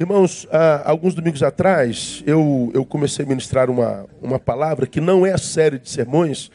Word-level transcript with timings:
Irmãos, 0.00 0.46
há 0.52 0.88
alguns 0.88 1.12
domingos 1.12 1.42
atrás, 1.42 2.22
eu, 2.24 2.70
eu 2.72 2.84
comecei 2.84 3.24
a 3.24 3.28
ministrar 3.28 3.68
uma, 3.68 4.06
uma 4.22 4.38
palavra 4.38 4.86
que 4.86 5.00
não 5.00 5.26
é 5.26 5.32
a 5.32 5.38
série 5.38 5.76
de 5.76 5.90
sermões 5.90 6.52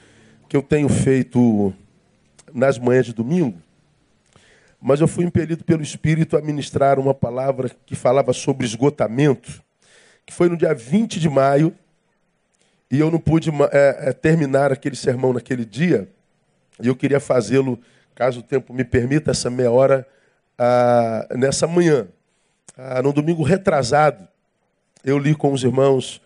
que 0.47 0.55
eu 0.55 0.62
tenho 0.62 0.88
feito 0.88 1.73
nas 2.54 2.79
manhãs 2.79 3.05
de 3.05 3.11
domingo, 3.11 3.57
mas 4.82 5.02
eu 5.02 5.09
fui 5.09 5.25
impelido 5.25 5.61
pelo 5.66 5.84
Espírito 5.84 6.38
a 6.38 6.41
ministrar 6.41 6.98
uma 6.98 7.14
palavra 7.14 7.70
que 7.86 7.95
falava 7.95 8.32
sobre 8.32 8.66
esgotamento, 8.66 9.62
que 10.25 10.34
foi 10.34 10.48
no 10.48 10.55
dia 10.55 10.73
20 10.73 11.20
de 11.20 11.28
maio, 11.28 11.75
e 12.89 12.98
eu 12.98 13.12
não 13.12 13.20
pude 13.20 13.50
é, 13.73 14.07
é, 14.07 14.14
terminar 14.14 14.71
aquele 14.71 14.96
sermão 14.96 15.34
naquele 15.34 15.66
dia, 15.66 16.07
e 16.82 16.88
eu 16.88 16.96
queria 16.96 17.20
fazê-lo, 17.20 17.78
caso 18.16 18.39
o 18.39 18.44
tempo 18.44 18.73
me 18.73 18.86
permita, 18.86 19.32
essa 19.32 19.50
meia 19.50 19.70
hora, 19.70 20.07
ah, 20.57 21.28
nessa 21.36 21.68
manhã. 21.68 22.07
Ah, 22.77 23.02
no 23.02 23.13
domingo 23.13 23.44
retrasado, 23.44 24.27
eu 25.03 25.17
li 25.17 25.35
com 25.35 25.53
os 25.53 25.63
irmãos 25.63 26.22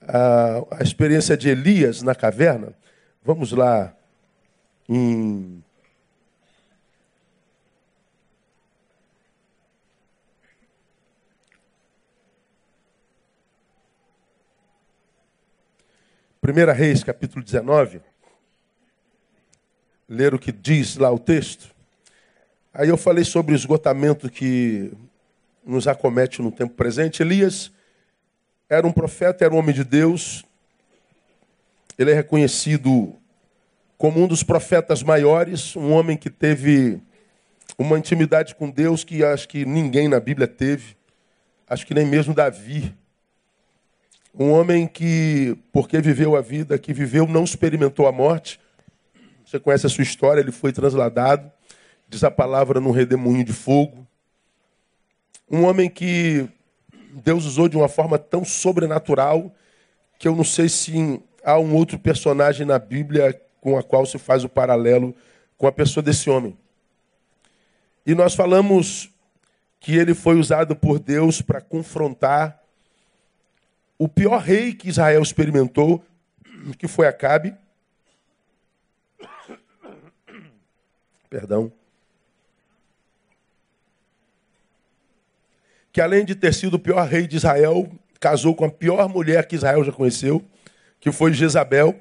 a, 0.00 0.78
a 0.78 0.82
experiência 0.82 1.36
de 1.36 1.48
Elias 1.48 2.02
na 2.02 2.14
caverna. 2.14 2.72
Vamos 3.24 3.52
lá 3.52 3.94
em 4.88 5.62
Primeira 16.42 16.72
Reis, 16.72 17.04
capítulo 17.04 17.44
19. 17.44 18.00
Ler 20.08 20.34
o 20.34 20.40
que 20.40 20.50
diz 20.50 20.96
lá 20.96 21.08
o 21.08 21.16
texto. 21.16 21.72
Aí 22.74 22.88
eu 22.88 22.96
falei 22.96 23.22
sobre 23.22 23.54
o 23.54 23.56
esgotamento 23.56 24.28
que 24.28 24.92
nos 25.64 25.86
acomete 25.86 26.42
no 26.42 26.50
tempo 26.50 26.74
presente. 26.74 27.22
Elias 27.22 27.72
era 28.68 28.86
um 28.86 28.92
profeta, 28.92 29.44
era 29.44 29.54
um 29.54 29.58
homem 29.58 29.74
de 29.74 29.84
Deus. 29.84 30.44
Ele 31.98 32.10
é 32.10 32.14
reconhecido 32.14 33.14
como 33.98 34.20
um 34.22 34.26
dos 34.26 34.42
profetas 34.42 35.02
maiores, 35.02 35.76
um 35.76 35.92
homem 35.92 36.16
que 36.16 36.28
teve 36.28 37.00
uma 37.78 37.98
intimidade 37.98 38.54
com 38.54 38.68
Deus 38.68 39.04
que 39.04 39.24
acho 39.24 39.48
que 39.48 39.64
ninguém 39.64 40.08
na 40.08 40.18
Bíblia 40.18 40.48
teve, 40.48 40.96
acho 41.68 41.86
que 41.86 41.94
nem 41.94 42.06
mesmo 42.06 42.34
Davi. 42.34 42.94
Um 44.34 44.50
homem 44.50 44.86
que, 44.86 45.56
porque 45.70 46.00
viveu 46.00 46.34
a 46.34 46.40
vida 46.40 46.78
que 46.78 46.92
viveu, 46.92 47.26
não 47.26 47.44
experimentou 47.44 48.06
a 48.06 48.12
morte. 48.12 48.58
Você 49.44 49.60
conhece 49.60 49.86
a 49.86 49.90
sua 49.90 50.02
história, 50.02 50.40
ele 50.40 50.52
foi 50.52 50.72
transladado, 50.72 51.52
diz 52.08 52.24
a 52.24 52.30
palavra, 52.30 52.80
num 52.80 52.90
redemoinho 52.90 53.44
de 53.44 53.52
fogo. 53.52 54.01
Um 55.52 55.66
homem 55.66 55.90
que 55.90 56.48
Deus 57.12 57.44
usou 57.44 57.68
de 57.68 57.76
uma 57.76 57.88
forma 57.88 58.18
tão 58.18 58.42
sobrenatural 58.42 59.54
que 60.18 60.26
eu 60.26 60.34
não 60.34 60.44
sei 60.44 60.66
se 60.66 61.20
há 61.44 61.58
um 61.58 61.74
outro 61.74 61.98
personagem 61.98 62.64
na 62.64 62.78
Bíblia 62.78 63.38
com 63.60 63.76
a 63.76 63.82
qual 63.82 64.06
se 64.06 64.16
faz 64.16 64.44
o 64.44 64.48
paralelo 64.48 65.14
com 65.58 65.66
a 65.66 65.72
pessoa 65.72 66.02
desse 66.02 66.30
homem. 66.30 66.56
E 68.06 68.14
nós 68.14 68.34
falamos 68.34 69.10
que 69.78 69.94
ele 69.94 70.14
foi 70.14 70.38
usado 70.38 70.74
por 70.74 70.98
Deus 70.98 71.42
para 71.42 71.60
confrontar 71.60 72.58
o 73.98 74.08
pior 74.08 74.40
rei 74.40 74.72
que 74.72 74.88
Israel 74.88 75.20
experimentou, 75.20 76.02
que 76.78 76.88
foi 76.88 77.06
Acabe. 77.06 77.54
Perdão. 81.28 81.70
Que 85.92 86.00
além 86.00 86.24
de 86.24 86.34
ter 86.34 86.54
sido 86.54 86.74
o 86.74 86.78
pior 86.78 87.06
rei 87.06 87.26
de 87.26 87.36
Israel, 87.36 87.90
casou 88.18 88.54
com 88.54 88.64
a 88.64 88.70
pior 88.70 89.08
mulher 89.08 89.46
que 89.46 89.56
Israel 89.56 89.84
já 89.84 89.92
conheceu, 89.92 90.42
que 90.98 91.12
foi 91.12 91.34
Jezabel. 91.34 92.00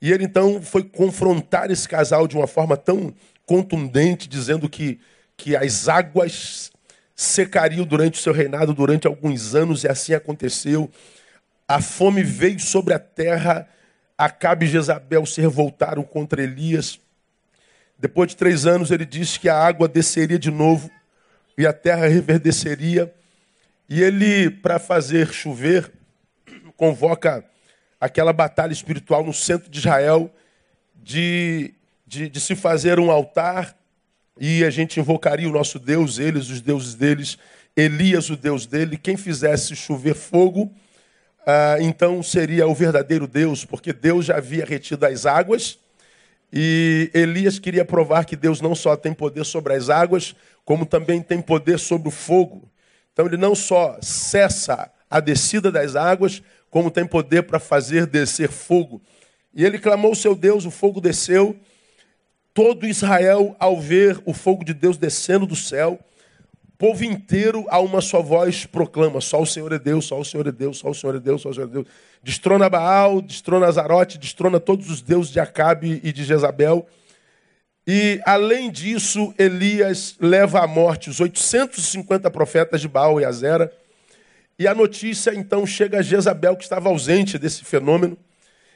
E 0.00 0.10
ele 0.10 0.24
então 0.24 0.60
foi 0.60 0.82
confrontar 0.82 1.70
esse 1.70 1.88
casal 1.88 2.26
de 2.26 2.36
uma 2.36 2.48
forma 2.48 2.76
tão 2.76 3.14
contundente, 3.46 4.28
dizendo 4.28 4.68
que, 4.68 4.98
que 5.36 5.54
as 5.54 5.88
águas 5.88 6.72
secariam 7.14 7.84
durante 7.84 8.18
o 8.18 8.22
seu 8.22 8.32
reinado 8.32 8.74
durante 8.74 9.06
alguns 9.06 9.54
anos, 9.54 9.84
e 9.84 9.88
assim 9.88 10.12
aconteceu. 10.12 10.90
A 11.68 11.80
fome 11.80 12.24
veio 12.24 12.58
sobre 12.58 12.94
a 12.94 12.98
terra, 12.98 13.68
Acabe 14.18 14.66
e 14.66 14.68
Jezabel 14.68 15.24
se 15.24 15.40
revoltaram 15.40 16.02
contra 16.02 16.42
Elias. 16.42 16.98
Depois 17.98 18.30
de 18.30 18.36
três 18.36 18.66
anos, 18.66 18.90
ele 18.90 19.04
disse 19.04 19.38
que 19.38 19.48
a 19.48 19.56
água 19.56 19.88
desceria 19.88 20.38
de 20.38 20.50
novo 20.50 20.90
e 21.56 21.66
a 21.66 21.72
terra 21.72 22.06
reverdeceria. 22.06 23.12
E 23.88 24.02
ele, 24.02 24.50
para 24.50 24.78
fazer 24.78 25.32
chover, 25.32 25.90
convoca 26.76 27.44
aquela 28.00 28.32
batalha 28.32 28.72
espiritual 28.72 29.24
no 29.24 29.32
centro 29.32 29.70
de 29.70 29.78
Israel 29.78 30.32
de, 30.94 31.74
de, 32.06 32.28
de, 32.28 32.40
se 32.40 32.56
fazer 32.56 32.98
um 32.98 33.10
altar 33.10 33.76
e 34.38 34.64
a 34.64 34.70
gente 34.70 34.98
invocaria 34.98 35.48
o 35.48 35.52
nosso 35.52 35.78
Deus, 35.78 36.18
eles, 36.18 36.48
os 36.48 36.60
deuses 36.60 36.94
deles, 36.94 37.38
Elias, 37.76 38.30
o 38.30 38.36
Deus 38.36 38.66
dele. 38.66 38.96
Quem 38.96 39.16
fizesse 39.16 39.76
chover 39.76 40.14
fogo, 40.14 40.72
ah, 41.46 41.76
então 41.80 42.22
seria 42.22 42.66
o 42.66 42.74
verdadeiro 42.74 43.26
Deus, 43.26 43.64
porque 43.64 43.92
Deus 43.92 44.26
já 44.26 44.36
havia 44.36 44.64
retido 44.64 45.04
as 45.06 45.26
águas 45.26 45.78
e 46.52 47.10
Elias 47.14 47.58
queria 47.58 47.84
provar 47.84 48.24
que 48.26 48.36
Deus 48.36 48.60
não 48.60 48.74
só 48.74 48.94
tem 48.94 49.14
poder 49.14 49.44
sobre 49.44 49.72
as 49.72 49.88
águas, 49.88 50.36
como 50.64 50.84
também 50.84 51.22
tem 51.22 51.40
poder 51.40 51.78
sobre 51.78 52.08
o 52.08 52.10
fogo. 52.10 52.70
Então 53.12 53.26
ele 53.26 53.38
não 53.38 53.54
só 53.54 53.96
cessa 54.02 54.90
a 55.08 55.18
descida 55.18 55.72
das 55.72 55.96
águas, 55.96 56.42
como 56.70 56.90
tem 56.90 57.06
poder 57.06 57.44
para 57.44 57.58
fazer 57.58 58.06
descer 58.06 58.50
fogo. 58.50 59.00
E 59.54 59.64
ele 59.64 59.78
clamou 59.78 60.14
seu 60.14 60.34
Deus, 60.34 60.66
o 60.66 60.70
fogo 60.70 61.00
desceu. 61.00 61.56
Todo 62.52 62.86
Israel, 62.86 63.56
ao 63.58 63.80
ver 63.80 64.20
o 64.26 64.34
fogo 64.34 64.62
de 64.62 64.74
Deus 64.74 64.98
descendo 64.98 65.46
do 65.46 65.56
céu, 65.56 65.98
povo 66.82 67.04
inteiro 67.04 67.64
a 67.68 67.78
uma 67.78 68.00
só 68.00 68.20
voz 68.20 68.66
proclama: 68.66 69.20
só 69.20 69.40
o 69.40 69.46
Senhor 69.46 69.72
é 69.72 69.78
Deus, 69.78 70.04
só 70.04 70.18
o 70.18 70.24
Senhor 70.24 70.48
é 70.48 70.50
Deus, 70.50 70.78
só 70.78 70.90
o 70.90 70.94
Senhor 70.94 71.14
é 71.14 71.20
Deus, 71.20 71.40
só 71.40 71.50
o 71.50 71.54
Senhor 71.54 71.68
é 71.68 71.70
Deus. 71.70 71.86
Destrona 72.24 72.68
Baal, 72.68 73.22
destrona 73.22 73.68
Azarote, 73.68 74.18
destrona 74.18 74.58
todos 74.58 74.90
os 74.90 75.00
deuses 75.00 75.32
de 75.32 75.38
Acabe 75.38 76.00
e 76.02 76.12
de 76.12 76.24
Jezabel. 76.24 76.84
E, 77.86 78.20
além 78.26 78.68
disso, 78.68 79.32
Elias 79.38 80.16
leva 80.20 80.58
à 80.58 80.66
morte 80.66 81.08
os 81.08 81.20
850 81.20 82.28
profetas 82.32 82.80
de 82.80 82.88
Baal 82.88 83.20
e 83.20 83.24
Azera. 83.24 83.72
E 84.58 84.66
a 84.66 84.74
notícia, 84.74 85.32
então, 85.32 85.64
chega 85.64 86.00
a 86.00 86.02
Jezabel, 86.02 86.56
que 86.56 86.64
estava 86.64 86.88
ausente 86.88 87.38
desse 87.38 87.64
fenômeno. 87.64 88.18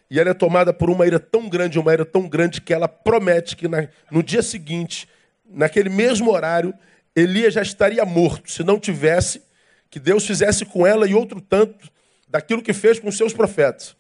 E 0.08 0.20
ela 0.20 0.30
é 0.30 0.34
tomada 0.34 0.72
por 0.72 0.90
uma 0.90 1.08
ira 1.08 1.18
tão 1.18 1.48
grande, 1.48 1.76
uma 1.76 1.92
ira 1.92 2.04
tão 2.04 2.28
grande, 2.28 2.60
que 2.60 2.72
ela 2.72 2.86
promete 2.86 3.56
que 3.56 3.66
na, 3.66 3.88
no 4.12 4.22
dia 4.22 4.42
seguinte, 4.42 5.08
naquele 5.44 5.88
mesmo 5.88 6.30
horário, 6.30 6.72
Elias 7.16 7.54
já 7.54 7.62
estaria 7.62 8.04
morto, 8.04 8.52
se 8.52 8.62
não 8.62 8.78
tivesse, 8.78 9.42
que 9.88 9.98
Deus 9.98 10.26
fizesse 10.26 10.66
com 10.66 10.86
ela 10.86 11.08
e 11.08 11.14
outro 11.14 11.40
tanto 11.40 11.90
daquilo 12.28 12.62
que 12.62 12.74
fez 12.74 12.98
com 13.00 13.10
seus 13.10 13.32
profetas. 13.32 13.96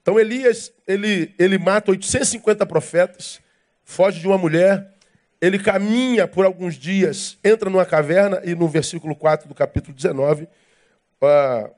Então 0.00 0.18
Elias, 0.18 0.72
ele, 0.86 1.34
ele 1.38 1.58
mata 1.58 1.90
850 1.90 2.64
profetas, 2.64 3.40
foge 3.84 4.20
de 4.20 4.28
uma 4.28 4.38
mulher, 4.38 4.92
ele 5.40 5.58
caminha 5.58 6.28
por 6.28 6.44
alguns 6.44 6.76
dias, 6.76 7.36
entra 7.42 7.68
numa 7.68 7.84
caverna, 7.84 8.40
e 8.44 8.54
no 8.54 8.68
versículo 8.68 9.16
4 9.16 9.48
do 9.48 9.54
capítulo 9.56 9.92
19, 9.92 10.44
uh, 10.44 11.68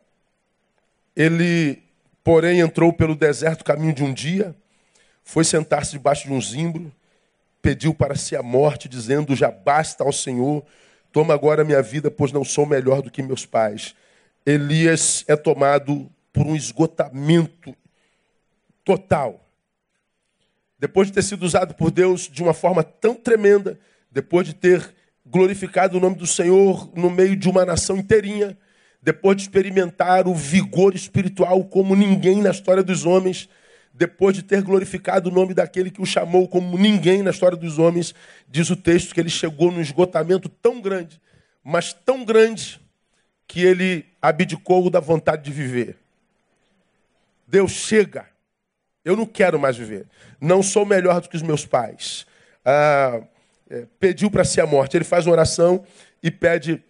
ele, 1.17 1.83
porém, 2.23 2.61
entrou 2.61 2.93
pelo 2.93 3.15
deserto 3.15 3.65
caminho 3.65 3.95
de 3.95 4.05
um 4.05 4.13
dia, 4.13 4.55
foi 5.23 5.45
sentar-se 5.45 5.93
debaixo 5.93 6.27
de 6.27 6.33
um 6.35 6.41
zimbro, 6.43 6.93
pediu 7.65 7.95
para 7.95 8.15
si 8.15 8.37
a 8.37 8.43
morte, 8.43 8.91
dizendo: 8.91 9.35
Já 9.35 9.51
basta 9.51 10.05
ao 10.05 10.13
Senhor, 10.13 10.63
toma 11.11 11.33
agora 11.33 11.65
minha 11.65 11.81
vida, 11.81 12.11
pois 12.11 12.31
não 12.31 12.45
sou 12.45 12.67
melhor 12.67 13.01
do 13.01 13.11
que 13.11 13.23
meus 13.23 13.47
pais. 13.47 13.95
Elias 14.45 15.25
é 15.27 15.35
tomado 15.35 16.11
por 16.31 16.47
um 16.47 16.55
esgotamento 16.55 17.75
total. 18.85 19.49
Depois 20.79 21.09
de 21.09 21.15
ter 21.15 21.23
sido 21.23 21.43
usado 21.45 21.73
por 21.75 21.91
Deus 21.91 22.29
de 22.29 22.43
uma 22.43 22.53
forma 22.53 22.83
tão 22.83 23.15
tremenda, 23.15 23.81
depois 24.11 24.47
de 24.47 24.55
ter 24.55 24.95
glorificado 25.25 25.97
o 25.97 26.01
nome 26.01 26.17
do 26.17 26.27
Senhor 26.27 26.93
no 26.95 27.09
meio 27.09 27.35
de 27.35 27.49
uma 27.49 27.65
nação 27.65 27.97
inteirinha, 27.97 28.59
depois 29.01 29.39
de 29.39 29.45
experimentar 29.45 30.29
o 30.29 30.35
vigor 30.35 30.95
espiritual 30.95 31.65
como 31.65 31.97
ninguém 31.97 32.43
na 32.43 32.51
história 32.51 32.83
dos 32.83 33.07
homens, 33.07 33.49
depois 33.95 34.35
de 34.35 34.43
ter 34.43 34.61
glorificado 34.61 35.31
o 35.31 35.33
nome 35.33 35.55
daquele 35.55 35.89
que 35.89 36.03
o 36.03 36.07
chamou 36.07 36.49
como 36.49 36.77
ninguém 36.77 37.23
na 37.23 37.31
história 37.31 37.57
dos 37.57 37.79
homens, 37.79 38.13
diz 38.49 38.69
o 38.69 38.77
texto 38.77 39.15
que 39.15 39.21
ele 39.21 39.31
chegou 39.31 39.71
num 39.71 39.81
esgotamento 39.81 40.49
tão 40.49 40.81
grande, 40.81 41.21
mas 41.63 41.93
tão 41.93 42.25
grande, 42.25 42.81
que 43.47 43.65
ele 43.65 44.05
abdicou 44.21 44.91
da 44.91 44.99
vontade 44.99 45.45
de 45.45 45.53
viver. 45.53 45.97
Deus 47.47 47.73
chega. 47.73 48.27
Eu 49.05 49.15
não 49.17 49.27
quero 49.27 49.61
mais 49.61 49.77
viver. 49.77 50.07
Não 50.41 50.63
sou 50.63 50.85
melhor 50.85 51.21
do 51.21 51.29
que 51.29 51.37
os 51.37 51.43
meus 51.43 51.67
pais. 51.67 52.27
Ah, 52.65 53.21
é, 53.69 53.87
pediu 54.01 54.31
para 54.31 54.45
si 54.45 54.61
a 54.61 54.67
morte. 54.67 54.97
Ele 54.97 55.05
faz 55.05 55.27
uma 55.27 55.33
oração 55.33 55.85
e 56.23 56.31
pede 56.31 56.83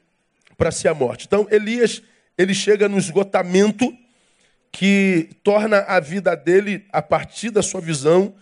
para 0.56 0.70
si 0.70 0.86
a 0.86 0.94
morte. 0.94 1.26
Então, 1.26 1.46
Elias, 1.50 2.02
ele 2.38 2.54
chega 2.54 2.88
no 2.88 2.96
esgotamento 2.96 3.92
que 4.74 5.30
torna 5.44 5.78
a 5.82 6.00
vida 6.00 6.34
dele, 6.34 6.84
a 6.90 7.00
partir 7.00 7.50
da 7.50 7.62
sua 7.62 7.80
visão, 7.80 8.34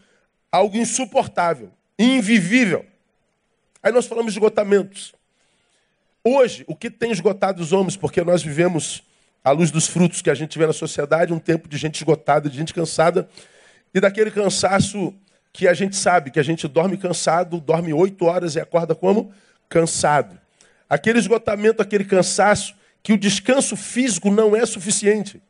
algo 0.51 0.79
insuportável, 0.79 1.71
invivível. 1.99 2.87
Aí 3.83 3.93
nós 3.93 4.07
falamos 4.07 4.33
de 4.33 4.39
esgotamentos. 4.39 5.13
Hoje, 6.25 6.65
o 6.67 6.75
que 6.75 6.91
tem 6.91 7.11
esgotado 7.11 7.61
os 7.61 7.71
homens? 7.71 7.99
Porque 7.99 8.25
nós 8.25 8.43
vivemos, 8.43 9.03
à 9.45 9.51
luz 9.51 9.71
dos 9.71 9.87
frutos 9.87 10.23
que 10.23 10.31
a 10.31 10.35
gente 10.35 10.59
vê 10.59 10.67
na 10.67 10.73
sociedade, 10.73 11.35
um 11.35 11.39
tempo 11.39 11.69
de 11.69 11.77
gente 11.77 11.97
esgotada, 11.97 12.49
de 12.49 12.57
gente 12.57 12.73
cansada, 12.73 13.29
e 13.93 14.01
daquele 14.01 14.31
cansaço 14.31 15.13
que 15.53 15.69
a 15.69 15.75
gente 15.75 15.97
sabe, 15.97 16.31
que 16.31 16.41
a 16.41 16.43
gente 16.43 16.67
dorme 16.67 16.97
cansado, 16.97 17.61
dorme 17.61 17.93
oito 17.93 18.25
horas 18.25 18.55
e 18.55 18.61
acorda 18.61 18.95
como? 18.95 19.35
Cansado. 19.69 20.41
Aquele 20.89 21.19
esgotamento, 21.19 21.83
aquele 21.83 22.07
cansaço, 22.07 22.75
que 23.03 23.13
o 23.13 23.19
descanso 23.19 23.77
físico 23.77 24.31
não 24.31 24.57
é 24.57 24.65
suficiente. 24.65 25.43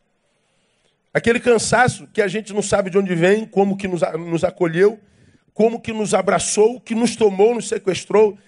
Aquele 1.14 1.38
cansaço 1.38 2.06
que 2.06 2.22
a 2.22 2.28
gente 2.28 2.54
não 2.54 2.62
sabe 2.62 2.88
de 2.88 2.96
onde 2.96 3.14
vem, 3.14 3.44
como 3.44 3.76
que 3.76 3.86
nos, 3.86 4.02
acolheu, 4.44 4.98
como 5.52 5.80
que 5.80 5.92
nos 5.92 6.14
abraçou, 6.14 6.80
que 6.80 6.94
nos 6.94 7.16
tomou, 7.16 7.54
nos 7.54 7.68
sequestrou, 7.68 8.38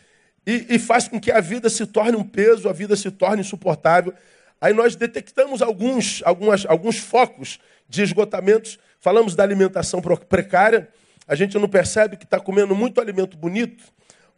e, 0.47 0.67
e 0.71 0.79
faz 0.79 1.07
com 1.07 1.21
que 1.21 1.31
a 1.31 1.41
vida 1.41 1.69
se 1.69 1.87
torne 1.87 2.17
um 2.17 2.25
peso, 2.25 2.69
a 2.69 2.73
vida 2.73 2.97
se 2.97 3.11
torne 3.11 3.43
insuportável. 3.43 4.15
Aí 4.61 4.73
nós 4.73 4.97
detectamos 4.97 5.61
alguns, 5.61 6.23
algumas, 6.25 6.65
alguns 6.65 6.99
focos 6.99 7.59
de 7.89 8.03
esgotamentos. 8.03 8.79
Falamos 8.99 9.35
da 9.35 9.43
alimentação 9.43 10.01
precária. 10.01 10.89
A 11.29 11.35
gente 11.35 11.59
não 11.59 11.69
percebe 11.69 12.17
que 12.17 12.25
está 12.25 12.41
comendo 12.41 12.75
muito 12.75 13.01
alimento 13.01 13.37
bonito, 13.37 13.85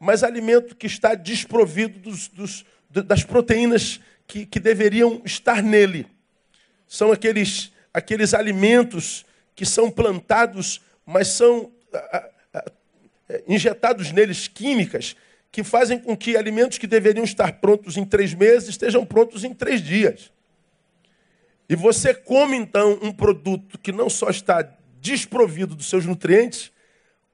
mas 0.01 0.25
alimento 0.25 0.75
que 0.75 0.87
está 0.87 1.15
desprovido 1.15 1.99
dos, 2.01 2.29
dos, 2.29 2.65
das 2.91 3.23
proteínas 3.23 4.01
que, 4.27 4.45
que 4.45 4.59
deveriam 4.59 5.23
estar 5.25 5.63
nele. 5.63 6.07
São 6.89 7.13
aqueles 7.13 7.73
aqueles 7.97 8.35
alimentos 8.35 9.25
que 9.55 9.65
são 9.65 9.91
plantados, 9.91 10.83
mas 11.07 11.29
são 11.29 11.73
injetados 13.49 14.13
neles 14.13 14.47
químicas 14.47 15.17
que 15.51 15.65
fazem 15.65 15.99
com 15.99 16.15
que 16.15 16.37
alimentos 16.37 16.77
que 16.77 16.87
deveriam 16.87 17.25
estar 17.25 17.55
prontos 17.55 17.97
em 17.97 18.05
três 18.05 18.35
meses 18.35 18.69
estejam 18.69 19.07
prontos 19.07 19.45
em 19.45 19.55
três 19.55 19.81
dias. 19.81 20.31
E 21.71 21.75
você 21.75 22.13
come 22.13 22.55
então 22.55 22.99
um 23.01 23.11
produto 23.11 23.79
que 23.79 23.91
não 23.91 24.11
só 24.11 24.29
está 24.29 24.71
desprovido 25.01 25.75
dos 25.75 25.89
seus 25.89 26.05
nutrientes, 26.05 26.71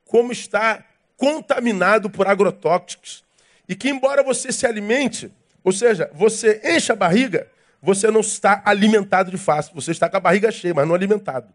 como 0.05 0.31
está 0.31 0.87
contaminado 1.17 2.09
por 2.09 2.29
agrotóxicos. 2.29 3.25
E 3.69 3.75
que, 3.75 3.89
embora 3.89 4.23
você 4.23 4.53
se 4.53 4.65
alimente, 4.65 5.29
ou 5.65 5.73
seja, 5.73 6.09
você 6.15 6.61
enche 6.65 6.93
a 6.93 6.97
barriga, 6.97 7.51
você 7.83 8.13
não 8.13 8.21
está 8.21 8.63
alimentado 8.65 9.31
de 9.33 9.37
fácil. 9.37 9.75
Você 9.75 9.91
está 9.91 10.09
com 10.09 10.17
a 10.17 10.21
barriga 10.21 10.53
cheia, 10.53 10.73
mas 10.73 10.87
não 10.87 10.95
alimentado. 10.95 11.53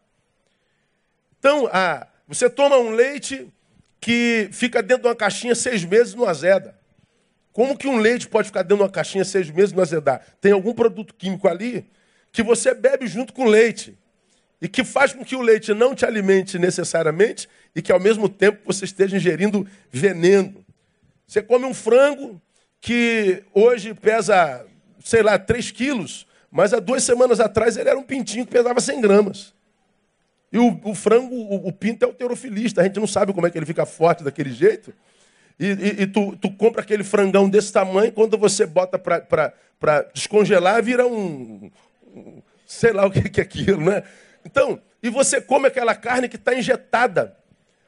Então, 1.39 1.69
ah, 1.71 2.05
você 2.27 2.49
toma 2.49 2.77
um 2.77 2.91
leite 2.91 3.47
que 4.01 4.49
fica 4.51 4.83
dentro 4.83 5.03
de 5.03 5.07
uma 5.07 5.15
caixinha 5.15 5.55
seis 5.55 5.85
meses 5.85 6.13
no 6.13 6.25
azeda. 6.25 6.77
Como 7.53 7.77
que 7.77 7.87
um 7.87 7.97
leite 7.97 8.27
pode 8.27 8.47
ficar 8.49 8.61
dentro 8.61 8.77
de 8.77 8.83
uma 8.83 8.89
caixinha 8.89 9.23
seis 9.23 9.49
meses 9.49 9.71
no 9.71 9.81
azedar? 9.81 10.21
Tem 10.41 10.51
algum 10.51 10.73
produto 10.73 11.13
químico 11.15 11.47
ali 11.47 11.89
que 12.31 12.43
você 12.43 12.73
bebe 12.73 13.07
junto 13.07 13.33
com 13.33 13.45
o 13.45 13.49
leite 13.49 13.97
e 14.61 14.67
que 14.67 14.83
faz 14.83 15.13
com 15.13 15.23
que 15.23 15.35
o 15.35 15.41
leite 15.41 15.73
não 15.73 15.95
te 15.95 16.05
alimente 16.05 16.59
necessariamente 16.59 17.47
e 17.75 17.81
que 17.81 17.91
ao 17.91 17.99
mesmo 17.99 18.27
tempo 18.27 18.59
você 18.65 18.85
esteja 18.85 19.15
ingerindo 19.15 19.65
veneno. 19.89 20.63
Você 21.25 21.41
come 21.41 21.65
um 21.65 21.73
frango 21.73 22.39
que 22.81 23.43
hoje 23.53 23.93
pesa 23.93 24.65
sei 25.07 25.23
lá, 25.23 25.39
3 25.39 25.71
quilos, 25.71 26.27
mas 26.51 26.73
há 26.73 26.79
duas 26.79 27.01
semanas 27.01 27.39
atrás 27.39 27.77
ele 27.77 27.89
era 27.89 27.97
um 27.97 28.03
pintinho 28.03 28.45
que 28.45 28.51
pesava 28.51 28.81
100 28.81 28.99
gramas. 28.99 29.53
E 30.51 30.57
o, 30.57 30.79
o 30.83 30.93
frango, 30.93 31.33
o, 31.33 31.67
o, 31.67 31.71
pinto 31.71 32.03
é 32.03 32.05
alterofilista, 32.05 32.81
a 32.81 32.83
gente 32.83 32.99
não 32.99 33.07
sabe 33.07 33.31
como 33.31 33.47
é 33.47 33.49
que 33.49 33.57
ele 33.57 33.65
fica 33.65 33.85
forte 33.85 34.21
daquele 34.21 34.51
jeito. 34.51 34.93
E, 35.57 35.65
e, 35.65 36.01
e 36.01 36.07
tu, 36.07 36.35
tu, 36.35 36.51
compra 36.51 36.81
aquele 36.81 37.05
frangão 37.05 37.49
desse 37.49 37.71
tamanho, 37.71 38.11
quando 38.11 38.37
você 38.37 38.65
bota 38.65 38.99
para 38.99 40.01
descongelar, 40.13 40.83
vira 40.83 41.07
um, 41.07 41.71
um, 42.13 42.41
sei 42.65 42.91
lá 42.91 43.05
o 43.05 43.11
que, 43.11 43.29
que 43.29 43.39
é 43.39 43.43
aquilo, 43.43 43.83
né? 43.83 44.03
Então, 44.45 44.81
e 45.01 45.09
você 45.09 45.39
come 45.39 45.67
aquela 45.67 45.95
carne 45.95 46.27
que 46.27 46.35
está 46.35 46.53
injetada. 46.53 47.35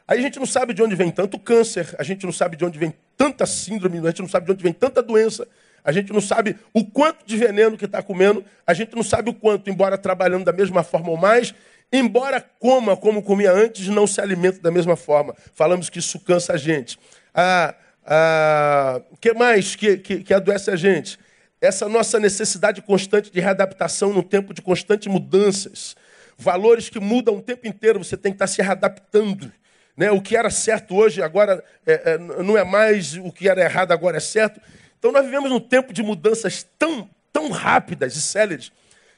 Aí 0.08 0.20
a 0.20 0.22
gente 0.22 0.40
não 0.40 0.46
sabe 0.46 0.74
de 0.74 0.82
onde 0.82 0.96
vem 0.96 1.12
tanto 1.12 1.38
câncer, 1.38 1.94
a 2.00 2.04
gente 2.04 2.26
não 2.26 2.32
sabe 2.32 2.56
de 2.56 2.64
onde 2.64 2.80
vem 2.80 2.94
tanta 3.18 3.46
síndrome, 3.46 4.00
a 4.00 4.10
gente 4.10 4.22
não 4.22 4.30
sabe 4.30 4.46
de 4.46 4.54
onde 4.54 4.64
vem 4.64 4.74
tanta 4.74 5.04
doença 5.04 5.46
a 5.84 5.92
gente 5.92 6.12
não 6.12 6.22
sabe 6.22 6.56
o 6.74 6.86
quanto 6.86 7.26
de 7.26 7.38
veneno 7.38 7.78
que 7.78 7.86
está 7.86 8.02
comendo, 8.02 8.44
a 8.66 8.74
gente 8.74 8.96
não 8.96 9.04
sabe 9.04 9.30
o 9.30 9.34
quanto, 9.34 9.70
embora 9.70 9.98
trabalhando 9.98 10.46
da 10.46 10.54
mesma 10.54 10.84
forma 10.84 11.10
ou 11.10 11.18
mais, 11.18 11.54
embora 11.92 12.42
coma 12.60 12.96
como 12.96 13.24
comia 13.24 13.52
antes, 13.52 13.88
não 13.88 14.06
se 14.06 14.22
alimenta 14.22 14.60
da 14.60 14.72
mesma 14.72 14.96
forma. 14.96 15.36
Falamos 15.54 15.90
que 15.90 16.00
isso 16.00 16.20
cansa 16.20 16.54
a 16.54 16.58
gente. 16.58 17.00
Ah, 17.34 17.76
ah, 18.06 19.02
que 19.20 19.34
mais 19.34 19.76
que, 19.76 19.98
que, 19.98 20.24
que 20.24 20.34
adoece 20.34 20.72
a 20.72 20.76
gente? 20.76 21.20
Essa 21.62 21.90
nossa 21.90 22.20
necessidade 22.20 22.82
constante 22.82 23.32
de 23.32 23.40
readaptação 23.40 24.14
no 24.14 24.24
tempo 24.24 24.54
de 24.54 24.62
constantes 24.62 25.08
mudanças. 25.08 25.96
Valores 26.38 26.90
que 26.90 27.00
mudam 27.00 27.36
o 27.36 27.42
tempo 27.42 27.68
inteiro, 27.68 28.04
você 28.04 28.16
tem 28.16 28.32
que 28.32 28.36
estar 28.38 28.48
se 28.48 28.62
readaptando. 28.62 29.52
Né? 29.96 30.10
O 30.10 30.22
que 30.22 30.38
era 30.38 30.50
certo 30.50 30.96
hoje, 30.96 31.22
agora 31.22 31.62
é, 31.86 32.14
é, 32.14 32.18
não 32.18 32.58
é 32.58 32.64
mais, 32.64 33.18
o 33.18 33.30
que 33.32 33.50
era 33.50 33.62
errado, 33.62 33.92
agora 33.92 34.16
é 34.16 34.22
certo. 34.22 34.62
Então 35.00 35.12
nós 35.12 35.26
vivemos 35.26 35.50
num 35.50 35.60
tempo 35.60 35.92
de 35.94 36.04
mudanças 36.04 36.68
tão, 36.78 37.10
tão 37.34 37.50
rápidas 37.50 38.16
e 38.16 38.22
céleres 38.22 38.72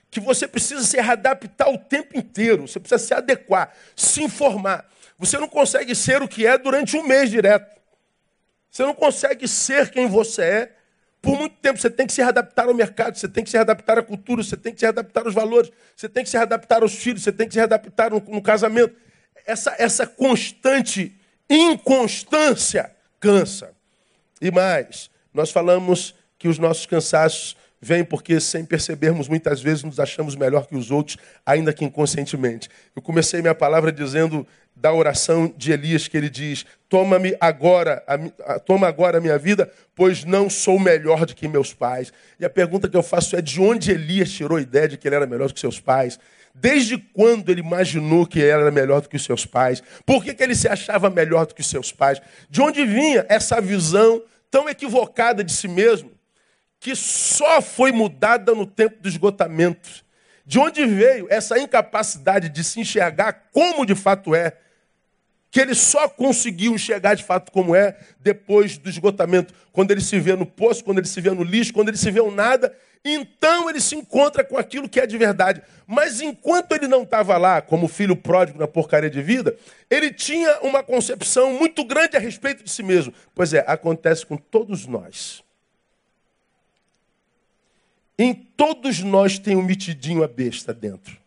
que 0.10 0.20
você 0.20 0.48
precisa 0.48 0.84
se 0.84 1.00
readaptar 1.00 1.70
o 1.70 1.78
tempo 1.78 2.18
inteiro, 2.18 2.68
você 2.68 2.80
precisa 2.80 3.00
se 3.00 3.14
adequar, 3.14 3.74
se 3.96 4.22
informar. 4.22 4.86
Você 5.18 5.38
não 5.38 5.48
consegue 5.48 5.96
ser 5.96 6.22
o 6.22 6.28
que 6.28 6.46
é 6.46 6.58
durante 6.58 6.98
um 6.98 7.08
mês 7.08 7.30
direto. 7.30 7.80
Você 8.70 8.84
não 8.84 8.94
consegue 8.94 9.48
ser 9.48 9.90
quem 9.90 10.08
você 10.08 10.42
é 10.42 10.76
por 11.22 11.38
muito 11.38 11.56
tempo. 11.58 11.80
Você 11.80 11.90
tem 11.90 12.08
que 12.08 12.14
se 12.14 12.22
readaptar 12.22 12.68
ao 12.68 12.74
mercado, 12.74 13.18
você 13.18 13.28
tem 13.28 13.44
que 13.44 13.50
se 13.50 13.56
readaptar 13.56 14.00
à 14.00 14.04
cultura, 14.04 14.44
você 14.44 14.58
tem 14.58 14.74
que 14.74 14.80
se 14.80 14.86
readaptar 14.86 15.26
aos 15.26 15.34
valores, 15.34 15.72
você 15.96 16.10
tem 16.10 16.24
que 16.24 16.30
se 16.30 16.38
readaptar 16.38 16.82
aos 16.82 16.96
filhos, 16.96 17.22
você 17.22 17.32
tem 17.32 17.48
que 17.48 17.54
se 17.54 17.60
readaptar 17.60 18.12
no, 18.12 18.20
no 18.28 18.42
casamento. 18.42 18.96
Essa, 19.46 19.76
essa 19.78 20.08
constante 20.08 21.16
inconstância 21.50 22.92
cansa. 23.20 23.74
E 24.42 24.50
mais, 24.50 25.11
nós 25.34 25.52
falamos 25.52 26.16
que 26.38 26.48
os 26.48 26.58
nossos 26.58 26.86
cansaços 26.86 27.56
vêm 27.82 28.04
porque, 28.04 28.40
sem 28.40 28.64
percebermos, 28.64 29.28
muitas 29.28 29.62
vezes 29.62 29.84
nos 29.84 30.00
achamos 30.00 30.36
melhor 30.36 30.68
que 30.68 30.76
os 30.76 30.92
outros, 30.92 31.18
ainda 31.46 31.74
que 31.74 31.84
inconscientemente. 31.84 32.70
Eu 32.96 33.02
comecei 33.02 33.42
minha 33.42 33.56
palavra 33.56 33.92
dizendo 33.92 34.46
da 34.76 34.94
oração 34.94 35.52
de 35.58 35.72
Elias, 35.72 36.08
que 36.08 36.16
ele 36.16 36.30
diz: 36.30 36.66
Toma-me 36.88 37.36
agora, 37.40 38.04
a, 38.46 38.60
toma 38.60 38.88
agora 38.88 39.18
a 39.18 39.22
minha 39.22 39.38
vida, 39.38 39.72
pois 39.96 40.24
não 40.24 40.50
sou 40.50 40.80
melhor 40.80 41.26
do 41.26 41.36
que 41.36 41.48
meus 41.48 41.74
pais. 41.74 42.14
E 42.40 42.46
a 42.46 42.50
pergunta 42.50 42.88
que 42.88 42.96
eu 42.96 43.04
faço 43.04 43.36
é: 43.36 43.42
de 43.42 43.60
onde 43.60 43.92
Elias 43.92 44.32
tirou 44.32 44.58
a 44.58 44.62
ideia 44.62 44.88
de 44.88 44.98
que 44.98 45.08
ele 45.08 45.16
era 45.16 45.26
melhor 45.26 45.48
do 45.48 45.54
que 45.54 45.60
seus 45.60 45.80
pais? 45.80 46.20
Desde 46.54 46.98
quando 46.98 47.50
ele 47.50 47.62
imaginou 47.62 48.26
que 48.26 48.40
ele 48.40 48.50
era 48.50 48.72
melhor 48.72 49.02
do 49.02 49.08
que 49.08 49.16
os 49.16 49.24
seus 49.24 49.46
pais? 49.46 49.82
Por 50.06 50.24
que, 50.24 50.34
que 50.34 50.44
ele 50.44 50.54
se 50.54 50.68
achava 50.68 51.10
melhor 51.10 51.46
do 51.46 51.56
que 51.56 51.62
os 51.62 51.68
seus 51.68 51.94
pais? 51.94 52.22
De 52.50 52.62
onde 52.62 52.86
vinha 52.86 53.26
essa 53.30 53.62
visão 53.62 54.22
tão 54.52 54.70
equivocada 54.70 55.44
de 55.44 55.54
si 55.54 55.68
mesmo 55.68 56.12
que 56.80 56.96
só 56.96 57.62
foi 57.62 57.92
mudada 57.92 58.54
no 58.54 58.66
tempo 58.66 59.02
do 59.02 59.08
esgotamento. 59.08 60.04
De 60.46 60.60
onde 60.60 60.86
veio 60.86 61.28
essa 61.30 61.58
incapacidade 61.58 62.50
de 62.50 62.64
se 62.64 62.80
enxergar 62.80 63.50
como 63.54 63.86
de 63.86 63.96
fato 63.96 64.36
é? 64.36 64.58
Que 65.52 65.60
ele 65.60 65.76
só 65.76 66.08
conseguiu 66.08 66.74
enxergar 66.74 67.14
de 67.14 67.24
fato 67.24 67.52
como 67.52 67.76
é 67.76 67.98
depois 68.20 68.78
do 68.78 68.90
esgotamento, 68.90 69.54
quando 69.72 69.92
ele 69.92 70.02
se 70.02 70.20
vê 70.20 70.36
no 70.36 70.46
poço, 70.46 70.84
quando 70.84 70.98
ele 70.98 71.08
se 71.08 71.22
vê 71.22 71.30
no 71.30 71.44
lixo, 71.44 71.74
quando 71.74 71.90
ele 71.90 71.98
se 71.98 72.10
vê 72.10 72.22
o 72.22 72.32
nada 72.32 72.74
então 73.04 73.68
ele 73.70 73.82
se 73.82 73.96
encontra 73.96 74.44
com 74.44 74.58
aquilo 74.58 74.88
que 74.88 75.00
é 75.00 75.08
de 75.08 75.18
verdade. 75.18 75.62
Mas 75.88 76.22
enquanto 76.22 76.72
ele 76.74 76.88
não 76.88 77.04
estava 77.04 77.36
lá, 77.38 77.62
como 77.62 77.88
filho 77.88 78.16
pródigo 78.16 78.60
na 78.60 78.68
porcaria 78.68 79.10
de 79.10 79.22
vida, 79.22 79.58
ele 79.90 80.14
tinha 80.14 80.60
uma 80.62 80.84
concepção 80.84 81.54
muito 81.54 81.84
grande 81.84 82.16
a 82.16 82.20
respeito 82.20 82.64
de 82.64 82.70
si 82.70 82.84
mesmo. 82.84 83.14
Pois 83.34 83.54
é, 83.54 83.64
acontece 83.68 84.26
com 84.26 84.38
todos 84.38 84.86
nós. 84.86 85.44
Em 88.18 88.34
todos 88.34 89.00
nós 89.00 89.40
tem 89.40 89.56
um 89.56 89.64
mitidinho 89.64 90.24
a 90.24 90.28
besta 90.28 90.72
dentro. 90.72 91.18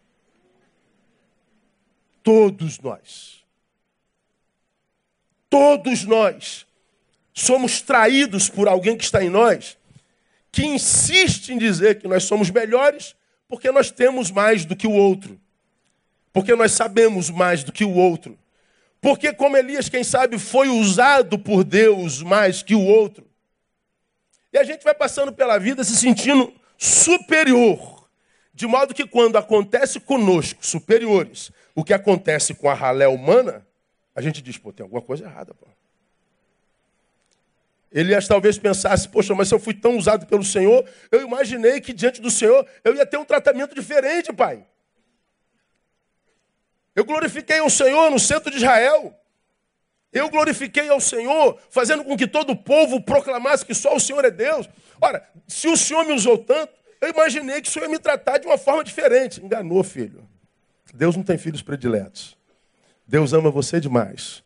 Todos 2.23 2.79
nós. 2.79 3.44
Todos 5.55 6.03
nós 6.03 6.67
somos 7.33 7.81
traídos 7.81 8.49
por 8.49 8.67
alguém 8.67 8.97
que 8.97 9.05
está 9.05 9.23
em 9.23 9.31
nós 9.31 9.79
que 10.51 10.67
insiste 10.67 11.51
em 11.51 11.59
dizer 11.59 12.01
que 12.01 12.09
nós 12.09 12.25
somos 12.25 12.51
melhores 12.51 13.15
porque 13.47 13.71
nós 13.71 13.89
temos 13.89 14.33
mais 14.33 14.65
do 14.65 14.75
que 14.75 14.89
o 14.89 14.91
outro. 14.91 15.41
Porque 16.33 16.57
nós 16.57 16.73
sabemos 16.73 17.31
mais 17.31 17.63
do 17.63 17.71
que 17.71 17.85
o 17.85 17.95
outro. 17.95 18.37
Porque, 19.01 19.33
como 19.33 19.57
Elias, 19.57 19.89
quem 19.89 20.03
sabe, 20.03 20.41
foi 20.41 20.67
usado 20.67 21.39
por 21.39 21.63
Deus 21.63 22.21
mais 22.21 22.61
que 22.61 22.75
o 22.75 22.85
outro. 22.85 23.25
E 24.53 24.59
a 24.59 24.65
gente 24.65 24.83
vai 24.83 24.93
passando 24.93 25.33
pela 25.33 25.57
vida 25.57 25.85
se 25.85 25.95
sentindo 25.95 26.53
superior. 26.77 28.09
De 28.53 28.67
modo 28.67 28.93
que 28.93 29.07
quando 29.07 29.39
acontece 29.39 30.01
conosco, 30.01 30.67
superiores, 30.67 31.53
o 31.77 31.85
que 31.85 31.95
acontece 31.95 32.55
com 32.55 32.69
a 32.69 32.75
ralé 32.75 33.07
humana, 33.07 33.65
a 34.15 34.21
gente 34.21 34.41
diz, 34.41 34.57
pô, 34.57 34.73
tem 34.73 34.85
alguma 34.85 35.03
coisa 35.03 35.25
errada, 35.25 35.55
pô. 35.55 35.67
Elias 37.91 38.27
talvez 38.27 38.59
pensasse, 38.59 39.09
poxa, 39.09 39.35
mas 39.35 39.49
se 39.49 39.55
eu 39.55 39.59
fui 39.61 39.73
tão 39.73 39.97
usado 39.97 40.27
pelo 40.27 40.43
Senhor, 40.43 40.85
eu 41.13 41.23
imaginei 41.23 41.81
que 41.81 41.93
diante 41.93 42.21
do 42.21 42.31
Senhor 42.31 42.67
eu 42.83 42.95
ia 42.95 43.07
ter 43.07 43.17
um 43.17 43.25
tratamento 43.25 43.73
diferente, 43.75 44.33
pai. 44.33 44.67
Eu 46.95 47.05
glorifiquei 47.05 47.59
ao 47.59 47.71
Senhor 47.71 48.11
no 48.11 48.19
centro 48.19 48.51
de 48.51 48.57
Israel. 48.57 49.17
Eu 50.13 50.29
glorifiquei 50.29 50.89
ao 50.89 51.01
Senhor, 51.01 51.59
fazendo 51.71 52.05
com 52.05 52.17
que 52.17 52.27
todo 52.27 52.51
o 52.51 52.57
povo 52.57 53.01
proclamasse 53.01 53.67
que 53.67 53.75
só 53.75 53.95
o 53.95 54.01
Senhor 54.01 54.25
é 54.25 54.31
Deus. 54.31 54.69
Ora, 55.01 55.29
se 55.47 55.69
o 55.69 55.77
Senhor 55.77 56.05
me 56.05 56.13
usou 56.13 56.39
tanto, 56.39 56.73
eu 57.01 57.11
imaginei 57.11 57.61
que 57.61 57.69
o 57.69 57.73
Senhor 57.73 57.87
ia 57.87 57.91
me 57.91 57.99
tratar 57.99 58.39
de 58.39 58.47
uma 58.47 58.57
forma 58.57 58.83
diferente. 58.85 59.45
Enganou, 59.45 59.83
filho. 59.83 60.29
Deus 60.95 61.17
não 61.17 61.25
tem 61.25 61.37
filhos 61.37 61.63
prediletos. 61.63 62.37
Deus 63.07 63.33
ama 63.33 63.51
você 63.51 63.81
demais, 63.81 64.43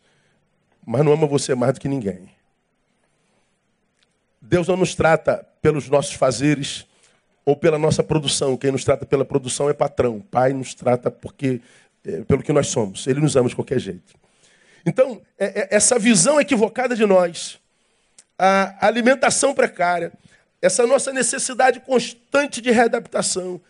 mas 0.85 1.05
não 1.05 1.13
ama 1.13 1.27
você 1.27 1.55
mais 1.55 1.75
do 1.75 1.81
que 1.81 1.89
ninguém. 1.89 2.31
Deus 4.41 4.67
não 4.69 4.77
nos 4.77 4.95
trata 4.95 5.47
pelos 5.61 5.89
nossos 5.89 6.15
fazeres 6.15 6.87
ou 7.45 7.57
pela 7.57 7.79
nossa 7.79 8.03
produção. 8.03 8.57
Quem 8.57 8.73
nos 8.73 8.85
trata 8.85 9.05
pela 9.05 9.25
produção 9.25 9.69
é 9.69 9.75
patrão. 9.75 10.21
Pai 10.21 10.53
nos 10.53 10.75
trata 10.75 11.11
porque 11.11 11.61
é, 12.05 12.23
pelo 12.23 12.43
que 12.43 12.53
nós 12.53 12.69
somos. 12.69 13.07
Ele 13.07 13.21
nos 13.21 13.37
ama 13.37 13.49
de 13.49 13.55
qualquer 13.55 13.79
jeito. 13.79 14.15
Então, 14.87 15.21
é, 15.39 15.63
é, 15.63 15.69
essa 15.71 15.99
visão 15.99 16.41
equivocada 16.41 16.97
de 16.97 17.05
nós, 17.05 17.59
a 18.39 18.87
alimentação 18.87 19.55
precária, 19.55 20.13
essa 20.63 20.87
nossa 20.87 21.13
necessidade 21.13 21.81
constante 21.81 22.61
de 22.61 22.71
readaptação, 22.71 23.61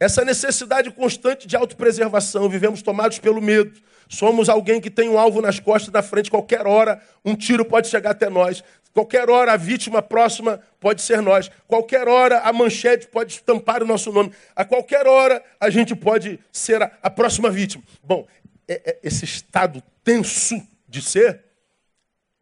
essa 0.00 0.24
necessidade 0.24 0.90
constante 0.90 1.46
de 1.46 1.56
autopreservação, 1.56 2.48
vivemos 2.48 2.82
tomados 2.82 3.18
pelo 3.18 3.40
medo. 3.40 3.80
Somos 4.08 4.48
alguém 4.48 4.80
que 4.80 4.90
tem 4.90 5.08
um 5.08 5.18
alvo 5.18 5.40
nas 5.40 5.60
costas 5.60 5.90
da 5.90 6.02
frente, 6.02 6.30
qualquer 6.30 6.66
hora 6.66 7.00
um 7.24 7.34
tiro 7.34 7.64
pode 7.64 7.88
chegar 7.88 8.10
até 8.10 8.30
nós. 8.30 8.62
Qualquer 8.92 9.28
hora 9.28 9.52
a 9.52 9.56
vítima 9.56 10.00
próxima 10.00 10.60
pode 10.80 11.02
ser 11.02 11.20
nós. 11.20 11.50
Qualquer 11.66 12.08
hora 12.08 12.40
a 12.40 12.52
manchete 12.52 13.06
pode 13.06 13.34
estampar 13.34 13.82
o 13.82 13.86
nosso 13.86 14.10
nome. 14.10 14.32
A 14.56 14.64
qualquer 14.64 15.06
hora 15.06 15.42
a 15.60 15.68
gente 15.70 15.94
pode 15.94 16.40
ser 16.50 16.82
a, 16.82 16.90
a 17.02 17.10
próxima 17.10 17.50
vítima. 17.50 17.84
Bom, 18.02 18.26
é, 18.66 18.90
é, 18.90 18.98
esse 19.02 19.24
estado 19.24 19.82
tenso 20.02 20.60
de 20.88 21.02
ser 21.02 21.44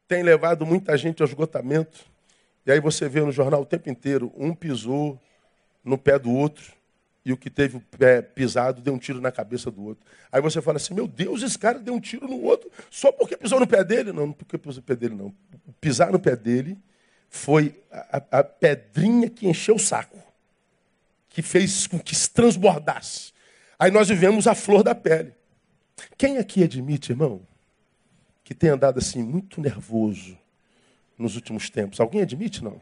tem 0.09 0.23
levado 0.23 0.65
muita 0.65 0.97
gente 0.97 1.21
ao 1.21 1.29
esgotamento. 1.29 2.07
E 2.65 2.73
aí 2.73 2.81
você 2.81 3.09
vê 3.09 3.21
no 3.21 3.33
jornal 3.33 3.63
o 3.63 3.67
tempo 3.67 3.91
inteiro: 3.91 4.33
um 4.37 4.55
pisou 4.55 5.21
no 5.85 5.99
pé 5.99 6.19
do 6.19 6.31
outro, 6.31 6.73
e 7.27 7.33
o 7.33 7.37
que 7.37 7.51
teve 7.51 7.77
o 7.77 7.81
pé 7.81 8.23
pisado 8.23 8.81
deu 8.81 8.95
um 8.95 8.99
tiro 8.99 9.21
na 9.21 9.33
cabeça 9.33 9.69
do 9.69 9.83
outro. 9.85 10.07
Aí 10.31 10.41
você 10.41 10.63
fala 10.63 10.77
assim: 10.77 10.95
meu 10.95 11.09
Deus, 11.09 11.43
esse 11.43 11.59
cara 11.59 11.77
deu 11.81 11.93
um 11.93 11.99
tiro 11.99 12.29
no 12.29 12.41
outro 12.41 12.71
só 12.89 13.11
porque 13.11 13.37
pisou 13.37 13.59
no 13.59 13.67
pé 13.67 13.83
dele? 13.83 14.13
Não, 14.13 14.29
não 14.29 14.33
porque 14.33 14.57
pisou 14.57 14.77
no 14.77 14.83
pé 14.83 14.95
dele, 14.95 15.17
não. 15.17 15.35
Pisar 15.81 16.13
no 16.13 16.21
pé 16.21 16.37
dele 16.37 16.79
foi 17.29 17.83
a, 17.91 18.23
a 18.31 18.45
pedrinha 18.45 19.29
que 19.29 19.49
encheu 19.49 19.75
o 19.75 19.79
saco, 19.79 20.17
que 21.29 21.43
fez 21.43 21.89
com 21.89 21.99
que 21.99 22.15
se 22.15 22.31
transbordasse. 22.31 23.33
Aí 23.77 23.91
nós 23.91 24.09
vivemos 24.09 24.47
a 24.47 24.55
flor 24.55 24.85
da 24.85 24.95
pele. 24.95 25.35
Quem 26.17 26.39
aqui 26.39 26.63
admite, 26.63 27.11
irmão, 27.11 27.41
que 28.45 28.55
tem 28.55 28.71
andado 28.71 28.99
assim 29.01 29.25
muito 29.25 29.61
nervoso 29.61 30.39
nos 31.19 31.35
últimos 31.35 31.69
tempos? 31.71 31.99
Alguém 31.99 32.23
admite, 32.23 32.63
não? 32.63 32.81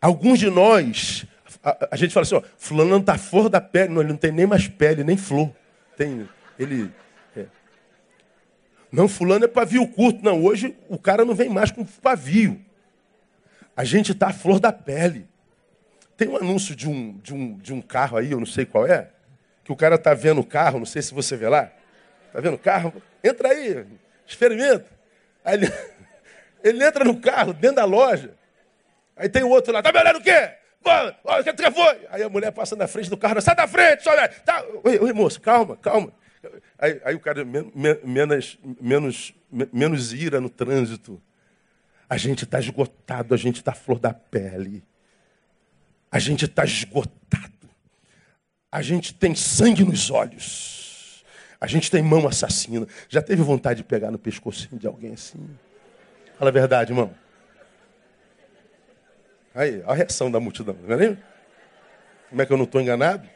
Alguns 0.00 0.38
de 0.38 0.48
nós, 0.48 1.26
a, 1.62 1.88
a 1.90 1.96
gente 1.96 2.14
fala 2.14 2.22
assim, 2.22 2.36
ó, 2.36 2.42
fulano 2.56 2.90
não 2.90 3.00
está 3.00 3.18
flor 3.18 3.48
da 3.48 3.60
pele. 3.60 3.92
Não, 3.92 4.00
ele 4.00 4.10
não 4.10 4.16
tem 4.16 4.32
nem 4.32 4.46
mais 4.46 4.66
pele, 4.66 5.04
nem 5.04 5.16
flor. 5.16 5.50
Tem, 5.96 6.28
ele... 6.58 6.90
É. 7.36 7.44
Não, 8.90 9.06
fulano 9.06 9.44
é 9.44 9.48
pavio 9.48 9.86
curto. 9.86 10.24
Não, 10.24 10.42
hoje 10.42 10.76
o 10.88 10.98
cara 10.98 11.24
não 11.24 11.34
vem 11.34 11.48
mais 11.48 11.70
com 11.70 11.84
pavio. 11.84 12.60
A 13.76 13.84
gente 13.84 14.16
à 14.20 14.32
flor 14.32 14.58
da 14.58 14.72
pele. 14.72 15.28
Tem 16.16 16.28
um 16.28 16.36
anúncio 16.36 16.76
de 16.76 16.88
um, 16.88 17.16
de, 17.18 17.32
um, 17.32 17.56
de 17.56 17.72
um 17.72 17.80
carro 17.80 18.18
aí, 18.18 18.30
eu 18.32 18.38
não 18.38 18.46
sei 18.46 18.66
qual 18.66 18.86
é, 18.86 19.08
que 19.64 19.72
o 19.72 19.76
cara 19.76 19.94
está 19.94 20.12
vendo 20.12 20.42
o 20.42 20.44
carro, 20.44 20.78
não 20.78 20.84
sei 20.84 21.00
se 21.00 21.14
você 21.14 21.34
vê 21.34 21.48
lá. 21.48 21.72
Está 22.26 22.40
vendo 22.40 22.54
o 22.54 22.58
carro? 22.58 22.92
Entra 23.24 23.48
aí, 23.48 23.86
experimenta. 24.26 24.84
Aí 25.42 25.54
ele, 25.54 25.72
ele 26.62 26.84
entra 26.84 27.04
no 27.04 27.18
carro, 27.18 27.54
dentro 27.54 27.76
da 27.76 27.86
loja. 27.86 28.34
Aí 29.20 29.28
tem 29.28 29.42
o 29.42 29.50
outro 29.50 29.70
lá, 29.70 29.82
tá 29.82 29.92
me 29.92 29.98
olhando 29.98 30.16
o 30.16 30.22
quê? 30.22 30.54
O 30.82 31.44
que 31.44 31.52
você 31.52 31.70
foi? 31.70 32.06
Aí 32.08 32.22
a 32.22 32.28
mulher 32.30 32.50
passa 32.52 32.74
na 32.74 32.88
frente 32.88 33.10
do 33.10 33.16
carro, 33.18 33.38
sai 33.42 33.54
da 33.54 33.68
frente, 33.68 34.02
só 34.02 34.10
tá. 34.46 34.64
Oi, 34.82 34.98
oi, 34.98 35.12
moço, 35.12 35.38
calma, 35.38 35.76
calma. 35.76 36.10
Aí, 36.78 36.98
aí 37.04 37.14
o 37.14 37.20
cara 37.20 37.44
men, 37.44 37.70
menos, 38.02 38.58
menos, 38.80 39.34
menos 39.70 40.12
ira 40.14 40.40
no 40.40 40.48
trânsito. 40.48 41.20
A 42.08 42.16
gente 42.16 42.44
está 42.44 42.58
esgotado, 42.58 43.34
a 43.34 43.36
gente 43.36 43.56
está 43.56 43.72
flor 43.72 43.98
da 43.98 44.14
pele. 44.14 44.82
A 46.10 46.18
gente 46.18 46.46
está 46.46 46.64
esgotado. 46.64 47.68
A 48.72 48.80
gente 48.80 49.12
tem 49.12 49.34
sangue 49.34 49.84
nos 49.84 50.10
olhos. 50.10 51.22
A 51.60 51.66
gente 51.66 51.90
tem 51.90 52.02
mão 52.02 52.26
assassina. 52.26 52.86
Já 53.06 53.20
teve 53.20 53.42
vontade 53.42 53.82
de 53.82 53.84
pegar 53.84 54.10
no 54.10 54.18
pescocinho 54.18 54.80
de 54.80 54.86
alguém 54.86 55.12
assim? 55.12 55.38
Fala 56.38 56.48
a 56.48 56.52
verdade, 56.52 56.90
irmão. 56.90 57.14
Aí, 59.54 59.82
a 59.86 59.94
reação 59.94 60.30
da 60.30 60.38
multidão, 60.38 60.76
não 60.82 60.94
é 60.94 60.98
nem? 60.98 61.18
Como 62.28 62.40
é 62.40 62.46
que 62.46 62.52
eu 62.52 62.56
não 62.56 62.64
estou 62.64 62.80
enganado? 62.80 63.28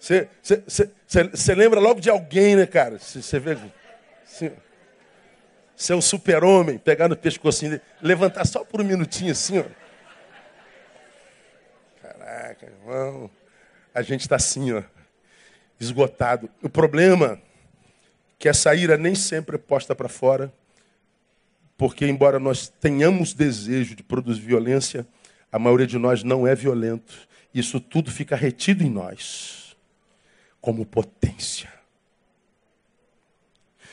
Você 0.00 1.54
lembra 1.54 1.80
logo 1.80 2.00
de 2.00 2.10
alguém, 2.10 2.56
né, 2.56 2.66
cara? 2.66 2.98
Você 2.98 3.38
vê. 3.38 3.56
É 5.88 5.94
um 5.94 6.00
super-homem, 6.00 6.76
pegar 6.76 7.08
no 7.08 7.16
pescocinho, 7.16 7.80
levantar 8.02 8.44
só 8.46 8.64
por 8.64 8.80
um 8.80 8.84
minutinho 8.84 9.32
assim, 9.32 9.60
ó. 9.60 9.64
Caraca, 12.02 12.66
irmão. 12.66 13.30
A 13.94 14.02
gente 14.02 14.22
está 14.22 14.36
assim, 14.36 14.72
ó, 14.72 14.82
esgotado. 15.78 16.50
O 16.60 16.68
problema 16.68 17.40
é 17.40 17.54
que 18.38 18.48
essa 18.48 18.74
ira 18.74 18.98
nem 18.98 19.14
sempre 19.14 19.56
é 19.56 19.58
posta 19.58 19.94
para 19.94 20.08
fora 20.08 20.52
porque, 21.76 22.06
embora 22.06 22.38
nós 22.38 22.68
tenhamos 22.80 23.32
desejo 23.32 23.94
de 23.94 24.02
produzir 24.02 24.40
violência, 24.40 25.06
a 25.50 25.58
maioria 25.58 25.86
de 25.86 25.98
nós 25.98 26.22
não 26.22 26.46
é 26.46 26.54
violento. 26.54 27.28
Isso 27.52 27.80
tudo 27.80 28.10
fica 28.10 28.36
retido 28.36 28.84
em 28.84 28.90
nós, 28.90 29.76
como 30.60 30.86
potência. 30.86 31.72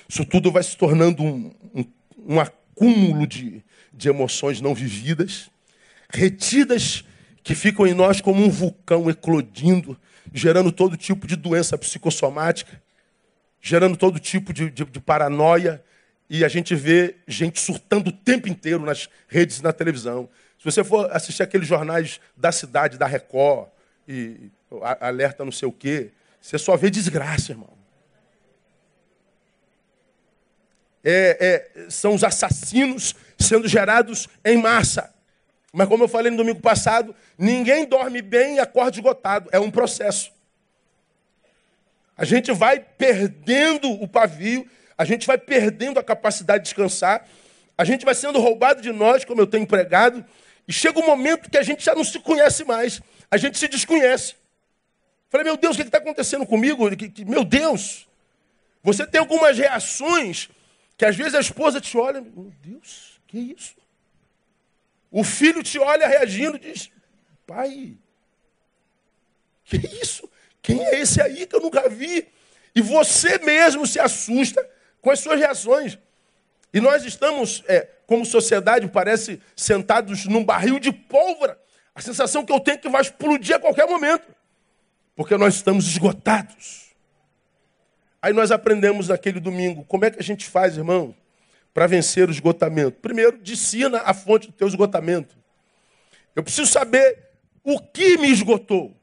Isso 0.07 0.25
tudo 0.25 0.51
vai 0.51 0.63
se 0.63 0.75
tornando 0.75 1.23
um, 1.23 1.53
um, 1.73 1.85
um 2.17 2.39
acúmulo 2.39 3.25
de, 3.25 3.63
de 3.93 4.09
emoções 4.09 4.59
não 4.59 4.73
vividas, 4.75 5.49
retidas 6.09 7.05
que 7.43 7.55
ficam 7.55 7.87
em 7.87 7.93
nós 7.93 8.21
como 8.21 8.43
um 8.43 8.49
vulcão 8.49 9.09
eclodindo, 9.09 9.97
gerando 10.33 10.71
todo 10.71 10.97
tipo 10.97 11.25
de 11.25 11.35
doença 11.35 11.77
psicossomática, 11.77 12.81
gerando 13.61 13.95
todo 13.95 14.19
tipo 14.19 14.53
de, 14.53 14.69
de, 14.69 14.85
de 14.85 14.99
paranoia, 14.99 15.83
e 16.33 16.45
a 16.45 16.47
gente 16.47 16.73
vê 16.73 17.17
gente 17.27 17.59
surtando 17.59 18.07
o 18.07 18.11
tempo 18.13 18.47
inteiro 18.47 18.85
nas 18.85 19.09
redes 19.27 19.57
e 19.57 19.63
na 19.63 19.73
televisão. 19.73 20.29
Se 20.57 20.63
você 20.63 20.81
for 20.81 21.11
assistir 21.11 21.43
aqueles 21.43 21.67
jornais 21.67 22.21
da 22.37 22.53
cidade, 22.53 22.97
da 22.97 23.05
Record, 23.05 23.67
e 24.07 24.49
alerta 25.01 25.43
não 25.43 25.51
sei 25.51 25.67
o 25.67 25.73
quê, 25.73 26.11
você 26.39 26.57
só 26.57 26.77
vê 26.77 26.89
desgraça, 26.89 27.51
irmão. 27.51 27.73
É, 31.03 31.67
é, 31.77 31.89
são 31.89 32.15
os 32.15 32.23
assassinos 32.23 33.13
sendo 33.37 33.67
gerados 33.67 34.29
em 34.45 34.55
massa. 34.55 35.13
Mas 35.73 35.89
como 35.89 36.05
eu 36.05 36.07
falei 36.07 36.31
no 36.31 36.37
domingo 36.37 36.61
passado, 36.61 37.13
ninguém 37.37 37.85
dorme 37.85 38.21
bem 38.21 38.55
e 38.55 38.59
acorda 38.61 38.95
esgotado. 38.95 39.49
É 39.51 39.59
um 39.59 39.69
processo. 39.69 40.31
A 42.15 42.23
gente 42.23 42.53
vai 42.53 42.79
perdendo 42.79 43.91
o 43.91 44.07
pavio 44.07 44.65
a 44.97 45.05
gente 45.05 45.27
vai 45.27 45.37
perdendo 45.37 45.99
a 45.99 46.03
capacidade 46.03 46.63
de 46.63 46.69
descansar, 46.69 47.27
a 47.77 47.83
gente 47.83 48.05
vai 48.05 48.13
sendo 48.13 48.39
roubado 48.39 48.81
de 48.81 48.91
nós, 48.91 49.25
como 49.25 49.41
eu 49.41 49.47
tenho 49.47 49.65
pregado, 49.65 50.25
e 50.67 50.73
chega 50.73 50.99
um 50.99 51.05
momento 51.05 51.49
que 51.49 51.57
a 51.57 51.63
gente 51.63 51.83
já 51.83 51.95
não 51.95 52.03
se 52.03 52.19
conhece 52.19 52.63
mais, 52.63 53.01
a 53.29 53.37
gente 53.37 53.57
se 53.57 53.67
desconhece. 53.67 54.35
Falei, 55.29 55.45
meu 55.45 55.57
Deus, 55.57 55.75
o 55.75 55.79
que 55.79 55.87
está 55.87 55.97
acontecendo 55.97 56.45
comigo? 56.45 56.83
Meu 57.25 57.43
Deus! 57.43 58.07
Você 58.83 59.05
tem 59.07 59.19
algumas 59.19 59.57
reações 59.57 60.49
que 60.97 61.05
às 61.05 61.15
vezes 61.15 61.35
a 61.35 61.39
esposa 61.39 61.79
te 61.79 61.97
olha, 61.97 62.21
meu 62.21 62.51
Deus, 62.61 63.19
que 63.27 63.37
isso? 63.39 63.75
O 65.09 65.23
filho 65.23 65.63
te 65.63 65.79
olha 65.79 66.07
reagindo 66.07 66.57
e 66.57 66.59
diz, 66.59 66.91
pai, 67.45 67.97
que 69.63 69.77
isso? 70.01 70.29
Quem 70.61 70.83
é 70.85 70.99
esse 70.99 71.21
aí 71.21 71.47
que 71.47 71.55
eu 71.55 71.61
nunca 71.61 71.89
vi? 71.89 72.27
E 72.75 72.81
você 72.81 73.37
mesmo 73.39 73.87
se 73.87 73.99
assusta 73.99 74.67
com 75.01 75.09
as 75.09 75.19
suas 75.19 75.39
reações. 75.39 75.97
E 76.73 76.79
nós 76.79 77.03
estamos, 77.03 77.63
é, 77.67 77.87
como 78.05 78.25
sociedade, 78.25 78.87
parece, 78.87 79.41
sentados 79.55 80.25
num 80.25 80.43
barril 80.43 80.79
de 80.79 80.91
pólvora. 80.91 81.59
A 81.93 82.01
sensação 82.01 82.45
que 82.45 82.53
eu 82.53 82.59
tenho 82.59 82.75
é 82.75 82.77
que 82.77 82.89
vai 82.89 83.01
explodir 83.01 83.55
a 83.55 83.59
qualquer 83.59 83.87
momento. 83.87 84.27
Porque 85.15 85.35
nós 85.35 85.55
estamos 85.55 85.85
esgotados. 85.87 86.91
Aí 88.21 88.31
nós 88.31 88.51
aprendemos 88.51 89.09
naquele 89.09 89.39
domingo 89.39 89.83
como 89.85 90.05
é 90.05 90.11
que 90.11 90.19
a 90.19 90.23
gente 90.23 90.47
faz, 90.47 90.77
irmão, 90.77 91.13
para 91.73 91.87
vencer 91.87 92.29
o 92.29 92.31
esgotamento. 92.31 92.99
Primeiro, 93.01 93.37
discina 93.39 94.01
a 94.05 94.13
fonte 94.13 94.47
do 94.47 94.53
teu 94.53 94.67
esgotamento. 94.67 95.35
Eu 96.35 96.43
preciso 96.43 96.71
saber 96.71 97.17
o 97.63 97.79
que 97.79 98.17
me 98.17 98.31
esgotou. 98.31 98.95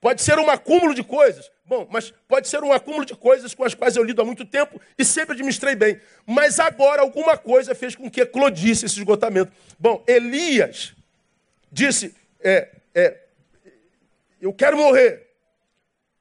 Pode 0.00 0.20
ser 0.20 0.38
um 0.38 0.50
acúmulo 0.50 0.94
de 0.94 1.02
coisas. 1.02 1.50
Bom, 1.66 1.88
mas 1.90 2.12
pode 2.28 2.46
ser 2.46 2.62
um 2.62 2.72
acúmulo 2.72 3.06
de 3.06 3.14
coisas 3.14 3.54
com 3.54 3.64
as 3.64 3.74
quais 3.74 3.96
eu 3.96 4.04
lido 4.04 4.20
há 4.20 4.24
muito 4.24 4.44
tempo 4.44 4.78
e 4.98 5.04
sempre 5.04 5.32
administrei 5.32 5.74
bem. 5.74 5.98
Mas 6.26 6.60
agora 6.60 7.00
alguma 7.00 7.38
coisa 7.38 7.74
fez 7.74 7.96
com 7.96 8.10
que 8.10 8.20
eclodisse 8.20 8.84
esse 8.84 8.98
esgotamento. 8.98 9.50
Bom, 9.78 10.04
Elias 10.06 10.94
disse: 11.72 12.14
é, 12.42 12.68
é, 12.94 13.18
Eu 14.40 14.52
quero 14.52 14.76
morrer. 14.76 15.24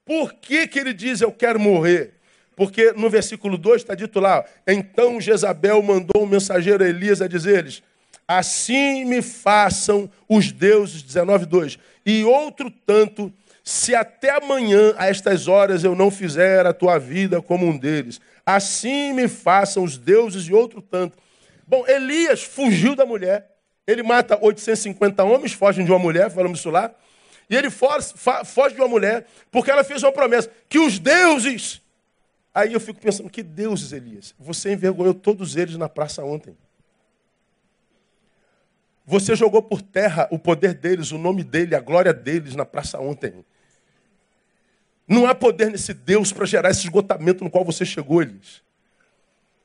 Por 0.05 0.33
que, 0.33 0.67
que 0.67 0.79
ele 0.79 0.93
diz 0.93 1.19
eu 1.19 1.31
quero 1.31 1.59
morrer? 1.59 2.13
Porque 2.55 2.93
no 2.93 3.09
versículo 3.09 3.57
2 3.57 3.81
está 3.81 3.95
dito 3.95 4.21
lá: 4.21 4.45
Então 4.65 5.19
Jezabel 5.19 5.81
mandou 5.81 6.23
um 6.23 6.27
mensageiro 6.27 6.85
a 6.85 6.88
Elias 6.88 7.21
a 7.21 7.27
dizer-lhes: 7.27 7.83
Assim 8.25 9.03
me 9.03 9.21
façam 9.21 10.09
os 10.29 10.53
deuses, 10.53 11.03
19, 11.03 11.45
2. 11.45 11.79
E 12.05 12.23
outro 12.23 12.71
tanto 12.71 13.31
se 13.63 13.96
até 13.96 14.32
amanhã, 14.32 14.93
a 14.98 15.08
estas 15.08 15.48
horas, 15.48 15.86
eu 15.86 15.96
não 15.96 16.12
fizer 16.12 16.65
a 16.65 16.74
tua 16.74 17.00
vida 17.00 17.41
como 17.41 17.65
um 17.65 17.77
deles, 17.77 18.20
assim 18.46 19.13
me 19.13 19.27
façam 19.29 19.84
os 19.84 19.98
deuses 19.98 20.48
e 20.48 20.53
outro 20.53 20.82
tanto. 20.82 21.17
Bom, 21.65 21.86
Elias 21.88 22.43
fugiu 22.43 22.93
da 22.93 23.05
mulher, 23.05 23.55
ele 23.88 24.03
mata 24.03 24.38
850 24.41 25.24
homens, 25.24 25.53
fogem 25.53 25.86
de 25.86 25.91
uma 25.91 26.00
mulher, 26.00 26.29
falamos 26.29 26.60
isso 26.60 26.70
lá, 26.70 26.93
e 27.50 27.55
ele 27.55 27.70
foge, 27.70 28.13
foge 28.46 28.75
de 28.75 28.82
uma 28.82 28.88
mulher 28.88 29.25
porque 29.50 29.72
ela 29.72 29.84
fez 29.84 30.03
uma 30.03 30.12
promessa, 30.12 30.51
que 30.67 30.79
os 30.79 31.00
deuses. 31.00 31.82
Aí 32.53 32.74
eu 32.74 32.79
fico 32.79 33.00
pensando, 33.00 33.29
que 33.29 33.41
deuses, 33.41 33.93
Elias? 33.93 34.36
Você 34.38 34.74
envergonhou 34.74 35.13
todos 35.13 35.55
eles 35.55 35.77
na 35.77 35.88
praça 35.88 36.24
ontem. 36.24 36.55
Você 39.05 39.36
jogou 39.36 39.62
por 39.62 39.82
terra 39.82 40.27
o 40.32 40.38
poder 40.38 40.74
deles, 40.74 41.12
o 41.12 41.17
nome 41.17 41.43
dele, 41.43 41.75
a 41.75 41.79
glória 41.79 42.13
deles 42.13 42.55
na 42.55 42.65
praça 42.65 43.00
ontem. 43.00 43.43
Não 45.07 45.27
há 45.27 45.36
poder 45.36 45.69
nesse 45.69 45.93
Deus 45.93 46.31
para 46.31 46.45
gerar 46.45 46.69
esse 46.69 46.81
esgotamento 46.81 47.43
no 47.43 47.50
qual 47.50 47.65
você 47.65 47.86
chegou, 47.86 48.22
Elias. 48.22 48.62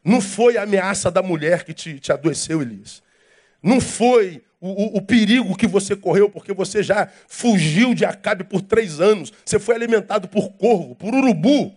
Não 0.05 0.21
foi 0.21 0.57
a 0.57 0.63
ameaça 0.63 1.11
da 1.11 1.23
mulher 1.23 1.65
que 1.65 1.73
te, 1.73 2.01
te 2.01 2.13
adoeceu, 2.13 2.63
Elias. 2.63 3.03
Não 3.63 3.81
foi 3.81 4.43
o, 4.61 4.69
o, 4.69 4.97
o, 4.99 5.03
perigo 5.03 5.57
que 5.57 5.67
você 5.67 5.95
correu, 5.95 6.29
porque 6.31 6.53
você 6.53 6.83
já 6.83 7.09
fugiu 7.29 7.95
de 7.95 8.05
Acabe 8.05 8.45
por 8.45 8.61
três 8.63 9.01
anos. 9.01 9.33
Você 9.45 9.59
foi 9.59 9.75
alimentado 9.75 10.29
por 10.29 10.51
corvo, 10.53 10.95
por 10.95 11.15
urubu. 11.15 11.75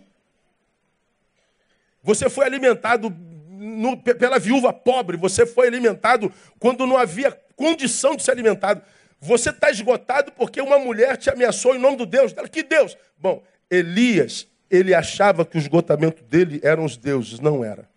Você 2.02 2.28
foi 2.28 2.44
alimentado 2.46 3.14
no, 3.48 3.96
pela 3.96 4.38
viúva 4.38 4.72
pobre. 4.72 5.16
Você 5.16 5.46
foi 5.46 5.68
alimentado 5.68 6.32
quando 6.58 6.86
não 6.86 6.96
havia 6.96 7.30
condição 7.54 8.16
de 8.16 8.22
ser 8.22 8.32
alimentado. 8.32 8.82
Você 9.20 9.50
está 9.50 9.70
esgotado 9.70 10.32
porque 10.32 10.60
uma 10.60 10.78
mulher 10.78 11.16
te 11.16 11.30
ameaçou 11.30 11.76
em 11.76 11.78
nome 11.78 11.96
do 11.96 12.06
Deus 12.06 12.32
dela. 12.32 12.48
Que 12.48 12.64
Deus? 12.64 12.96
Bom, 13.16 13.42
Elias, 13.74 14.46
ele 14.70 14.94
achava 14.94 15.46
que 15.46 15.56
o 15.56 15.58
esgotamento 15.58 16.22
dele 16.24 16.60
eram 16.62 16.84
os 16.84 16.98
deuses, 16.98 17.40
não 17.40 17.64
era. 17.64 17.88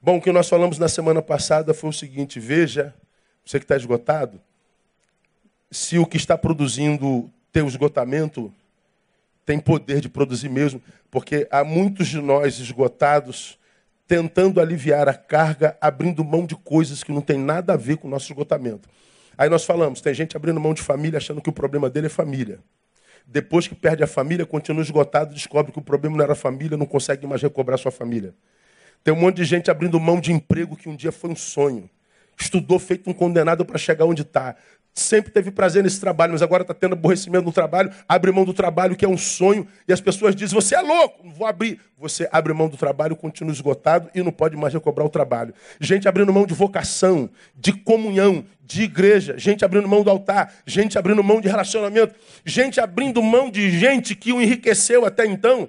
Bom, 0.00 0.16
o 0.16 0.22
que 0.22 0.32
nós 0.32 0.48
falamos 0.48 0.78
na 0.78 0.88
semana 0.88 1.20
passada 1.20 1.74
foi 1.74 1.90
o 1.90 1.92
seguinte: 1.92 2.40
veja, 2.40 2.94
você 3.44 3.58
que 3.58 3.64
está 3.64 3.76
esgotado, 3.76 4.40
se 5.70 5.98
o 5.98 6.06
que 6.06 6.16
está 6.16 6.38
produzindo 6.38 7.30
teu 7.52 7.66
esgotamento 7.66 8.50
tem 9.44 9.58
poder 9.58 10.00
de 10.00 10.08
produzir 10.08 10.48
mesmo, 10.48 10.80
porque 11.10 11.46
há 11.50 11.62
muitos 11.62 12.08
de 12.08 12.18
nós 12.18 12.58
esgotados 12.58 13.58
tentando 14.06 14.58
aliviar 14.58 15.06
a 15.06 15.14
carga, 15.14 15.76
abrindo 15.80 16.24
mão 16.24 16.46
de 16.46 16.56
coisas 16.56 17.04
que 17.04 17.12
não 17.12 17.20
tem 17.20 17.38
nada 17.38 17.74
a 17.74 17.76
ver 17.76 17.98
com 17.98 18.08
o 18.08 18.10
nosso 18.10 18.32
esgotamento. 18.32 18.88
Aí 19.36 19.50
nós 19.50 19.64
falamos, 19.64 20.00
tem 20.00 20.14
gente 20.14 20.34
abrindo 20.34 20.58
mão 20.58 20.72
de 20.72 20.80
família 20.80 21.18
achando 21.18 21.42
que 21.42 21.50
o 21.50 21.52
problema 21.52 21.90
dele 21.90 22.06
é 22.06 22.10
família. 22.10 22.58
Depois 23.26 23.68
que 23.68 23.74
perde 23.74 24.02
a 24.02 24.06
família, 24.06 24.44
continua 24.44 24.82
esgotado, 24.82 25.34
descobre 25.34 25.72
que 25.72 25.78
o 25.78 25.82
problema 25.82 26.16
não 26.16 26.24
era 26.24 26.32
a 26.32 26.36
família, 26.36 26.76
não 26.76 26.86
consegue 26.86 27.26
mais 27.26 27.42
recobrar 27.42 27.78
sua 27.78 27.90
família. 27.90 28.34
Tem 29.02 29.14
um 29.14 29.16
monte 29.16 29.36
de 29.36 29.44
gente 29.44 29.70
abrindo 29.70 29.98
mão 29.98 30.20
de 30.20 30.32
emprego 30.32 30.76
que 30.76 30.88
um 30.88 30.96
dia 30.96 31.12
foi 31.12 31.30
um 31.30 31.36
sonho. 31.36 31.88
Estudou 32.40 32.78
feito 32.78 33.10
um 33.10 33.12
condenado 33.12 33.64
para 33.64 33.78
chegar 33.78 34.06
onde 34.06 34.22
está 34.22 34.56
sempre 34.92 35.30
teve 35.30 35.50
prazer 35.50 35.82
nesse 35.82 36.00
trabalho, 36.00 36.32
mas 36.32 36.42
agora 36.42 36.62
está 36.62 36.74
tendo 36.74 36.92
aborrecimento 36.92 37.44
no 37.44 37.52
trabalho, 37.52 37.90
abre 38.08 38.30
mão 38.32 38.44
do 38.44 38.52
trabalho, 38.52 38.96
que 38.96 39.04
é 39.04 39.08
um 39.08 39.16
sonho, 39.16 39.66
e 39.86 39.92
as 39.92 40.00
pessoas 40.00 40.34
dizem: 40.34 40.54
Você 40.54 40.74
é 40.74 40.80
louco, 40.80 41.24
não 41.24 41.32
vou 41.32 41.46
abrir. 41.46 41.80
Você 41.96 42.28
abre 42.32 42.52
mão 42.52 42.68
do 42.68 42.76
trabalho, 42.76 43.14
continua 43.14 43.52
esgotado 43.52 44.10
e 44.14 44.22
não 44.22 44.32
pode 44.32 44.56
mais 44.56 44.72
recobrar 44.72 45.06
o 45.06 45.10
trabalho. 45.10 45.54
Gente 45.78 46.08
abrindo 46.08 46.32
mão 46.32 46.46
de 46.46 46.54
vocação, 46.54 47.28
de 47.54 47.72
comunhão, 47.72 48.44
de 48.62 48.82
igreja, 48.82 49.38
gente 49.38 49.64
abrindo 49.64 49.86
mão 49.86 50.02
do 50.02 50.10
altar, 50.10 50.52
gente 50.66 50.98
abrindo 50.98 51.22
mão 51.22 51.40
de 51.40 51.48
relacionamento, 51.48 52.14
gente 52.44 52.80
abrindo 52.80 53.22
mão 53.22 53.50
de 53.50 53.70
gente 53.70 54.14
que 54.14 54.32
o 54.32 54.40
enriqueceu 54.40 55.04
até 55.04 55.26
então, 55.26 55.68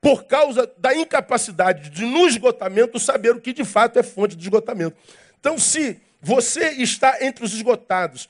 por 0.00 0.24
causa 0.24 0.70
da 0.78 0.94
incapacidade 0.94 1.90
de, 1.90 2.04
no 2.04 2.26
esgotamento, 2.26 2.98
saber 2.98 3.30
o 3.30 3.40
que 3.40 3.52
de 3.52 3.64
fato 3.64 3.98
é 3.98 4.02
fonte 4.02 4.36
de 4.36 4.42
esgotamento. 4.42 4.96
Então, 5.38 5.56
se 5.56 6.00
você 6.20 6.70
está 6.70 7.24
entre 7.24 7.44
os 7.44 7.52
esgotados, 7.54 8.28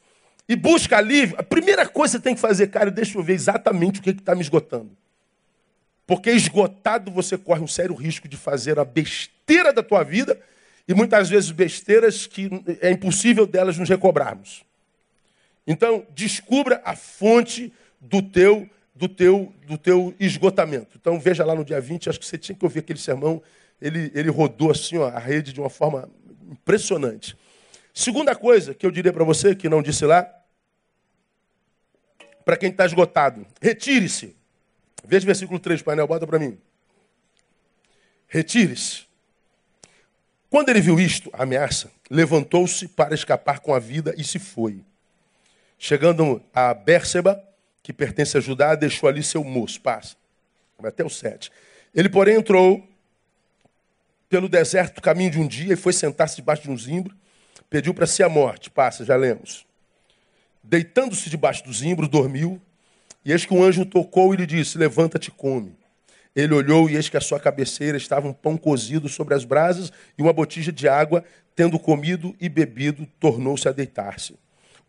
e 0.48 0.57
busca 0.57 0.96
alívio, 0.96 1.37
a 1.38 1.42
primeira 1.42 1.87
coisa 1.87 2.12
que 2.12 2.22
você 2.22 2.24
tem 2.24 2.35
que 2.35 2.40
fazer, 2.40 2.68
cara, 2.68 2.90
deixa 2.90 3.18
eu 3.18 3.22
ver 3.22 3.35
exatamente 3.35 4.01
o 4.01 4.03
que 4.03 4.11
está 4.11 4.35
me 4.35 4.40
esgotando. 4.40 4.90
Porque 6.07 6.31
esgotado 6.31 7.11
você 7.11 7.37
corre 7.37 7.61
um 7.61 7.66
sério 7.66 7.94
risco 7.94 8.27
de 8.27 8.37
fazer 8.38 8.79
a 8.79 8.85
besteira 8.85 9.74
da 9.74 9.83
tua 9.83 10.03
vida 10.03 10.40
e 10.88 10.94
muitas 10.94 11.29
vezes 11.29 11.51
besteiras 11.51 12.27
que 12.27 12.48
é 12.81 12.90
impossível 12.90 13.46
delas 13.46 13.77
nos 13.77 13.90
recobrarmos. 13.90 14.64
Então, 15.66 16.07
descubra 16.14 16.81
a 16.83 16.96
fonte 16.96 17.70
do 18.01 18.22
teu 18.22 18.68
do 18.94 19.07
teu 19.07 19.53
do 19.66 19.77
teu 19.77 20.14
esgotamento. 20.18 20.96
Então, 20.98 21.20
veja 21.20 21.44
lá 21.44 21.55
no 21.55 21.62
dia 21.62 21.79
20, 21.79 22.09
acho 22.09 22.18
que 22.18 22.24
você 22.24 22.38
tinha 22.38 22.57
que 22.57 22.64
ouvir 22.64 22.79
aquele 22.79 22.98
sermão, 22.98 23.42
ele, 23.81 24.11
ele 24.14 24.31
rodou 24.31 24.70
assim 24.70 24.96
ó, 24.96 25.09
a 25.09 25.18
rede 25.18 25.53
de 25.53 25.61
uma 25.61 25.68
forma 25.68 26.09
impressionante. 26.51 27.37
Segunda 27.99 28.33
coisa 28.37 28.75
que 28.75 28.87
eu 28.87 28.93
diria 28.93 29.13
para 29.13 29.25
você, 29.25 29.57
que 29.57 29.69
não 29.69 29.83
disse 29.83 30.07
lá, 30.07 30.33
para 32.45 32.57
quem 32.57 32.71
está 32.71 32.87
esgotado. 32.87 33.45
Retire-se. 33.61 34.37
Veja 35.05 35.25
o 35.25 35.27
versículo 35.27 35.59
3, 35.59 35.83
painel, 35.83 36.07
bota 36.07 36.25
para 36.25 36.39
mim. 36.39 36.57
Retire-se. 38.29 39.03
Quando 40.49 40.69
ele 40.69 40.81
viu 40.81 41.01
isto, 41.01 41.29
a 41.33 41.43
ameaça, 41.43 41.91
levantou-se 42.09 42.87
para 42.87 43.17
escapar 43.17 43.59
com 43.59 43.75
a 43.75 43.81
vida 43.81 44.15
e 44.17 44.23
se 44.23 44.39
foi. 44.39 44.85
Chegando 45.77 46.41
a 46.55 46.73
Bérseba, 46.75 47.43
que 47.83 47.93
pertence 47.93 48.39
a 48.39 48.41
Judá, 48.41 48.77
deixou 48.77 49.09
ali 49.09 49.25
seu 49.25 49.43
moço. 49.43 49.81
Passa. 49.81 50.15
Vai 50.79 50.91
até 50.91 51.05
o 51.05 51.11
7. 51.11 51.51
Ele, 51.93 52.09
porém, 52.09 52.37
entrou 52.37 52.89
pelo 54.29 54.49
deserto, 54.49 55.03
caminho 55.03 55.33
de 55.33 55.41
um 55.41 55.49
dia, 55.49 55.73
e 55.73 55.77
foi 55.77 55.93
sentar-se 55.93 56.37
debaixo 56.37 56.63
de 56.63 56.71
um 56.71 56.79
zimbro, 56.79 57.13
pediu 57.68 57.94
para 57.94 58.07
si 58.07 58.23
a 58.23 58.29
morte. 58.29 58.71
Passa, 58.71 59.05
já 59.05 59.16
lemos. 59.16 59.66
Deitando-se 60.62 61.31
debaixo 61.31 61.64
do 61.64 61.73
zimbro, 61.73 62.09
dormiu. 62.09 62.61
E 63.25 63.33
eis 63.33 63.44
que 63.44 63.55
um 63.55 63.62
anjo 63.62 63.85
tocou 63.85 64.33
e 64.33 64.37
lhe 64.37 64.47
disse: 64.47 64.79
Levanta-te 64.79 65.29
e 65.29 65.31
come. 65.31 65.77
Ele 66.35 66.55
olhou 66.55 66.88
e 66.88 66.97
eis 66.97 67.09
que 67.09 67.16
a 67.16 67.21
sua 67.21 67.40
cabeceira 67.40 67.97
estava 67.97 68.29
um 68.29 68.33
pão 68.33 68.57
cozido 68.57 69.09
sobre 69.09 69.35
as 69.35 69.44
brasas 69.44 69.92
e 70.16 70.23
uma 70.23 70.33
botija 70.33 70.71
de 70.71 70.88
água. 70.88 71.25
Tendo 71.57 71.79
comido 71.79 72.37
e 72.40 72.49
bebido, 72.49 73.05
tornou-se 73.18 73.68
a 73.68 73.73
deitar-se. 73.73 74.37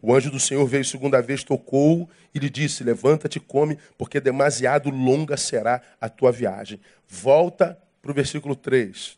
O 0.01 0.13
anjo 0.13 0.29
do 0.29 0.39
Senhor 0.39 0.65
veio 0.65 0.85
segunda 0.85 1.21
vez, 1.21 1.43
tocou 1.43 2.09
e 2.33 2.39
lhe 2.39 2.49
disse: 2.49 2.83
Levanta-te 2.83 3.39
come, 3.39 3.77
porque 3.97 4.19
demasiado 4.19 4.89
longa 4.89 5.35
será 5.35 5.81
a 5.99 6.07
tua 6.07 6.31
viagem. 6.31 6.79
Volta 7.07 7.77
para 8.01 8.11
o 8.11 8.13
versículo 8.13 8.55
3, 8.55 9.17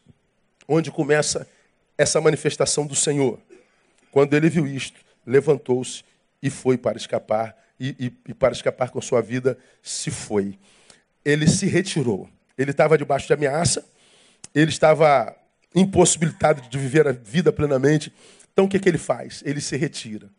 onde 0.67 0.89
começa 0.89 1.47
essa 2.01 2.19
manifestação 2.19 2.85
do 2.85 2.95
Senhor. 2.95 3.39
Quando 4.11 4.33
ele 4.33 4.49
viu 4.49 4.67
isto, 4.67 4.99
levantou-se 5.25 6.03
e 6.41 6.49
foi 6.49 6.77
para 6.77 6.97
escapar, 6.97 7.55
e, 7.79 7.95
e, 7.99 8.13
e 8.29 8.33
para 8.33 8.53
escapar 8.53 8.89
com 8.89 9.01
sua 9.01 9.21
vida, 9.21 9.57
se 9.81 10.11
foi. 10.11 10.57
Ele 11.23 11.47
se 11.47 11.65
retirou. 11.65 12.29
Ele 12.57 12.71
estava 12.71 12.97
debaixo 12.97 13.27
de 13.27 13.33
ameaça, 13.33 13.85
ele 14.53 14.69
estava 14.69 15.35
impossibilitado 15.73 16.61
de 16.67 16.77
viver 16.77 17.07
a 17.07 17.11
vida 17.11 17.51
plenamente. 17.51 18.13
Então 18.51 18.65
o 18.65 18.69
que, 18.69 18.79
que 18.79 18.89
ele 18.89 18.97
faz? 18.97 19.41
Ele 19.45 19.61
se 19.61 19.77
retira. 19.77 20.29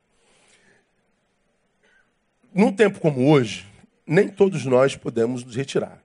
Num 2.55 2.72
tempo 2.72 3.01
como 3.01 3.31
hoje, 3.31 3.66
nem 4.07 4.29
todos 4.29 4.64
nós 4.64 4.94
podemos 4.94 5.42
nos 5.42 5.57
retirar. 5.57 6.03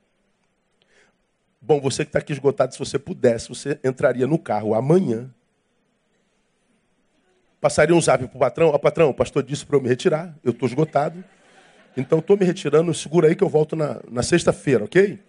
Bom, 1.62 1.82
você 1.82 2.06
que 2.06 2.10
está 2.10 2.20
aqui 2.20 2.32
esgotado, 2.32 2.72
se 2.72 2.80
você 2.80 2.98
pudesse, 2.98 3.50
você 3.50 3.78
entraria 3.84 4.26
no 4.26 4.40
carro 4.40 4.74
amanhã. 4.74 5.30
Passaria 7.60 7.96
um 7.96 8.02
zap 8.02 8.28
para 8.28 8.36
o 8.36 8.40
patrão. 8.40 8.70
Ó, 8.70 8.76
oh, 8.76 8.80
patrão, 8.80 9.10
o 9.10 9.14
pastor 9.14 9.44
disse 9.44 9.66
para 9.66 9.78
eu 9.78 9.82
me 9.82 9.90
retirar. 9.90 10.36
Eu 10.44 10.52
estou 10.52 10.68
esgotado. 10.68 11.24
Então, 11.96 12.20
estou 12.20 12.38
me 12.38 12.46
retirando. 12.46 12.94
Segura 12.94 13.28
aí 13.28 13.36
que 13.36 13.44
eu 13.44 13.50
volto 13.50 13.76
na, 13.76 14.00
na 14.10 14.22
sexta-feira, 14.22 14.84
ok? 14.84 15.20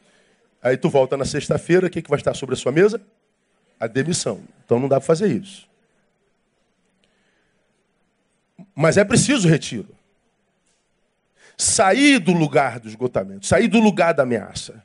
Aí 0.62 0.76
tu 0.76 0.90
volta 0.90 1.16
na 1.16 1.24
sexta-feira. 1.24 1.86
O 1.86 1.90
que, 1.90 2.02
que 2.02 2.10
vai 2.10 2.18
estar 2.18 2.34
sobre 2.34 2.54
a 2.54 2.58
sua 2.58 2.70
mesa? 2.70 3.00
A 3.80 3.86
demissão. 3.86 4.42
Então, 4.64 4.78
não 4.78 4.88
dá 4.88 5.00
para 5.00 5.06
fazer 5.06 5.28
isso. 5.28 5.66
Mas 8.74 8.96
é 8.96 9.04
preciso 9.04 9.48
retiro. 9.48 9.88
Sair 11.56 12.18
do 12.18 12.32
lugar 12.32 12.78
do 12.78 12.88
esgotamento. 12.88 13.46
Sair 13.46 13.68
do 13.68 13.80
lugar 13.80 14.12
da 14.12 14.22
ameaça. 14.22 14.84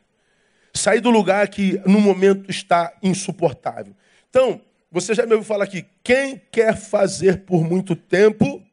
Sair 0.73 1.01
do 1.01 1.11
lugar 1.11 1.47
que 1.49 1.79
no 1.85 1.99
momento 1.99 2.49
está 2.49 2.93
insuportável. 3.03 3.93
Então, 4.29 4.59
você 4.93 5.15
já 5.15 5.25
me 5.25 5.33
ouviu 5.33 5.47
falar 5.47 5.63
aqui, 5.63 5.87
quem 6.03 6.39
quer 6.51 6.77
fazer 6.77 7.45
por 7.45 7.63
muito 7.63 7.95
tempo 7.95 8.63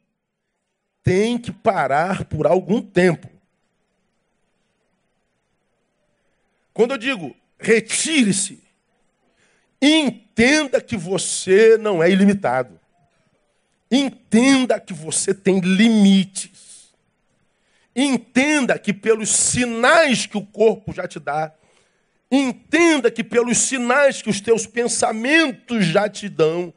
tem 1.02 1.38
que 1.38 1.50
parar 1.50 2.26
por 2.26 2.46
algum 2.46 2.82
tempo. 2.82 3.26
Quando 6.74 6.90
eu 6.90 6.98
digo 6.98 7.34
retire-se, 7.58 8.62
entenda 9.80 10.78
que 10.82 10.94
você 10.94 11.78
não 11.78 12.02
é 12.02 12.10
ilimitado. 12.10 12.78
Entenda 13.90 14.78
que 14.78 14.92
você 14.92 15.32
tem 15.32 15.58
limites. 15.60 16.92
Entenda 17.96 18.78
que 18.78 18.92
pelos 18.92 19.30
sinais 19.30 20.26
que 20.26 20.36
o 20.36 20.44
corpo 20.44 20.92
já 20.92 21.08
te 21.08 21.18
dá, 21.18 21.54
Entenda 22.30 23.10
que 23.10 23.24
pelos 23.24 23.58
sinais 23.58 24.22
que 24.22 24.30
os 24.30 24.40
teus 24.40 24.66
pensamentos 24.66 25.84
já 25.84 26.08
te 26.08 26.28
dão, 26.28 26.72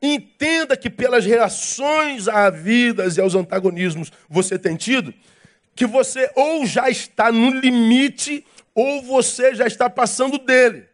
entenda 0.00 0.76
que 0.76 0.88
pelas 0.88 1.24
reações 1.24 2.28
à 2.28 2.48
vida 2.48 3.06
e 3.14 3.20
aos 3.20 3.34
antagonismos 3.34 4.10
você 4.28 4.58
tem 4.58 4.74
tido, 4.76 5.12
que 5.74 5.86
você 5.86 6.30
ou 6.34 6.64
já 6.64 6.88
está 6.88 7.30
no 7.30 7.50
limite 7.50 8.44
ou 8.74 9.02
você 9.02 9.54
já 9.54 9.66
está 9.66 9.90
passando 9.90 10.38
dele. 10.38 10.86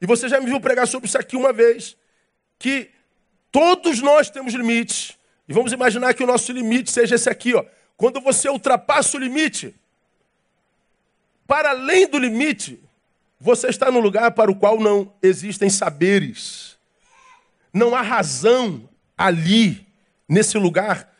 E 0.00 0.06
você 0.06 0.28
já 0.28 0.40
me 0.40 0.46
viu 0.46 0.60
pregar 0.60 0.86
sobre 0.86 1.08
isso 1.08 1.18
aqui 1.18 1.36
uma 1.36 1.52
vez, 1.52 1.96
que 2.58 2.90
todos 3.50 4.00
nós 4.00 4.30
temos 4.30 4.54
limites. 4.54 5.16
E 5.48 5.52
vamos 5.52 5.72
imaginar 5.72 6.14
que 6.14 6.22
o 6.22 6.26
nosso 6.26 6.52
limite 6.52 6.90
seja 6.90 7.14
esse 7.14 7.30
aqui, 7.30 7.54
ó. 7.54 7.64
Quando 7.96 8.20
você 8.20 8.48
ultrapassa 8.48 9.16
o 9.16 9.20
limite, 9.20 9.74
para 11.46 11.70
além 11.70 12.06
do 12.08 12.18
limite, 12.18 12.82
você 13.38 13.68
está 13.68 13.90
no 13.90 14.00
lugar 14.00 14.32
para 14.32 14.50
o 14.50 14.56
qual 14.56 14.80
não 14.80 15.12
existem 15.22 15.70
saberes. 15.70 16.76
Não 17.72 17.94
há 17.94 18.02
razão 18.02 18.88
ali, 19.16 19.86
nesse 20.28 20.58
lugar, 20.58 21.12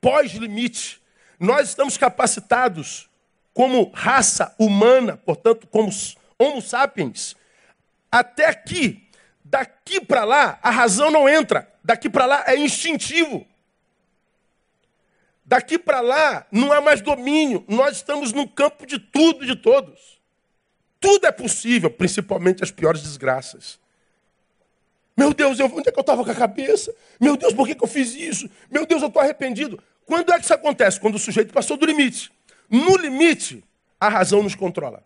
pós-limite. 0.00 1.00
Nós 1.38 1.68
estamos 1.68 1.96
capacitados 1.98 3.10
como 3.52 3.90
raça 3.92 4.54
humana, 4.58 5.16
portanto, 5.16 5.66
como 5.66 5.90
Homo 6.38 6.62
sapiens, 6.62 7.36
até 8.10 8.46
aqui. 8.46 9.08
Daqui 9.44 10.00
para 10.00 10.24
lá, 10.24 10.58
a 10.62 10.70
razão 10.70 11.10
não 11.10 11.28
entra. 11.28 11.70
Daqui 11.84 12.08
para 12.08 12.24
lá 12.24 12.44
é 12.46 12.56
instintivo. 12.56 13.46
Daqui 15.44 15.78
para 15.78 16.00
lá 16.00 16.46
não 16.50 16.72
há 16.72 16.80
mais 16.80 17.00
domínio. 17.00 17.64
Nós 17.68 17.96
estamos 17.96 18.32
no 18.32 18.48
campo 18.48 18.86
de 18.86 18.98
tudo 18.98 19.44
e 19.44 19.46
de 19.46 19.56
todos. 19.56 20.20
Tudo 21.00 21.26
é 21.26 21.32
possível, 21.32 21.90
principalmente 21.90 22.62
as 22.62 22.70
piores 22.70 23.02
desgraças. 23.02 23.80
Meu 25.16 25.34
Deus, 25.34 25.58
eu, 25.58 25.66
onde 25.66 25.88
é 25.88 25.92
que 25.92 25.98
eu 25.98 26.02
estava 26.02 26.24
com 26.24 26.30
a 26.30 26.34
cabeça? 26.34 26.94
Meu 27.20 27.36
Deus, 27.36 27.52
por 27.52 27.66
que, 27.66 27.74
que 27.74 27.84
eu 27.84 27.88
fiz 27.88 28.14
isso? 28.14 28.48
Meu 28.70 28.86
Deus, 28.86 29.02
eu 29.02 29.08
estou 29.08 29.20
arrependido. 29.20 29.82
Quando 30.06 30.32
é 30.32 30.38
que 30.38 30.44
isso 30.44 30.54
acontece? 30.54 31.00
Quando 31.00 31.16
o 31.16 31.18
sujeito 31.18 31.52
passou 31.52 31.76
do 31.76 31.84
limite. 31.84 32.32
No 32.70 32.96
limite, 32.96 33.62
a 34.00 34.08
razão 34.08 34.42
nos 34.42 34.54
controla. 34.54 35.04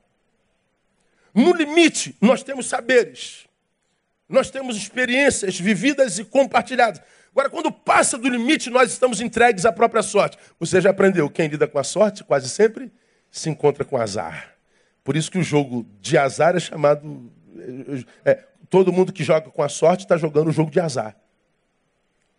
No 1.35 1.53
limite, 1.53 2.16
nós 2.20 2.42
temos 2.42 2.66
saberes. 2.66 3.46
Nós 4.29 4.51
temos 4.51 4.77
experiências 4.77 5.59
vividas 5.59 6.18
e 6.18 6.25
compartilhadas. 6.25 7.01
Agora, 7.37 7.51
quando 7.51 7.70
passa 7.70 8.16
do 8.16 8.31
limite, 8.31 8.70
nós 8.70 8.90
estamos 8.90 9.20
entregues 9.20 9.66
à 9.66 9.70
própria 9.70 10.03
sorte. 10.03 10.38
Você 10.59 10.81
já 10.81 10.88
aprendeu, 10.88 11.29
quem 11.29 11.49
lida 11.49 11.68
com 11.68 11.79
a 11.79 11.85
sorte 11.85 12.25
quase 12.25 12.49
sempre 12.49 12.90
se 13.31 13.51
encontra 13.51 13.85
com 13.85 13.99
azar. 13.99 14.55
Por 15.05 15.14
isso 15.14 15.31
que 15.31 15.37
o 15.37 15.42
jogo 15.42 15.87
de 16.01 16.16
azar 16.16 16.57
é 16.57 16.61
chamado. 16.61 17.31
É, 18.25 18.42
todo 18.70 18.90
mundo 18.90 19.12
que 19.12 19.22
joga 19.22 19.51
com 19.51 19.62
a 19.62 19.68
sorte 19.68 20.05
está 20.05 20.16
jogando 20.16 20.49
o 20.49 20.51
jogo 20.51 20.70
de 20.70 20.81
azar. 20.81 21.14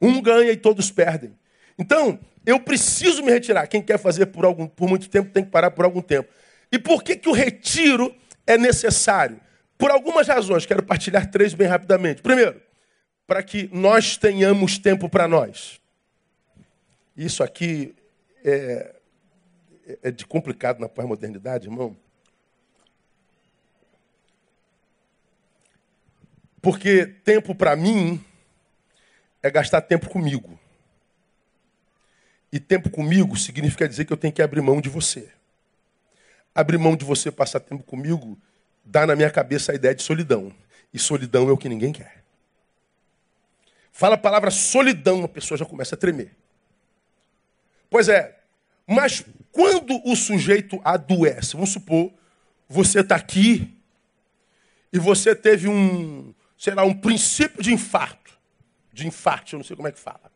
Um 0.01 0.19
ganha 0.19 0.51
e 0.51 0.57
todos 0.57 0.89
perdem. 0.89 1.38
Então, 1.77 2.19
eu 2.43 2.60
preciso 2.60 3.21
me 3.21 3.31
retirar. 3.31 3.67
Quem 3.67 3.83
quer 3.83 3.99
fazer 3.99 4.25
por, 4.25 4.45
algum, 4.45 4.65
por 4.65 4.89
muito 4.89 5.07
tempo 5.12 5.29
tem 5.29 5.43
que 5.43 5.51
parar 5.51 5.69
por 5.69 5.86
algum 5.86 6.01
tempo. 6.01 6.27
E 6.71 6.79
por 6.79 7.03
que, 7.03 7.15
que 7.15 7.29
o 7.29 7.33
retiro 7.33 8.15
é 8.47 8.57
necessário? 8.57 9.39
Por 9.77 9.91
algumas 9.91 10.27
razões. 10.27 10.65
Quero 10.65 10.81
partilhar 10.81 11.29
três 11.29 11.53
bem 11.53 11.67
rapidamente. 11.67 12.23
Primeiro, 12.23 12.60
para 13.27 13.43
que 13.43 13.69
nós 13.73 14.15
tenhamos 14.15 14.79
tempo 14.79 15.09
para 15.09 15.27
nós. 15.27 15.81
Isso 17.15 17.43
aqui 17.43 17.93
é, 18.43 18.95
é 20.01 20.11
de 20.11 20.25
complicado 20.25 20.79
na 20.79 20.87
pós-modernidade, 20.87 21.67
irmão. 21.67 21.95
Porque 26.61 27.05
tempo 27.05 27.53
para 27.53 27.75
mim 27.75 28.23
é 29.43 29.51
gastar 29.51 29.81
tempo 29.81 30.09
comigo. 30.09 30.57
E 32.51 32.59
tempo 32.59 32.89
comigo 32.89 33.35
significa 33.37 33.89
dizer 33.89 34.05
que 34.05 34.13
eu 34.13 34.17
tenho 34.17 34.33
que 34.33 34.41
abrir 34.41 34.61
mão 34.61 34.79
de 34.79 34.89
você. 34.89 35.29
Abrir 36.55 36.77
mão 36.77 36.95
de 36.95 37.03
você 37.03 37.29
passar 37.29 37.59
tempo 37.59 37.83
comigo 37.83 38.39
dá 38.83 39.05
na 39.05 39.15
minha 39.15 39.29
cabeça 39.29 39.73
a 39.73 39.75
ideia 39.75 39.93
de 39.93 40.01
solidão. 40.01 40.53
E 40.93 40.97
solidão 40.97 41.49
é 41.49 41.51
o 41.51 41.57
que 41.57 41.67
ninguém 41.67 41.91
quer. 41.91 42.26
Fala 43.97 44.13
a 44.13 44.19
palavra 44.19 44.51
solidão, 44.51 45.23
a 45.23 45.27
pessoa 45.27 45.57
já 45.57 45.65
começa 45.65 45.95
a 45.95 45.97
tremer. 45.97 46.38
Pois 47.89 48.07
é, 48.07 48.38
mas 48.86 49.25
quando 49.51 49.99
o 50.05 50.15
sujeito 50.15 50.79
adoece, 50.86 51.53
vamos 51.53 51.71
supor, 51.71 52.13
você 52.69 52.99
está 52.99 53.15
aqui 53.15 53.75
e 54.93 54.99
você 54.99 55.36
teve 55.36 55.67
um, 55.67 56.31
sei 56.55 56.75
lá, 56.75 56.83
um 56.83 56.93
princípio 56.93 57.63
de 57.63 57.73
infarto. 57.73 58.38
De 58.93 59.07
infarto, 59.07 59.55
eu 59.55 59.57
não 59.57 59.63
sei 59.63 59.75
como 59.75 59.88
é 59.88 59.91
que 59.91 59.99
fala. 59.99 60.31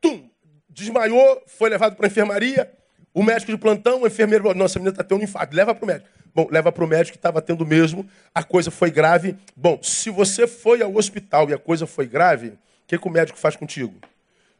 Tum! 0.00 0.30
Desmaiou, 0.66 1.42
foi 1.46 1.68
levado 1.68 1.94
para 1.94 2.06
a 2.06 2.08
enfermaria, 2.08 2.72
o 3.12 3.22
médico 3.22 3.52
de 3.52 3.58
plantão, 3.58 4.00
o 4.00 4.06
enfermeiro 4.06 4.44
falou, 4.44 4.56
nossa, 4.56 4.78
a 4.78 4.80
menina 4.80 4.94
está 4.94 5.04
tendo 5.04 5.20
um 5.20 5.24
infarto, 5.24 5.54
leva 5.54 5.74
para 5.74 5.84
o 5.84 5.86
médico. 5.86 6.08
Bom, 6.34 6.48
leva 6.50 6.72
para 6.72 6.84
o 6.84 6.88
médico 6.88 7.12
que 7.12 7.18
estava 7.18 7.42
tendo 7.42 7.66
mesmo, 7.66 8.08
a 8.34 8.42
coisa 8.42 8.70
foi 8.70 8.90
grave. 8.90 9.36
Bom, 9.54 9.82
se 9.82 10.08
você 10.08 10.46
foi 10.46 10.82
ao 10.82 10.94
hospital 10.94 11.50
e 11.50 11.54
a 11.54 11.58
coisa 11.58 11.86
foi 11.86 12.06
grave, 12.06 12.48
o 12.48 12.58
que, 12.86 12.98
que 12.98 13.08
o 13.08 13.10
médico 13.10 13.38
faz 13.38 13.54
contigo? 13.54 13.94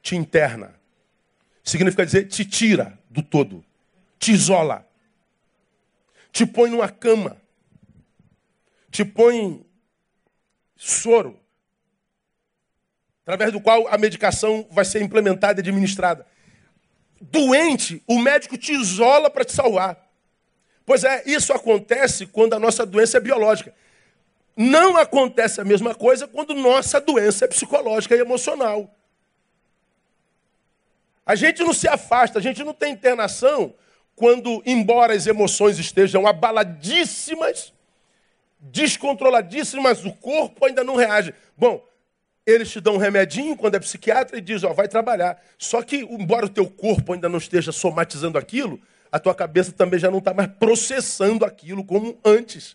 Te 0.02 0.14
interna. 0.14 0.74
Significa 1.64 2.04
dizer, 2.04 2.28
te 2.28 2.44
tira 2.44 2.98
do 3.08 3.22
todo. 3.22 3.64
Te 4.18 4.32
isola. 4.32 4.86
Te 6.30 6.44
põe 6.44 6.68
numa 6.68 6.88
cama. 6.88 7.36
Te 8.90 9.04
põe 9.04 9.64
soro. 10.76 11.38
Através 13.22 13.52
do 13.52 13.60
qual 13.60 13.86
a 13.88 13.96
medicação 13.96 14.66
vai 14.70 14.84
ser 14.84 15.00
implementada 15.00 15.60
e 15.60 15.62
administrada. 15.62 16.26
Doente, 17.20 18.02
o 18.06 18.18
médico 18.18 18.58
te 18.58 18.72
isola 18.72 19.30
para 19.30 19.44
te 19.44 19.52
salvar. 19.52 20.11
Pois 20.84 21.04
é, 21.04 21.22
isso 21.26 21.52
acontece 21.52 22.26
quando 22.26 22.54
a 22.54 22.58
nossa 22.58 22.84
doença 22.84 23.18
é 23.18 23.20
biológica. 23.20 23.74
Não 24.56 24.96
acontece 24.96 25.60
a 25.60 25.64
mesma 25.64 25.94
coisa 25.94 26.26
quando 26.26 26.54
nossa 26.54 27.00
doença 27.00 27.44
é 27.44 27.48
psicológica 27.48 28.14
e 28.14 28.20
emocional. 28.20 28.94
A 31.24 31.34
gente 31.34 31.62
não 31.62 31.72
se 31.72 31.88
afasta, 31.88 32.38
a 32.38 32.42
gente 32.42 32.62
não 32.64 32.74
tem 32.74 32.92
internação 32.92 33.74
quando, 34.14 34.62
embora 34.66 35.14
as 35.14 35.26
emoções 35.26 35.78
estejam 35.78 36.26
abaladíssimas, 36.26 37.72
descontroladíssimas, 38.60 40.04
o 40.04 40.12
corpo 40.12 40.66
ainda 40.66 40.84
não 40.84 40.96
reage. 40.96 41.32
Bom, 41.56 41.82
eles 42.44 42.70
te 42.70 42.80
dão 42.80 42.94
um 42.94 42.98
remedinho 42.98 43.56
quando 43.56 43.76
é 43.76 43.80
psiquiatra 43.80 44.36
e 44.36 44.40
diz, 44.40 44.64
ó, 44.64 44.72
vai 44.72 44.88
trabalhar. 44.88 45.40
Só 45.56 45.80
que, 45.80 45.96
embora 45.98 46.46
o 46.46 46.48
teu 46.48 46.68
corpo 46.68 47.12
ainda 47.12 47.28
não 47.28 47.38
esteja 47.38 47.72
somatizando 47.72 48.36
aquilo, 48.36 48.80
a 49.12 49.18
tua 49.18 49.34
cabeça 49.34 49.70
também 49.70 50.00
já 50.00 50.10
não 50.10 50.18
está 50.18 50.32
mais 50.32 50.48
processando 50.58 51.44
aquilo 51.44 51.84
como 51.84 52.18
antes. 52.24 52.74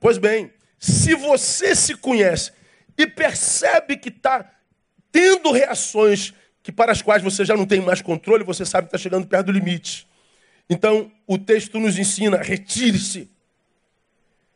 Pois 0.00 0.16
bem, 0.16 0.50
se 0.78 1.14
você 1.14 1.76
se 1.76 1.94
conhece 1.94 2.52
e 2.96 3.06
percebe 3.06 3.98
que 3.98 4.08
está 4.08 4.50
tendo 5.12 5.52
reações 5.52 6.32
que 6.62 6.72
para 6.72 6.92
as 6.92 7.02
quais 7.02 7.22
você 7.22 7.44
já 7.44 7.54
não 7.54 7.66
tem 7.66 7.80
mais 7.80 8.00
controle, 8.00 8.44
você 8.44 8.64
sabe 8.64 8.86
que 8.88 8.96
está 8.96 9.02
chegando 9.02 9.26
perto 9.26 9.46
do 9.46 9.52
limite. 9.52 10.08
Então, 10.68 11.12
o 11.26 11.36
texto 11.36 11.78
nos 11.78 11.98
ensina: 11.98 12.38
retire-se. 12.38 13.28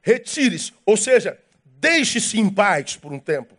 retire-se, 0.01 0.73
ou 0.87 0.97
seja, 0.97 1.39
deixe-se 1.65 2.39
em 2.39 2.49
paz 2.49 2.97
por 2.97 3.13
um 3.13 3.19
tempo. 3.19 3.55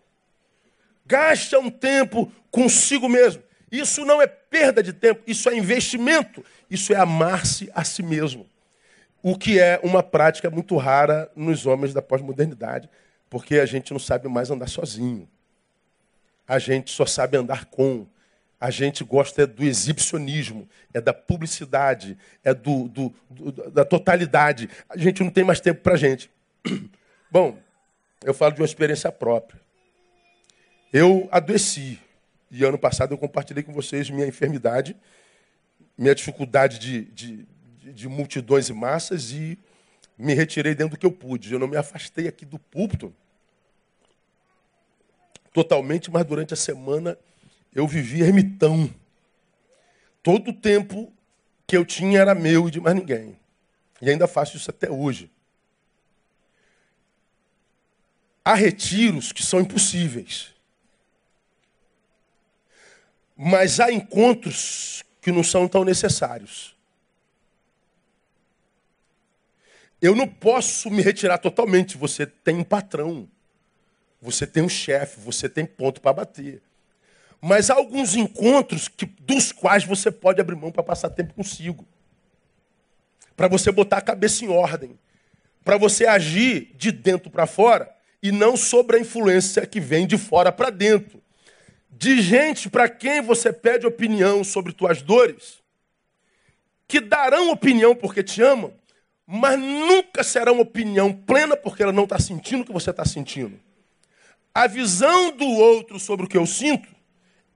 Gaste 1.05 1.55
um 1.55 1.69
tempo 1.69 2.31
consigo 2.49 3.07
mesmo. 3.07 3.43
Isso 3.71 4.05
não 4.05 4.21
é 4.21 4.27
perda 4.27 4.81
de 4.81 4.93
tempo, 4.93 5.21
isso 5.25 5.49
é 5.49 5.57
investimento. 5.57 6.43
Isso 6.69 6.93
é 6.93 6.97
amar-se 6.97 7.69
a 7.73 7.83
si 7.83 8.03
mesmo. 8.03 8.47
O 9.21 9.37
que 9.37 9.59
é 9.59 9.79
uma 9.83 10.03
prática 10.03 10.49
muito 10.49 10.77
rara 10.77 11.31
nos 11.35 11.65
homens 11.65 11.93
da 11.93 12.01
pós-modernidade, 12.01 12.89
porque 13.29 13.57
a 13.57 13.65
gente 13.65 13.91
não 13.91 13.99
sabe 13.99 14.27
mais 14.27 14.51
andar 14.51 14.67
sozinho. 14.67 15.27
A 16.47 16.59
gente 16.59 16.91
só 16.91 17.05
sabe 17.05 17.37
andar 17.37 17.65
com. 17.65 18.05
A 18.59 18.69
gente 18.69 19.03
gosta 19.03 19.43
é 19.43 19.45
do 19.45 19.63
exibicionismo, 19.63 20.69
é 20.93 21.01
da 21.01 21.13
publicidade, 21.13 22.17
é 22.43 22.53
do, 22.53 22.87
do, 22.87 23.13
do 23.29 23.51
da 23.71 23.83
totalidade. 23.83 24.69
A 24.87 24.97
gente 24.97 25.23
não 25.23 25.29
tem 25.29 25.43
mais 25.43 25.59
tempo 25.59 25.81
para 25.81 25.93
a 25.95 25.97
gente. 25.97 26.29
Bom, 27.29 27.57
eu 28.23 28.33
falo 28.33 28.53
de 28.53 28.61
uma 28.61 28.65
experiência 28.65 29.11
própria. 29.11 29.59
Eu 30.93 31.27
adoeci. 31.31 31.99
E 32.49 32.63
ano 32.63 32.77
passado 32.77 33.13
eu 33.13 33.17
compartilhei 33.17 33.63
com 33.63 33.73
vocês 33.73 34.09
minha 34.09 34.27
enfermidade, 34.27 34.95
minha 35.97 36.13
dificuldade 36.13 36.79
de, 36.79 37.05
de, 37.05 37.47
de 37.91 38.07
multidões 38.07 38.69
e 38.69 38.73
massas 38.73 39.31
e 39.31 39.57
me 40.17 40.33
retirei 40.33 40.73
dentro 40.73 40.95
do 40.95 40.99
que 40.99 41.05
eu 41.05 41.11
pude. 41.11 41.51
Eu 41.51 41.59
não 41.59 41.67
me 41.67 41.77
afastei 41.77 42.27
aqui 42.27 42.45
do 42.45 42.57
púlpito 42.57 43.13
totalmente, 45.53 46.11
mas 46.11 46.25
durante 46.25 46.53
a 46.53 46.57
semana 46.57 47.17
eu 47.73 47.87
vivi 47.87 48.21
ermitão. 48.21 48.93
Todo 50.21 50.51
o 50.51 50.53
tempo 50.53 51.11
que 51.67 51.77
eu 51.77 51.85
tinha 51.85 52.19
era 52.19 52.35
meu 52.35 52.67
e 52.67 52.71
de 52.71 52.79
mais 52.79 52.95
ninguém. 52.95 53.37
E 54.01 54.09
ainda 54.09 54.27
faço 54.27 54.57
isso 54.57 54.69
até 54.69 54.89
hoje. 54.89 55.31
Há 58.43 58.53
retiros 58.53 59.31
que 59.31 59.43
são 59.43 59.59
impossíveis. 59.59 60.54
Mas 63.35 63.79
há 63.79 63.91
encontros 63.91 65.03
que 65.21 65.31
não 65.31 65.43
são 65.43 65.67
tão 65.67 65.83
necessários. 65.83 66.75
Eu 70.01 70.15
não 70.15 70.27
posso 70.27 70.89
me 70.89 71.01
retirar 71.01 71.37
totalmente. 71.39 71.97
Você 71.97 72.25
tem 72.25 72.55
um 72.55 72.63
patrão, 72.63 73.27
você 74.21 74.47
tem 74.47 74.63
um 74.63 74.69
chefe, 74.69 75.19
você 75.19 75.49
tem 75.49 75.65
ponto 75.65 75.99
para 75.99 76.13
bater. 76.13 76.61
Mas 77.41 77.69
há 77.69 77.73
alguns 77.73 78.15
encontros 78.15 78.87
que, 78.87 79.05
dos 79.05 79.51
quais 79.51 79.83
você 79.83 80.09
pode 80.09 80.39
abrir 80.39 80.55
mão 80.55 80.71
para 80.71 80.83
passar 80.83 81.09
tempo 81.09 81.33
consigo. 81.33 81.85
Para 83.35 83.47
você 83.47 83.71
botar 83.71 83.97
a 83.97 84.01
cabeça 84.01 84.45
em 84.45 84.47
ordem. 84.47 84.97
Para 85.63 85.77
você 85.77 86.05
agir 86.05 86.71
de 86.75 86.91
dentro 86.91 87.29
para 87.29 87.45
fora 87.45 87.93
e 88.21 88.31
não 88.31 88.55
sobre 88.55 88.97
a 88.97 88.99
influência 88.99 89.65
que 89.65 89.79
vem 89.79 90.07
de 90.07 90.17
fora 90.17 90.51
para 90.51 90.69
dentro 90.69 91.24
de 91.97 92.21
gente 92.21 92.69
para 92.69 92.89
quem 92.89 93.21
você 93.21 93.53
pede 93.53 93.87
opinião 93.87 94.43
sobre 94.43 94.73
tuas 94.73 95.01
dores, 95.01 95.63
que 96.87 96.99
darão 96.99 97.51
opinião 97.51 97.95
porque 97.95 98.21
te 98.21 98.41
amam, 98.41 98.73
mas 99.25 99.57
nunca 99.57 100.23
serão 100.23 100.59
opinião 100.59 101.11
plena 101.11 101.55
porque 101.55 101.81
ela 101.81 101.91
não 101.91 102.03
está 102.03 102.19
sentindo 102.19 102.61
o 102.61 102.65
que 102.65 102.73
você 102.73 102.91
está 102.91 103.05
sentindo. 103.05 103.59
A 104.53 104.67
visão 104.67 105.31
do 105.31 105.47
outro 105.47 105.99
sobre 105.99 106.25
o 106.25 106.29
que 106.29 106.37
eu 106.37 106.45
sinto 106.45 106.87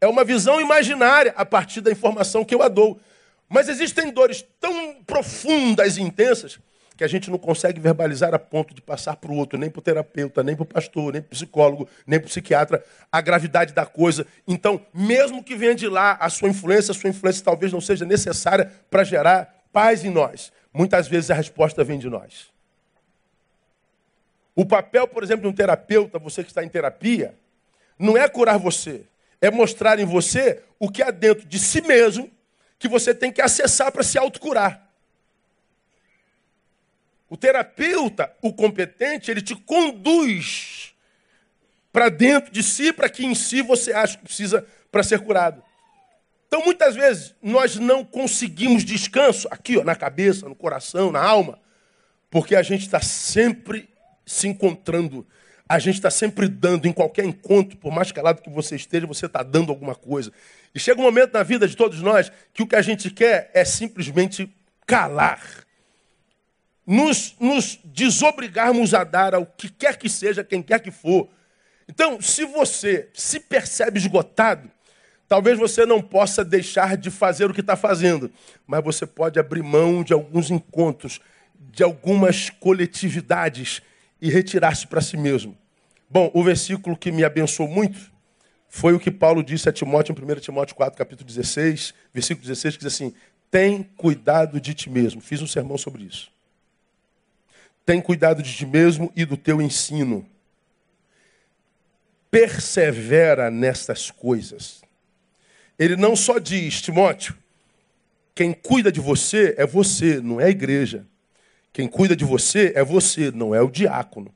é 0.01 0.07
uma 0.07 0.23
visão 0.23 0.59
imaginária 0.59 1.33
a 1.35 1.45
partir 1.45 1.81
da 1.81 1.91
informação 1.91 2.45
que 2.45 2.55
eu 2.55 2.63
a 2.63 2.69
dou. 2.69 2.99
Mas 3.47 3.67
existem 3.67 4.11
dores 4.11 4.45
tão 4.59 5.03
profundas 5.03 5.97
e 5.97 6.01
intensas 6.01 6.59
que 6.99 7.03
a 7.05 7.07
gente 7.07 7.31
não 7.31 7.37
consegue 7.37 7.79
verbalizar 7.79 8.33
a 8.33 8.37
ponto 8.37 8.73
de 8.73 8.81
passar 8.81 9.15
para 9.15 9.31
o 9.31 9.35
outro, 9.37 9.57
nem 9.57 9.69
para 9.69 9.79
o 9.79 9.81
terapeuta, 9.81 10.43
nem 10.43 10.53
para 10.53 10.63
o 10.63 10.65
pastor, 10.65 11.13
nem 11.13 11.21
para 11.21 11.27
o 11.27 11.31
psicólogo, 11.31 11.87
nem 12.05 12.19
para 12.19 12.25
o 12.25 12.29
psiquiatra, 12.29 12.83
a 13.09 13.21
gravidade 13.21 13.73
da 13.73 13.85
coisa. 13.85 14.27
Então, 14.45 14.85
mesmo 14.93 15.41
que 15.41 15.55
venha 15.55 15.73
de 15.73 15.87
lá 15.87 16.17
a 16.19 16.29
sua 16.29 16.49
influência, 16.49 16.91
a 16.91 16.93
sua 16.93 17.09
influência 17.09 17.41
talvez 17.41 17.71
não 17.71 17.79
seja 17.79 18.03
necessária 18.03 18.69
para 18.91 19.05
gerar 19.05 19.63
paz 19.71 20.03
em 20.03 20.09
nós. 20.09 20.51
Muitas 20.73 21.07
vezes 21.07 21.31
a 21.31 21.33
resposta 21.33 21.85
vem 21.85 21.97
de 21.97 22.09
nós. 22.09 22.49
O 24.53 24.65
papel, 24.65 25.07
por 25.07 25.23
exemplo, 25.23 25.43
de 25.43 25.47
um 25.47 25.53
terapeuta, 25.53 26.19
você 26.19 26.43
que 26.43 26.51
está 26.51 26.65
em 26.65 26.69
terapia, 26.69 27.33
não 27.97 28.17
é 28.17 28.27
curar 28.27 28.59
você, 28.59 29.03
é 29.39 29.49
mostrar 29.49 29.99
em 29.99 30.05
você 30.05 30.61
o 30.77 30.91
que 30.91 31.01
há 31.01 31.11
dentro 31.11 31.47
de 31.47 31.59
si 31.59 31.79
mesmo 31.79 32.29
que 32.77 32.89
você 32.89 33.15
tem 33.15 33.31
que 33.31 33.41
acessar 33.41 33.89
para 33.89 34.03
se 34.03 34.17
autocurar. 34.17 34.88
O 37.29 37.37
terapeuta, 37.37 38.33
o 38.41 38.51
competente, 38.51 39.29
ele 39.29 39.41
te 39.41 39.55
conduz 39.55 40.93
para 41.91 42.09
dentro 42.09 42.51
de 42.51 42.63
si, 42.63 42.91
para 42.91 43.09
que 43.09 43.25
em 43.25 43.35
si 43.35 43.61
você 43.61 43.93
acha 43.93 44.17
que 44.17 44.23
precisa 44.23 44.65
para 44.91 45.03
ser 45.03 45.19
curado. 45.19 45.63
Então, 46.47 46.63
muitas 46.65 46.95
vezes, 46.95 47.35
nós 47.41 47.75
não 47.75 48.03
conseguimos 48.03 48.83
descanso 48.83 49.47
aqui, 49.51 49.77
ó, 49.77 49.83
na 49.83 49.95
cabeça, 49.95 50.49
no 50.49 50.55
coração, 50.55 51.11
na 51.11 51.21
alma, 51.21 51.59
porque 52.31 52.55
a 52.55 52.63
gente 52.63 52.81
está 52.81 52.99
sempre 52.99 53.87
se 54.25 54.47
encontrando, 54.47 55.25
a 55.67 55.77
gente 55.77 55.95
está 55.95 56.09
sempre 56.09 56.47
dando 56.47 56.87
em 56.87 56.91
qualquer 56.91 57.25
encontro, 57.25 57.77
por 57.77 57.91
mais 57.91 58.11
calado 58.11 58.41
que 58.41 58.49
você 58.49 58.75
esteja, 58.75 59.05
você 59.05 59.27
está 59.27 59.43
dando 59.43 59.71
alguma 59.71 59.93
coisa. 59.93 60.31
E 60.73 60.79
chega 60.79 60.99
um 60.99 61.03
momento 61.03 61.33
na 61.33 61.43
vida 61.43 61.67
de 61.67 61.77
todos 61.77 62.01
nós 62.01 62.31
que 62.51 62.63
o 62.63 62.67
que 62.67 62.75
a 62.75 62.81
gente 62.81 63.11
quer 63.11 63.51
é 63.53 63.63
simplesmente 63.63 64.51
calar 64.87 65.68
nos, 66.89 67.35
nos 67.39 67.77
desobrigarmos 67.85 68.95
a 68.95 69.03
dar 69.03 69.35
ao 69.35 69.45
que 69.45 69.69
quer 69.69 69.95
que 69.95 70.09
seja, 70.09 70.43
quem 70.43 70.59
quer 70.59 70.79
que 70.79 70.89
for. 70.89 71.29
Então, 71.87 72.19
se 72.19 72.45
você 72.45 73.09
se 73.13 73.39
percebe 73.39 73.99
esgotado, 73.99 74.71
talvez 75.27 75.59
você 75.59 75.85
não 75.85 76.01
possa 76.01 76.43
deixar 76.43 76.97
de 76.97 77.11
fazer 77.11 77.45
o 77.45 77.53
que 77.53 77.61
está 77.61 77.75
fazendo, 77.75 78.31
mas 78.65 78.83
você 78.83 79.05
pode 79.05 79.39
abrir 79.39 79.61
mão 79.61 80.03
de 80.03 80.13
alguns 80.13 80.49
encontros, 80.49 81.21
de 81.59 81.83
algumas 81.83 82.49
coletividades 82.49 83.83
e 84.19 84.31
retirar-se 84.31 84.87
para 84.87 84.99
si 84.99 85.15
mesmo. 85.15 85.55
Bom, 86.09 86.31
o 86.33 86.43
versículo 86.43 86.97
que 86.97 87.11
me 87.11 87.23
abençoou 87.23 87.69
muito 87.69 88.11
foi 88.67 88.93
o 88.95 88.99
que 88.99 89.11
Paulo 89.11 89.43
disse 89.43 89.69
a 89.69 89.71
Timóteo 89.71 90.15
em 90.17 90.31
1 90.31 90.39
Timóteo 90.39 90.75
4, 90.75 90.97
capítulo 90.97 91.27
16, 91.27 91.93
versículo 92.11 92.47
16, 92.47 92.77
que 92.77 92.83
diz 92.83 92.93
assim: 92.95 93.13
Tem 93.51 93.83
cuidado 93.95 94.59
de 94.59 94.73
ti 94.73 94.89
mesmo. 94.89 95.21
Fiz 95.21 95.39
um 95.39 95.47
sermão 95.47 95.77
sobre 95.77 96.03
isso. 96.03 96.38
Tem 97.89 97.99
cuidado 97.99 98.43
de 98.43 98.55
ti 98.55 98.67
mesmo 98.67 99.11
e 99.15 99.25
do 99.25 99.35
teu 99.35 99.59
ensino. 99.59 100.23
Persevera 102.29 103.49
nestas 103.49 104.11
coisas. 104.11 104.83
Ele 105.79 105.95
não 105.95 106.15
só 106.15 106.37
diz, 106.37 106.83
Timóteo, 106.83 107.35
quem 108.35 108.53
cuida 108.53 108.91
de 108.91 108.99
você 108.99 109.55
é 109.57 109.65
você, 109.65 110.21
não 110.21 110.39
é 110.39 110.45
a 110.45 110.49
igreja. 110.51 111.03
Quem 111.73 111.87
cuida 111.87 112.15
de 112.15 112.23
você 112.23 112.71
é 112.75 112.83
você, 112.83 113.31
não 113.31 113.55
é 113.55 113.61
o 113.63 113.71
diácono. 113.71 114.31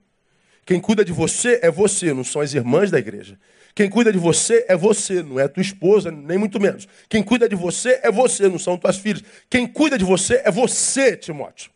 Quem 0.66 0.82
cuida 0.82 1.06
de 1.06 1.12
você 1.12 1.60
é 1.62 1.70
você, 1.70 2.12
não 2.12 2.24
são 2.24 2.42
as 2.42 2.56
irmãs 2.56 2.89
da 2.89 2.98
igreja. 2.98 3.38
Quem 3.76 3.88
cuida 3.88 4.12
de 4.12 4.18
você 4.18 4.66
é 4.68 4.76
você, 4.76 5.22
não 5.22 5.39
é 5.39 5.48
tua 5.48 5.62
esposa, 5.62 6.10
nem 6.10 6.39
muito 6.39 6.60
menos. 6.60 6.88
Quem 7.08 7.22
cuida 7.22 7.48
de 7.48 7.56
você 7.56 8.00
é 8.02 8.12
você, 8.12 8.50
não 8.50 8.58
são 8.58 8.80
tuas 8.80 8.98
filhas. 8.98 9.24
Quem 9.48 9.68
cuida 9.68 9.96
de 9.96 10.04
você 10.04 10.42
é 10.44 10.50
você, 10.50 11.16
Timóteo. 11.16 11.70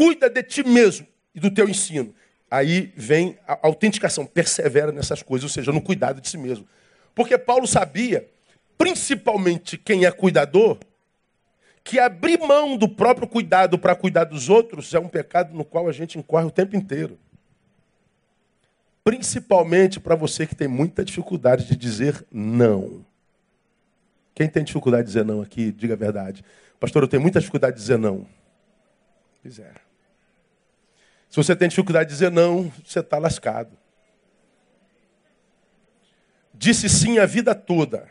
Cuida 0.00 0.30
de 0.30 0.42
ti 0.42 0.66
mesmo 0.66 1.06
e 1.34 1.38
do 1.38 1.50
teu 1.50 1.68
ensino. 1.68 2.14
Aí 2.50 2.90
vem 2.96 3.36
a 3.46 3.58
autenticação, 3.66 4.24
persevera 4.24 4.90
nessas 4.90 5.22
coisas, 5.22 5.44
ou 5.44 5.50
seja, 5.50 5.70
no 5.72 5.82
cuidado 5.82 6.22
de 6.22 6.28
si 6.30 6.38
mesmo. 6.38 6.66
Porque 7.14 7.36
Paulo 7.36 7.66
sabia, 7.66 8.26
principalmente 8.78 9.76
quem 9.76 10.06
é 10.06 10.10
cuidador, 10.10 10.78
que 11.84 11.98
abrir 11.98 12.38
mão 12.38 12.78
do 12.78 12.88
próprio 12.88 13.28
cuidado 13.28 13.78
para 13.78 13.94
cuidar 13.94 14.24
dos 14.24 14.48
outros 14.48 14.94
é 14.94 14.98
um 14.98 15.06
pecado 15.06 15.54
no 15.54 15.66
qual 15.66 15.86
a 15.86 15.92
gente 15.92 16.18
incorre 16.18 16.46
o 16.46 16.50
tempo 16.50 16.74
inteiro. 16.74 17.18
Principalmente 19.04 20.00
para 20.00 20.14
você 20.14 20.46
que 20.46 20.54
tem 20.54 20.66
muita 20.66 21.04
dificuldade 21.04 21.66
de 21.66 21.76
dizer 21.76 22.24
não. 22.32 23.04
Quem 24.34 24.48
tem 24.48 24.64
dificuldade 24.64 25.02
de 25.02 25.08
dizer 25.08 25.26
não 25.26 25.42
aqui, 25.42 25.70
diga 25.70 25.92
a 25.92 25.98
verdade. 25.98 26.42
Pastor, 26.80 27.02
eu 27.02 27.08
tenho 27.08 27.20
muita 27.20 27.38
dificuldade 27.38 27.76
de 27.76 27.82
dizer 27.82 27.98
não. 27.98 28.26
Pois 29.42 29.58
é. 29.58 29.89
Se 31.30 31.36
você 31.36 31.54
tem 31.54 31.68
dificuldade 31.68 32.08
de 32.08 32.14
dizer 32.14 32.30
não, 32.30 32.72
você 32.84 32.98
está 32.98 33.16
lascado. 33.16 33.78
Disse 36.52 36.88
sim 36.88 37.20
a 37.20 37.24
vida 37.24 37.54
toda. 37.54 38.10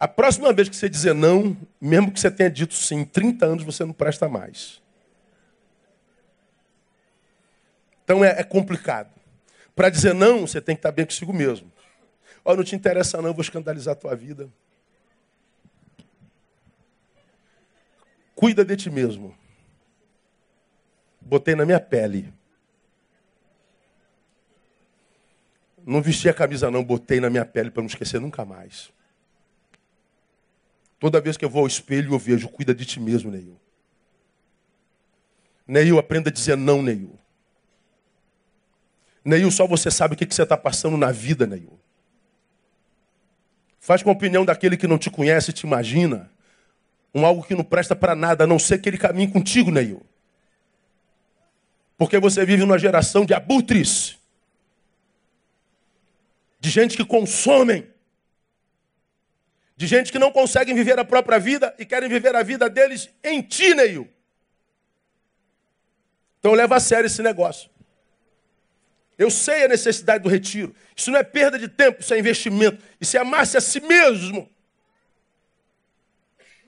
A 0.00 0.08
próxima 0.08 0.52
vez 0.52 0.68
que 0.68 0.74
você 0.74 0.88
dizer 0.88 1.14
não, 1.14 1.56
mesmo 1.80 2.10
que 2.10 2.18
você 2.18 2.30
tenha 2.30 2.50
dito 2.50 2.74
sim, 2.74 3.04
30 3.04 3.46
anos 3.46 3.64
você 3.64 3.84
não 3.84 3.92
presta 3.92 4.28
mais. 4.28 4.82
Então 8.02 8.24
é, 8.24 8.40
é 8.40 8.42
complicado. 8.42 9.12
Para 9.76 9.90
dizer 9.90 10.14
não, 10.14 10.46
você 10.46 10.60
tem 10.60 10.74
que 10.74 10.80
estar 10.80 10.90
bem 10.90 11.04
consigo 11.04 11.32
mesmo. 11.34 11.70
Oh, 12.42 12.56
não 12.56 12.64
te 12.64 12.74
interessa 12.74 13.18
não, 13.18 13.28
eu 13.28 13.34
vou 13.34 13.42
escandalizar 13.42 13.92
a 13.92 13.96
tua 13.96 14.16
vida. 14.16 14.50
Cuida 18.34 18.64
de 18.64 18.74
ti 18.74 18.90
mesmo. 18.90 19.41
Botei 21.24 21.54
na 21.54 21.64
minha 21.64 21.80
pele. 21.80 22.32
Não 25.84 26.00
vesti 26.00 26.28
a 26.28 26.34
camisa, 26.34 26.70
não, 26.70 26.84
botei 26.84 27.20
na 27.20 27.28
minha 27.28 27.44
pele 27.44 27.70
para 27.70 27.82
não 27.82 27.88
esquecer 27.88 28.20
nunca 28.20 28.44
mais. 28.44 28.92
Toda 30.98 31.20
vez 31.20 31.36
que 31.36 31.44
eu 31.44 31.50
vou 31.50 31.62
ao 31.62 31.66
espelho, 31.66 32.14
eu 32.14 32.18
vejo, 32.18 32.48
cuida 32.48 32.72
de 32.72 32.84
ti 32.84 33.00
mesmo, 33.00 33.30
Neil. 33.30 33.60
Neil, 35.66 35.98
aprenda 35.98 36.30
a 36.30 36.32
dizer 36.32 36.56
não, 36.56 36.80
Neil. 36.80 37.18
Neil, 39.24 39.50
só 39.50 39.66
você 39.66 39.90
sabe 39.90 40.14
o 40.14 40.16
que 40.16 40.32
você 40.32 40.42
está 40.42 40.56
passando 40.56 40.96
na 40.96 41.10
vida, 41.10 41.46
Neil. 41.46 41.78
Faz 43.80 44.00
com 44.00 44.10
a 44.10 44.12
opinião 44.12 44.44
daquele 44.44 44.76
que 44.76 44.86
não 44.86 44.96
te 44.96 45.10
conhece 45.10 45.50
e 45.50 45.52
te 45.52 45.66
imagina. 45.66 46.30
Um 47.12 47.26
algo 47.26 47.42
que 47.42 47.54
não 47.54 47.64
presta 47.64 47.96
para 47.96 48.14
nada, 48.14 48.44
a 48.44 48.46
não 48.46 48.58
ser 48.58 48.78
que 48.78 48.88
ele 48.88 48.98
caminhe 48.98 49.26
contigo, 49.26 49.72
Neil. 49.72 50.06
Porque 52.02 52.18
você 52.18 52.44
vive 52.44 52.62
numa 52.62 52.80
geração 52.80 53.24
de 53.24 53.32
abutres. 53.32 54.18
De 56.58 56.68
gente 56.68 56.96
que 56.96 57.04
consomem. 57.04 57.88
De 59.76 59.86
gente 59.86 60.10
que 60.10 60.18
não 60.18 60.32
conseguem 60.32 60.74
viver 60.74 60.98
a 60.98 61.04
própria 61.04 61.38
vida 61.38 61.72
e 61.78 61.86
querem 61.86 62.08
viver 62.08 62.34
a 62.34 62.42
vida 62.42 62.68
deles 62.68 63.08
em 63.22 63.40
ti. 63.40 63.72
Então 66.40 66.54
leva 66.54 66.74
a 66.74 66.80
sério 66.80 67.06
esse 67.06 67.22
negócio. 67.22 67.70
Eu 69.16 69.30
sei 69.30 69.66
a 69.66 69.68
necessidade 69.68 70.24
do 70.24 70.28
retiro. 70.28 70.74
Isso 70.96 71.08
não 71.08 71.20
é 71.20 71.22
perda 71.22 71.56
de 71.56 71.68
tempo, 71.68 72.00
isso 72.00 72.12
é 72.12 72.18
investimento. 72.18 72.82
Isso 73.00 73.16
é 73.16 73.20
amar-se 73.20 73.56
a 73.56 73.60
si 73.60 73.78
mesmo. 73.78 74.50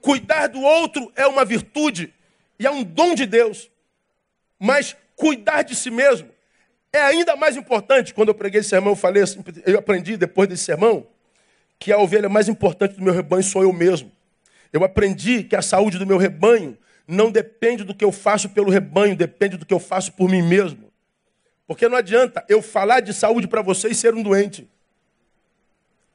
Cuidar 0.00 0.46
do 0.46 0.60
outro 0.60 1.12
é 1.16 1.26
uma 1.26 1.44
virtude 1.44 2.14
e 2.56 2.64
é 2.64 2.70
um 2.70 2.84
dom 2.84 3.16
de 3.16 3.26
Deus. 3.26 3.68
Mas 4.60 4.96
cuidar 5.16 5.62
de 5.62 5.74
si 5.74 5.90
mesmo 5.90 6.28
é 6.92 7.00
ainda 7.00 7.34
mais 7.36 7.56
importante. 7.56 8.14
Quando 8.14 8.28
eu 8.28 8.34
preguei 8.34 8.60
esse 8.60 8.68
sermão, 8.68 8.92
eu 8.92 8.96
falei 8.96 9.22
assim, 9.22 9.42
eu 9.66 9.78
aprendi 9.78 10.16
depois 10.16 10.48
desse 10.48 10.64
sermão 10.64 11.06
que 11.78 11.92
a 11.92 11.98
ovelha 11.98 12.28
mais 12.28 12.48
importante 12.48 12.94
do 12.94 13.02
meu 13.02 13.12
rebanho 13.12 13.42
sou 13.42 13.62
eu 13.62 13.72
mesmo. 13.72 14.10
Eu 14.72 14.84
aprendi 14.84 15.44
que 15.44 15.56
a 15.56 15.62
saúde 15.62 15.98
do 15.98 16.06
meu 16.06 16.18
rebanho 16.18 16.78
não 17.06 17.30
depende 17.30 17.84
do 17.84 17.94
que 17.94 18.04
eu 18.04 18.12
faço 18.12 18.48
pelo 18.48 18.70
rebanho, 18.70 19.16
depende 19.16 19.56
do 19.56 19.66
que 19.66 19.74
eu 19.74 19.80
faço 19.80 20.12
por 20.12 20.28
mim 20.28 20.42
mesmo. 20.42 20.92
Porque 21.66 21.88
não 21.88 21.96
adianta 21.96 22.44
eu 22.48 22.62
falar 22.62 23.00
de 23.00 23.12
saúde 23.12 23.46
para 23.46 23.62
você 23.62 23.88
e 23.88 23.94
ser 23.94 24.14
um 24.14 24.22
doente. 24.22 24.68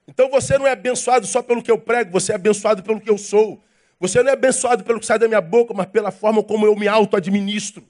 Então 0.07 0.29
você 0.29 0.57
não 0.57 0.65
é 0.65 0.71
abençoado 0.71 1.27
só 1.27 1.41
pelo 1.41 1.61
que 1.61 1.69
eu 1.69 1.77
prego, 1.77 2.11
você 2.11 2.31
é 2.31 2.35
abençoado 2.35 2.81
pelo 2.81 2.99
que 2.99 3.09
eu 3.09 3.17
sou. 3.17 3.61
Você 3.99 4.23
não 4.23 4.29
é 4.29 4.33
abençoado 4.33 4.83
pelo 4.83 4.99
que 4.99 5.05
sai 5.05 5.19
da 5.19 5.27
minha 5.27 5.41
boca, 5.41 5.73
mas 5.73 5.87
pela 5.87 6.09
forma 6.09 6.41
como 6.41 6.65
eu 6.65 6.75
me 6.75 6.87
auto-administro. 6.87 7.85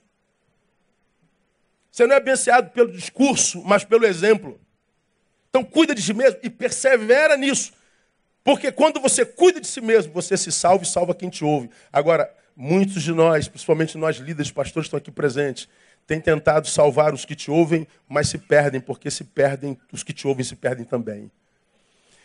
Você 1.92 2.06
não 2.06 2.16
é 2.16 2.18
abençoado 2.18 2.70
pelo 2.72 2.92
discurso, 2.92 3.64
mas 3.64 3.84
pelo 3.84 4.06
exemplo. 4.06 4.60
Então 5.50 5.64
cuida 5.64 5.96
de 5.96 6.02
si 6.02 6.14
mesmo 6.14 6.40
e 6.44 6.50
persevera 6.50 7.36
nisso. 7.36 7.74
Porque 8.44 8.72
quando 8.72 9.00
você 9.00 9.26
cuida 9.26 9.60
de 9.60 9.68
si 9.68 9.82
mesmo, 9.82 10.14
você 10.14 10.38
se 10.38 10.52
salva 10.52 10.84
e 10.84 10.88
salva 10.88 11.14
quem 11.14 11.30
te 11.30 11.44
ouve. 11.44 11.70
Agora, 11.92 12.34
muitos 12.56 13.04
de 13.04 13.12
nós, 13.12 13.48
principalmente 13.48 13.98
nós 13.98 14.18
líderes, 14.18 14.52
pastores 14.52 14.88
estão 14.88 14.98
aqui 14.98 15.12
presentes, 15.12 15.68
têm 16.08 16.20
tentado 16.20 16.68
salvar 16.68 17.14
os 17.14 17.26
que 17.26 17.36
te 17.36 17.52
ouvem, 17.52 17.88
mas 18.08 18.30
se 18.30 18.38
perdem, 18.38 18.82
porque 18.82 19.12
se 19.12 19.24
perdem, 19.24 19.78
os 19.92 20.04
que 20.04 20.14
te 20.14 20.28
ouvem 20.28 20.44
se 20.44 20.56
perdem 20.56 20.86
também. 20.86 21.32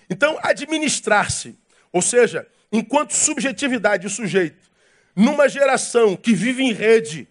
Então, 0.09 0.39
administrar-se, 0.43 1.59
ou 1.93 2.01
seja, 2.01 2.47
enquanto 2.73 3.13
subjetividade, 3.13 4.07
o 4.07 4.11
sujeito, 4.11 4.71
numa 5.15 5.49
geração 5.49 6.17
que 6.17 6.35
vive 6.35 6.63
em 6.63 6.73
rede, 6.73 7.29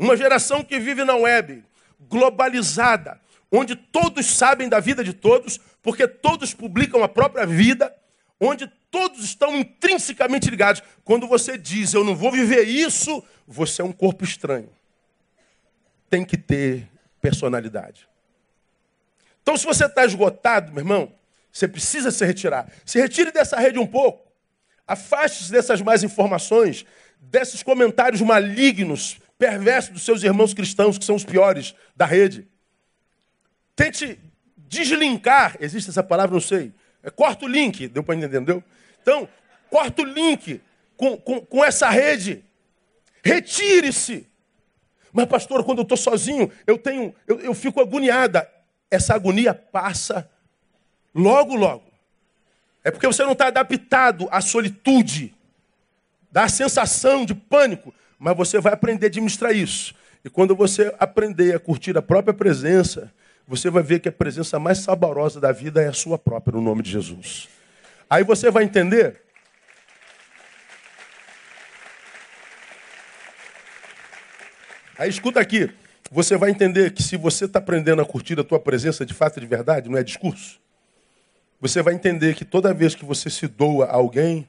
uma 0.00 0.16
geração 0.16 0.64
que 0.64 0.80
vive 0.80 1.04
na 1.04 1.14
web, 1.14 1.62
globalizada, 2.08 3.20
onde 3.52 3.76
todos 3.76 4.24
sabem 4.26 4.66
da 4.66 4.80
vida 4.80 5.04
de 5.04 5.12
todos, 5.12 5.60
porque 5.82 6.08
todos 6.08 6.54
publicam 6.54 7.02
a 7.04 7.08
própria 7.08 7.44
vida, 7.44 7.94
onde 8.40 8.66
todos 8.90 9.22
estão 9.22 9.54
intrinsecamente 9.54 10.48
ligados. 10.48 10.82
Quando 11.04 11.26
você 11.26 11.58
diz, 11.58 11.92
eu 11.92 12.02
não 12.02 12.16
vou 12.16 12.32
viver 12.32 12.62
isso, 12.62 13.22
você 13.46 13.82
é 13.82 13.84
um 13.84 13.92
corpo 13.92 14.24
estranho. 14.24 14.70
Tem 16.08 16.24
que 16.24 16.38
ter 16.38 16.88
personalidade. 17.20 18.08
Então, 19.42 19.54
se 19.54 19.66
você 19.66 19.84
está 19.84 20.02
esgotado, 20.04 20.72
meu 20.72 20.80
irmão, 20.80 21.12
você 21.52 21.68
precisa 21.68 22.10
se 22.10 22.24
retirar. 22.24 22.72
Se 22.86 22.98
retire 22.98 23.32
dessa 23.32 23.58
rede 23.58 23.78
um 23.78 23.86
pouco. 23.86 24.26
Afaste-se 24.86 25.52
dessas 25.52 25.82
mais 25.82 26.02
informações, 26.02 26.86
desses 27.20 27.62
comentários 27.62 28.22
malignos, 28.22 29.20
perversos 29.40 29.90
dos 29.90 30.02
seus 30.02 30.22
irmãos 30.22 30.52
cristãos, 30.52 30.98
que 30.98 31.04
são 31.04 31.16
os 31.16 31.24
piores 31.24 31.74
da 31.96 32.04
rede. 32.04 32.46
Tente 33.74 34.20
deslinkar, 34.58 35.56
existe 35.58 35.88
essa 35.88 36.02
palavra, 36.02 36.34
não 36.34 36.42
sei. 36.42 36.74
É, 37.02 37.08
corta 37.08 37.46
o 37.46 37.48
link, 37.48 37.88
deu 37.88 38.02
para 38.02 38.16
entender, 38.16 38.36
entendeu? 38.36 38.62
Então, 39.00 39.26
corta 39.70 40.02
o 40.02 40.04
link 40.04 40.60
com, 40.94 41.16
com, 41.16 41.40
com 41.40 41.64
essa 41.64 41.88
rede. 41.88 42.44
Retire-se. 43.24 44.28
Mas, 45.10 45.24
pastor, 45.24 45.64
quando 45.64 45.78
eu 45.78 45.84
estou 45.84 45.96
sozinho, 45.96 46.52
eu 46.66 46.76
tenho, 46.76 47.14
eu, 47.26 47.40
eu 47.40 47.54
fico 47.54 47.80
agoniada. 47.80 48.46
Essa 48.90 49.14
agonia 49.14 49.54
passa 49.54 50.30
logo, 51.14 51.56
logo. 51.56 51.90
É 52.84 52.90
porque 52.90 53.06
você 53.06 53.24
não 53.24 53.32
está 53.32 53.46
adaptado 53.46 54.28
à 54.30 54.42
solitude, 54.42 55.34
dá 56.30 56.44
a 56.44 56.48
sensação 56.48 57.24
de 57.24 57.34
pânico, 57.34 57.94
mas 58.20 58.36
você 58.36 58.60
vai 58.60 58.74
aprender 58.74 59.06
a 59.06 59.08
administrar 59.08 59.56
isso. 59.56 59.94
E 60.22 60.28
quando 60.28 60.54
você 60.54 60.94
aprender 60.98 61.56
a 61.56 61.58
curtir 61.58 61.96
a 61.96 62.02
própria 62.02 62.34
presença, 62.34 63.10
você 63.48 63.70
vai 63.70 63.82
ver 63.82 64.00
que 64.00 64.10
a 64.10 64.12
presença 64.12 64.58
mais 64.58 64.78
saborosa 64.78 65.40
da 65.40 65.50
vida 65.50 65.80
é 65.82 65.88
a 65.88 65.92
sua 65.94 66.18
própria, 66.18 66.54
no 66.54 66.62
nome 66.62 66.82
de 66.82 66.90
Jesus. 66.90 67.48
Aí 68.08 68.22
você 68.22 68.50
vai 68.50 68.64
entender 68.64 69.22
Aí 74.98 75.08
escuta 75.08 75.40
aqui, 75.40 75.72
você 76.10 76.36
vai 76.36 76.50
entender 76.50 76.92
que 76.92 77.02
se 77.02 77.16
você 77.16 77.46
está 77.46 77.58
aprendendo 77.58 78.02
a 78.02 78.04
curtir 78.04 78.38
a 78.38 78.44
tua 78.44 78.60
presença 78.60 79.06
de 79.06 79.14
fato 79.14 79.38
e 79.38 79.40
de 79.40 79.46
verdade, 79.46 79.88
não 79.88 79.96
é 79.96 80.02
discurso, 80.02 80.60
você 81.58 81.80
vai 81.80 81.94
entender 81.94 82.34
que 82.34 82.44
toda 82.44 82.74
vez 82.74 82.94
que 82.94 83.02
você 83.02 83.30
se 83.30 83.48
doa 83.48 83.86
a 83.86 83.94
alguém, 83.94 84.46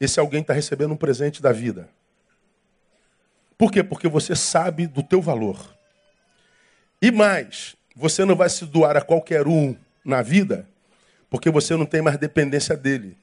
esse 0.00 0.18
alguém 0.18 0.40
está 0.40 0.52
recebendo 0.52 0.90
um 0.90 0.96
presente 0.96 1.40
da 1.40 1.52
vida. 1.52 1.88
Por 3.56 3.70
quê? 3.70 3.82
Porque 3.82 4.08
você 4.08 4.34
sabe 4.34 4.86
do 4.86 5.02
teu 5.02 5.20
valor. 5.20 5.74
E 7.00 7.10
mais, 7.10 7.76
você 7.94 8.24
não 8.24 8.34
vai 8.34 8.48
se 8.48 8.64
doar 8.64 8.96
a 8.96 9.00
qualquer 9.00 9.46
um 9.46 9.76
na 10.04 10.22
vida, 10.22 10.68
porque 11.30 11.50
você 11.50 11.76
não 11.76 11.86
tem 11.86 12.02
mais 12.02 12.18
dependência 12.18 12.76
dele. 12.76 13.16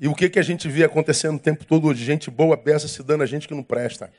E 0.00 0.06
o 0.06 0.14
que, 0.14 0.28
que 0.28 0.38
a 0.38 0.42
gente 0.42 0.68
vê 0.68 0.84
acontecendo 0.84 1.36
o 1.36 1.40
tempo 1.40 1.64
todo 1.64 1.88
hoje? 1.88 2.04
Gente 2.04 2.30
boa, 2.30 2.56
beça 2.56 2.86
se 2.86 3.02
dando 3.02 3.22
a 3.22 3.26
gente 3.26 3.48
que 3.48 3.54
não 3.54 3.62
presta. 3.62 4.12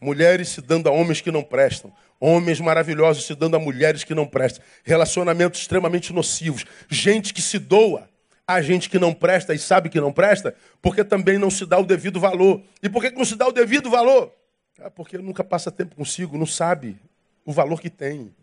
Mulheres 0.00 0.50
se 0.50 0.60
dando 0.60 0.88
a 0.88 0.92
homens 0.92 1.22
que 1.22 1.30
não 1.30 1.42
prestam. 1.42 1.90
Homens 2.20 2.60
maravilhosos 2.60 3.24
se 3.24 3.34
dando 3.34 3.56
a 3.56 3.58
mulheres 3.58 4.04
que 4.04 4.14
não 4.14 4.26
prestam. 4.26 4.62
Relacionamentos 4.84 5.60
extremamente 5.60 6.12
nocivos. 6.12 6.66
Gente 6.90 7.32
que 7.32 7.40
se 7.40 7.58
doa 7.58 8.08
a 8.46 8.60
gente 8.60 8.90
que 8.90 8.98
não 8.98 9.14
presta 9.14 9.54
e 9.54 9.58
sabe 9.58 9.88
que 9.88 10.00
não 10.00 10.12
presta, 10.12 10.54
porque 10.82 11.02
também 11.02 11.38
não 11.38 11.50
se 11.50 11.64
dá 11.64 11.78
o 11.78 11.84
devido 11.84 12.20
valor. 12.20 12.62
E 12.82 12.88
por 12.88 13.02
que 13.02 13.10
não 13.10 13.24
se 13.24 13.36
dá 13.36 13.46
o 13.46 13.52
devido 13.52 13.90
valor? 13.90 14.32
Ah, 14.78 14.90
porque 14.90 15.16
nunca 15.18 15.42
passa 15.42 15.70
tempo 15.70 15.96
consigo, 15.96 16.36
não 16.36 16.46
sabe 16.46 16.98
o 17.44 17.52
valor 17.52 17.80
que 17.80 17.88
tem. 17.88 18.34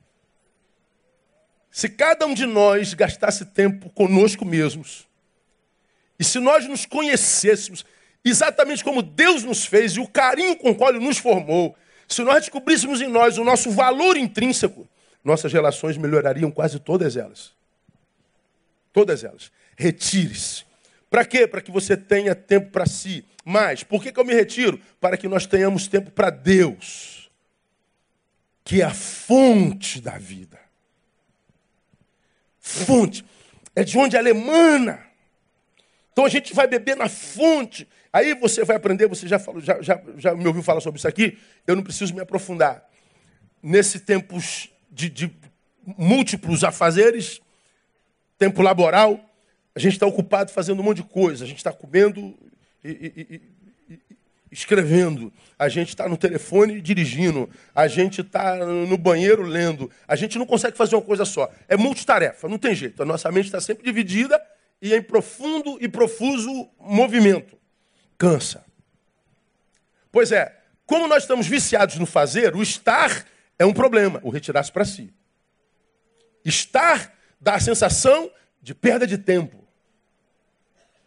Se 1.69 1.87
cada 1.87 2.25
um 2.25 2.33
de 2.33 2.45
nós 2.45 2.93
gastasse 2.93 3.45
tempo 3.45 3.89
conosco 3.91 4.43
mesmos, 4.43 5.07
e 6.19 6.23
se 6.23 6.39
nós 6.39 6.67
nos 6.67 6.85
conhecêssemos 6.85 7.85
exatamente 8.23 8.83
como 8.83 9.01
Deus 9.01 9.43
nos 9.43 9.65
fez 9.65 9.93
e 9.93 9.99
o 9.99 10.07
carinho 10.07 10.55
com 10.55 10.71
o 10.71 10.75
qual 10.75 10.91
Ele 10.91 11.03
nos 11.03 11.17
formou, 11.17 11.75
se 12.07 12.23
nós 12.23 12.41
descobríssemos 12.41 13.01
em 13.01 13.07
nós 13.07 13.37
o 13.37 13.43
nosso 13.43 13.71
valor 13.71 14.17
intrínseco, 14.17 14.87
nossas 15.23 15.53
relações 15.53 15.97
melhorariam 15.97 16.51
quase 16.51 16.79
todas 16.79 17.15
elas. 17.15 17.53
Todas 18.91 19.23
elas. 19.23 19.51
Retire-se. 19.77 20.63
Para 21.09 21.25
quê? 21.25 21.47
Para 21.47 21.61
que 21.61 21.71
você 21.71 21.97
tenha 21.97 22.33
tempo 22.33 22.71
para 22.71 22.85
si. 22.85 23.25
Mas, 23.43 23.83
por 23.83 24.01
que, 24.01 24.11
que 24.11 24.19
eu 24.19 24.25
me 24.25 24.33
retiro? 24.33 24.79
Para 24.99 25.17
que 25.17 25.27
nós 25.27 25.45
tenhamos 25.45 25.87
tempo 25.87 26.11
para 26.11 26.29
Deus 26.29 27.21
que 28.63 28.81
é 28.81 28.85
a 28.85 28.93
fonte 28.93 29.99
da 29.99 30.17
vida. 30.17 30.59
Fonte. 32.59 33.25
É 33.75 33.83
de 33.83 33.97
onde 33.97 34.15
ela 34.15 34.29
emana. 34.29 35.05
Então 36.11 36.25
a 36.25 36.29
gente 36.29 36.53
vai 36.53 36.67
beber 36.67 36.95
na 36.95 37.09
fonte. 37.09 37.87
Aí 38.13 38.33
você 38.35 38.63
vai 38.63 38.75
aprender, 38.75 39.07
você 39.07 39.27
já, 39.27 39.39
falou, 39.39 39.61
já, 39.61 39.81
já, 39.81 40.01
já 40.17 40.35
me 40.35 40.45
ouviu 40.45 40.61
falar 40.61 40.81
sobre 40.81 40.99
isso 40.99 41.07
aqui, 41.07 41.37
eu 41.65 41.75
não 41.75 41.83
preciso 41.83 42.13
me 42.13 42.21
aprofundar. 42.21 42.89
Nesse 43.63 43.99
tempos 43.99 44.69
de, 44.89 45.09
de 45.09 45.33
múltiplos 45.97 46.63
afazeres, 46.63 47.41
tempo 48.37 48.61
laboral, 48.61 49.19
a 49.75 49.79
gente 49.79 49.93
está 49.93 50.05
ocupado 50.05 50.51
fazendo 50.51 50.79
um 50.79 50.83
monte 50.83 50.97
de 50.97 51.03
coisa. 51.03 51.43
A 51.43 51.47
gente 51.47 51.57
está 51.57 51.71
comendo 51.71 52.37
e, 52.83 52.89
e, 52.89 53.35
e, 53.35 53.41
escrevendo, 54.51 55.31
a 55.57 55.69
gente 55.69 55.89
está 55.89 56.09
no 56.09 56.17
telefone 56.17 56.81
dirigindo, 56.81 57.49
a 57.73 57.87
gente 57.87 58.21
está 58.21 58.65
no 58.65 58.97
banheiro 58.97 59.43
lendo. 59.43 59.89
A 60.07 60.15
gente 60.15 60.37
não 60.37 60.45
consegue 60.45 60.75
fazer 60.75 60.95
uma 60.95 61.01
coisa 61.01 61.23
só. 61.23 61.49
É 61.69 61.77
multitarefa, 61.77 62.49
não 62.49 62.57
tem 62.57 62.75
jeito. 62.75 63.01
A 63.01 63.05
nossa 63.05 63.31
mente 63.31 63.45
está 63.45 63.61
sempre 63.61 63.83
dividida 63.83 64.41
e 64.81 64.93
em 64.93 65.01
profundo 65.01 65.77
e 65.79 65.87
profuso 65.87 66.69
movimento. 66.79 67.57
Cansa. 68.17 68.65
Pois 70.11 70.31
é, 70.33 70.57
como 70.85 71.07
nós 71.07 71.23
estamos 71.23 71.47
viciados 71.47 71.97
no 71.97 72.05
fazer, 72.05 72.53
o 72.53 72.61
estar 72.61 73.25
é 73.57 73.65
um 73.65 73.71
problema, 73.71 74.19
o 74.23 74.29
retirar-se 74.29 74.71
para 74.71 74.83
si. 74.83 75.13
Estar 76.43 77.13
dá 77.39 77.55
a 77.55 77.59
sensação 77.59 78.29
de 78.61 78.75
perda 78.75 79.07
de 79.07 79.17
tempo. 79.17 79.60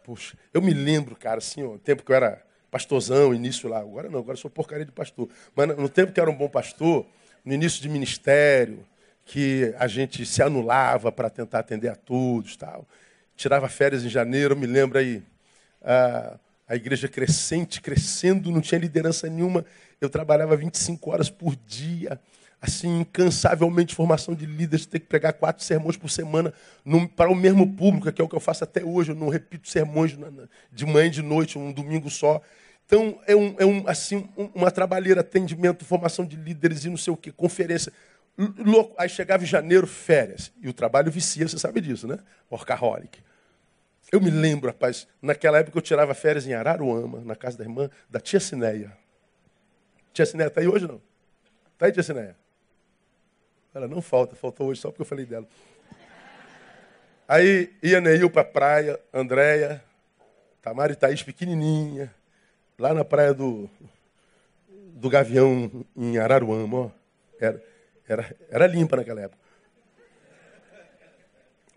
Puxa, 0.05 0.37
eu 0.53 0.61
me 0.61 0.75
lembro, 0.75 1.17
cara, 1.17 1.39
assim, 1.39 1.63
o 1.63 1.79
tempo 1.79 2.05
que 2.05 2.13
eu 2.13 2.17
era 2.17 2.45
pastorzão, 2.71 3.35
início 3.35 3.69
lá. 3.71 3.79
Agora 3.79 4.11
não, 4.11 4.19
agora 4.19 4.37
sou 4.37 4.51
porcaria 4.51 4.85
de 4.85 4.93
pastor. 4.93 5.29
Mas 5.57 5.69
no 5.77 5.89
tempo 5.89 6.13
que 6.13 6.21
era 6.21 6.31
um 6.31 6.37
bom 6.37 6.49
pastor, 6.49 7.07
no 7.43 7.55
início 7.55 7.81
de 7.81 7.89
ministério, 7.89 8.87
que 9.25 9.75
a 9.79 9.87
gente 9.87 10.27
se 10.27 10.43
anulava 10.43 11.11
para 11.11 11.31
tentar 11.31 11.61
atender 11.61 11.89
a 11.89 11.97
todos, 11.97 12.55
tal. 12.55 12.87
Tirava 13.35 13.67
férias 13.69 14.05
em 14.05 14.11
janeiro, 14.11 14.55
me 14.55 14.67
lembro 14.67 14.99
aí. 14.99 15.23
A, 15.83 16.39
a 16.69 16.77
igreja 16.77 17.09
crescente, 17.09 17.81
crescendo, 17.81 18.51
não 18.51 18.61
tinha 18.61 18.79
liderança 18.79 19.29
nenhuma. 19.29 19.65
Eu 20.01 20.11
trabalhava 20.11 20.55
25 20.55 21.11
horas 21.11 21.31
por 21.31 21.57
dia 21.57 22.21
assim, 22.61 23.01
incansavelmente 23.01 23.95
formação 23.95 24.35
de 24.35 24.47
líderes, 24.47 24.87
ter 24.87 25.01
que 25.01 25.07
pregar 25.07 25.33
quatro 25.35 25.63
sermões 25.65 25.97
por 25.97 26.09
semana 26.09 26.53
para 27.17 27.31
o 27.31 27.35
mesmo 27.35 27.71
público, 27.75 28.11
que 28.11 28.21
é 28.21 28.25
o 28.25 28.29
que 28.29 28.35
eu 28.35 28.41
faço 28.41 28.65
até 28.65 28.85
hoje. 28.85 29.13
Eu 29.13 29.17
não 29.17 29.29
repito 29.29 29.69
sermões 29.69 30.17
de 30.73 30.87
manhã 30.87 31.07
e 31.07 31.11
de 31.11 31.23
noite, 31.23 31.59
um 31.59 31.73
domingo 31.73 32.09
só. 32.09 32.41
Então, 32.87 33.19
é, 33.27 33.35
um, 33.35 33.55
é 33.59 33.65
um, 33.65 33.89
assim, 33.89 34.29
uma 34.55 34.71
trabalheira, 34.71 35.21
atendimento, 35.21 35.85
formação 35.85 36.25
de 36.25 36.37
líderes 36.37 36.85
e 36.85 36.91
não 36.91 36.97
sei 36.97 37.13
o 37.13 37.17
quê, 37.17 37.33
conferência. 37.33 37.93
Louco. 38.37 38.95
Aí 38.99 39.09
chegava 39.09 39.43
em 39.43 39.47
janeiro, 39.47 39.87
férias. 39.87 40.53
E 40.61 40.69
o 40.69 40.73
trabalho 40.73 41.11
vicia, 41.11 41.47
você 41.47 41.59
sabe 41.59 41.81
disso, 41.81 42.07
né? 42.07 42.19
Workaholic. 42.51 43.23
Eu 44.13 44.21
me 44.21 44.31
lembro, 44.31 44.69
rapaz, 44.69 45.09
naquela 45.21 45.59
época 45.59 45.79
eu 45.79 45.83
tirava 45.83 46.15
férias 46.15 46.47
em 46.47 46.53
Araruama, 46.53 47.21
na 47.25 47.35
casa 47.35 47.57
da 47.57 47.65
irmã, 47.65 47.91
da 48.09 48.21
tia 48.21 48.39
Cineia. 48.39 48.97
Tia 50.13 50.27
Cineia 50.27 50.49
está 50.49 50.61
aí 50.61 50.69
hoje 50.69 50.87
não? 50.87 51.01
Está 51.73 51.87
aí, 51.87 51.93
tia 51.93 52.03
Cineia? 52.03 52.37
Ela 53.75 53.89
não 53.89 54.01
falta, 54.01 54.37
faltou 54.37 54.69
hoje 54.69 54.81
só 54.81 54.89
porque 54.89 55.03
eu 55.03 55.07
falei 55.07 55.27
dela. 55.27 55.47
Aí 57.27 57.75
ia 57.83 58.01
Neil 58.01 58.31
para 58.31 58.43
a 58.43 58.45
praia, 58.45 59.01
Andréia, 59.13 59.83
Tamara 60.63 60.93
e 60.93 60.97
Thaís 60.97 61.23
pequenininha, 61.23 62.15
lá 62.79 62.95
na 62.95 63.05
praia 63.05 63.35
do, 63.35 63.69
do 64.69 65.11
Gavião, 65.11 65.85
em 65.97 66.19
Araruama. 66.19 66.79
Ó. 66.79 66.91
Era, 67.41 67.63
era, 68.07 68.37
era 68.49 68.67
limpa 68.69 68.97
naquela 68.97 69.23
época. 69.23 69.43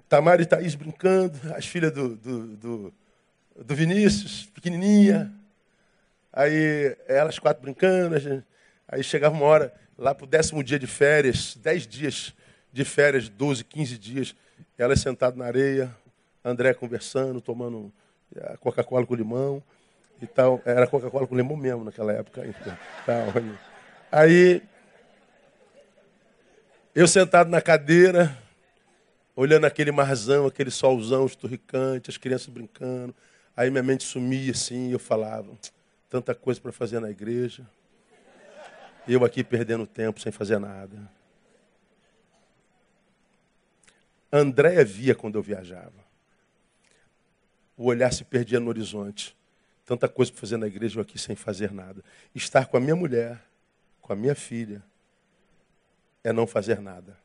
Tamara 0.08 0.42
e 0.42 0.46
Thaís 0.46 0.76
brincando, 0.76 1.40
as 1.56 1.66
filhas 1.66 1.92
do, 1.92 2.16
do, 2.16 2.48
do, 2.56 2.94
do 3.56 3.76
Vinícius, 3.76 4.46
pequenininha. 4.46 5.34
Aí 6.32 6.96
elas 7.08 7.40
quatro 7.40 7.64
brincando, 7.64 8.44
aí 8.88 9.04
chegava 9.04 9.36
uma 9.36 9.46
hora, 9.46 9.74
lá 9.98 10.14
para 10.14 10.26
o 10.26 10.28
décimo 10.28 10.64
dia 10.64 10.78
de 10.78 10.88
férias, 10.88 11.58
dez 11.62 11.88
dias 11.88 12.34
de 12.72 12.86
férias, 12.86 13.28
12, 13.28 13.64
15 13.64 13.98
dias, 13.98 14.36
ela 14.78 14.96
sentada 14.96 15.36
na 15.36 15.46
areia, 15.46 15.96
André 16.44 16.74
conversando, 16.74 17.42
tomando 17.42 17.92
eh, 18.36 18.56
Coca-Cola 18.60 19.06
com 19.06 19.16
limão 19.16 19.64
e 20.22 20.28
tal. 20.28 20.62
Era 20.64 20.88
Coca-Cola 20.88 21.26
com 21.26 21.36
limão 21.36 21.58
mesmo 21.58 21.84
naquela 21.84 22.14
época. 22.14 22.46
Então, 22.46 22.78
tal. 23.06 23.26
Aí, 24.12 24.62
eu 26.94 27.08
sentado 27.08 27.50
na 27.50 27.62
cadeira, 27.62 28.38
olhando 29.36 29.66
aquele 29.66 29.92
marzão, 29.92 30.46
aquele 30.46 30.72
solzão 30.72 31.26
esturricante, 31.26 32.10
as 32.10 32.18
crianças 32.18 32.48
brincando. 32.48 33.14
Aí 33.56 33.70
minha 33.70 33.84
mente 33.84 34.04
sumia 34.04 34.52
assim, 34.52 34.90
e 34.90 34.92
eu 34.92 35.00
falava, 35.00 35.52
tanta 36.10 36.36
coisa 36.36 36.62
para 36.62 36.72
fazer 36.72 37.00
na 37.00 37.10
igreja. 37.10 37.66
Eu 39.08 39.24
aqui 39.24 39.42
perdendo 39.42 39.88
tempo 39.88 40.20
sem 40.20 40.34
fazer 40.34 40.60
nada. 40.60 41.10
Andréia 44.30 44.84
via 44.84 45.16
quando 45.16 45.36
eu 45.36 45.42
viajava. 45.42 46.06
O 47.78 47.86
olhar 47.86 48.12
se 48.12 48.26
perdia 48.26 48.60
no 48.60 48.68
horizonte. 48.68 49.34
Tanta 49.86 50.10
coisa 50.10 50.30
para 50.30 50.42
fazer 50.42 50.58
na 50.58 50.68
igreja, 50.68 51.00
eu 51.00 51.02
aqui 51.02 51.18
sem 51.18 51.38
fazer 51.38 51.72
nada. 51.72 52.04
Estar 52.36 52.66
com 52.66 52.76
a 52.76 52.80
minha 52.82 52.96
mulher, 52.98 53.42
com 54.02 54.12
a 54.12 54.16
minha 54.16 54.36
filha, 54.36 54.84
é 56.22 56.34
não 56.34 56.46
fazer 56.46 56.82
nada. 56.82 57.18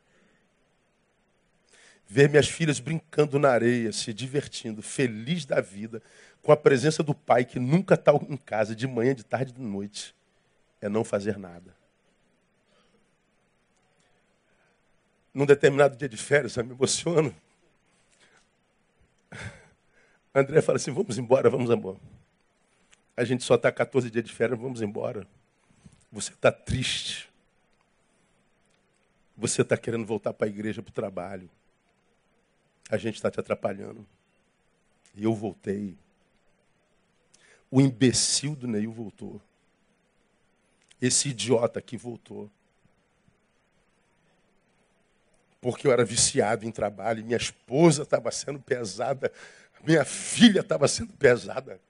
Ver 2.06 2.28
minhas 2.28 2.46
filhas 2.46 2.78
brincando 2.78 3.40
na 3.40 3.48
areia, 3.48 3.90
se 3.90 4.12
divertindo, 4.12 4.80
feliz 4.82 5.44
da 5.44 5.60
vida, 5.60 6.00
com 6.40 6.52
a 6.52 6.56
presença 6.56 7.02
do 7.02 7.14
pai 7.14 7.44
que 7.44 7.58
nunca 7.58 7.94
está 7.94 8.12
em 8.12 8.36
casa, 8.36 8.76
de 8.76 8.86
manhã, 8.86 9.12
de 9.12 9.24
tarde, 9.24 9.52
de 9.52 9.60
noite 9.60 10.14
é 10.82 10.88
não 10.88 11.04
fazer 11.04 11.38
nada. 11.38 11.74
Num 15.32 15.46
determinado 15.46 15.96
dia 15.96 16.08
de 16.08 16.16
férias, 16.16 16.56
eu 16.56 16.64
me 16.64 16.72
emociono. 16.72 17.34
André 20.34 20.60
fala 20.60 20.76
assim: 20.76 20.92
vamos 20.92 21.16
embora, 21.16 21.48
vamos 21.48 21.70
embora. 21.70 21.98
A 23.16 23.24
gente 23.24 23.44
só 23.44 23.54
está 23.54 23.70
14 23.70 24.10
dias 24.10 24.24
de 24.24 24.32
férias, 24.32 24.58
vamos 24.58 24.82
embora. 24.82 25.26
Você 26.10 26.32
está 26.32 26.50
triste. 26.50 27.30
Você 29.36 29.62
está 29.62 29.76
querendo 29.76 30.04
voltar 30.04 30.34
para 30.34 30.46
a 30.46 30.50
igreja, 30.50 30.82
para 30.82 30.90
o 30.90 30.94
trabalho. 30.94 31.48
A 32.90 32.96
gente 32.96 33.14
está 33.14 33.30
te 33.30 33.40
atrapalhando. 33.40 34.06
E 35.14 35.24
eu 35.24 35.32
voltei. 35.32 35.96
O 37.70 37.80
imbecil 37.80 38.54
do 38.54 38.66
Neil 38.66 38.92
voltou. 38.92 39.40
Esse 41.02 41.30
idiota 41.30 41.80
aqui 41.80 41.96
voltou. 41.96 42.48
Porque 45.60 45.84
eu 45.84 45.92
era 45.92 46.04
viciado 46.04 46.64
em 46.64 46.70
trabalho, 46.70 47.24
minha 47.24 47.36
esposa 47.36 48.04
estava 48.04 48.30
sendo 48.30 48.60
pesada, 48.60 49.32
minha 49.84 50.04
filha 50.04 50.60
estava 50.60 50.86
sendo 50.86 51.12
pesada. 51.14 51.80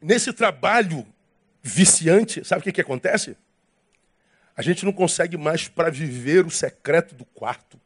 Nesse 0.00 0.32
trabalho 0.32 1.04
viciante, 1.60 2.44
sabe 2.44 2.60
o 2.60 2.62
que, 2.62 2.72
que 2.72 2.80
acontece? 2.80 3.36
A 4.56 4.62
gente 4.62 4.84
não 4.84 4.92
consegue 4.92 5.36
mais 5.36 5.66
para 5.66 5.90
viver 5.90 6.46
o 6.46 6.50
secreto 6.50 7.12
do 7.16 7.24
quarto. 7.24 7.80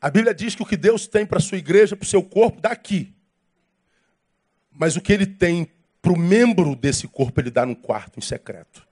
A 0.00 0.08
Bíblia 0.08 0.34
diz 0.34 0.54
que 0.54 0.62
o 0.62 0.66
que 0.66 0.78
Deus 0.78 1.06
tem 1.06 1.26
para 1.26 1.38
a 1.38 1.42
sua 1.42 1.58
igreja, 1.58 1.94
para 1.94 2.04
o 2.04 2.08
seu 2.08 2.22
corpo, 2.22 2.58
daqui. 2.58 3.14
Mas 4.70 4.96
o 4.96 5.00
que 5.02 5.12
ele 5.12 5.26
tem 5.26 5.70
para 6.02 6.12
o 6.12 6.18
membro 6.18 6.74
desse 6.74 7.06
corpo 7.06 7.40
ele 7.40 7.50
dá 7.50 7.64
num 7.64 7.76
quarto 7.76 8.18
em 8.18 8.22
secreto. 8.22 8.84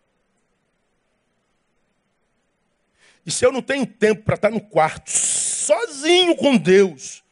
E 3.27 3.31
se 3.31 3.45
eu 3.45 3.53
não 3.53 3.61
tenho 3.61 3.85
tempo 3.85 4.23
para 4.23 4.37
estar 4.37 4.51
no 4.51 4.61
quarto, 4.61 5.11
sozinho 5.11 6.37
com 6.37 6.57
Deus, 6.57 7.23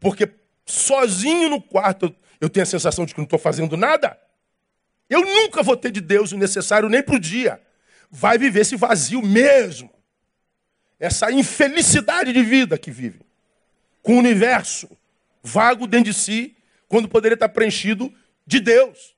porque 0.00 0.30
sozinho 0.64 1.50
no 1.50 1.60
quarto 1.60 2.14
eu 2.40 2.48
tenho 2.48 2.62
a 2.62 2.66
sensação 2.66 3.04
de 3.04 3.12
que 3.12 3.20
não 3.20 3.24
estou 3.24 3.38
fazendo 3.38 3.76
nada, 3.76 4.18
eu 5.10 5.20
nunca 5.20 5.62
vou 5.62 5.76
ter 5.76 5.90
de 5.90 6.00
Deus 6.00 6.32
o 6.32 6.38
necessário 6.38 6.88
nem 6.88 7.02
para 7.02 7.16
o 7.16 7.20
dia. 7.20 7.60
Vai 8.10 8.38
viver 8.38 8.60
esse 8.60 8.76
vazio 8.76 9.20
mesmo. 9.20 9.90
Essa 10.98 11.30
infelicidade 11.30 12.32
de 12.32 12.42
vida 12.42 12.78
que 12.78 12.90
vive. 12.90 13.20
Com 14.02 14.14
o 14.14 14.18
universo 14.18 14.88
vago 15.42 15.86
dentro 15.86 16.12
de 16.12 16.14
si, 16.14 16.56
quando 16.88 17.08
poderia 17.08 17.34
estar 17.34 17.48
preenchido 17.48 18.12
de 18.48 18.60
Deus. 18.60 19.14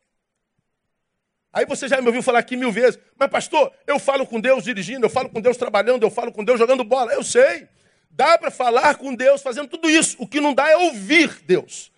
Aí 1.53 1.65
você 1.65 1.87
já 1.89 2.01
me 2.01 2.07
ouviu 2.09 2.23
falar 2.23 2.41
aqui 2.41 2.57
mil 2.57 2.73
vezes, 2.73 2.99
mas 3.17 3.31
pastor, 3.31 3.73
eu 3.87 3.99
falo 3.99 4.27
com 4.27 4.41
Deus 4.41 4.65
dirigindo, 4.65 5.07
eu 5.07 5.11
falo 5.11 5.29
com 5.29 5.41
Deus 5.41 5.57
trabalhando, 5.57 6.03
eu 6.03 6.11
falo 6.11 6.33
com 6.33 6.45
Deus 6.45 6.59
jogando 6.59 6.83
bola. 6.83 7.13
Eu 7.13 7.23
sei. 7.23 7.69
Dá 8.11 8.37
para 8.37 8.51
falar 8.51 8.97
com 8.97 9.15
Deus 9.15 9.41
fazendo 9.41 9.69
tudo 9.69 9.89
isso. 9.89 10.17
O 10.19 10.27
que 10.27 10.41
não 10.41 10.53
dá 10.53 10.69
é 10.69 10.77
ouvir 10.77 11.41
Deus. 11.45 11.93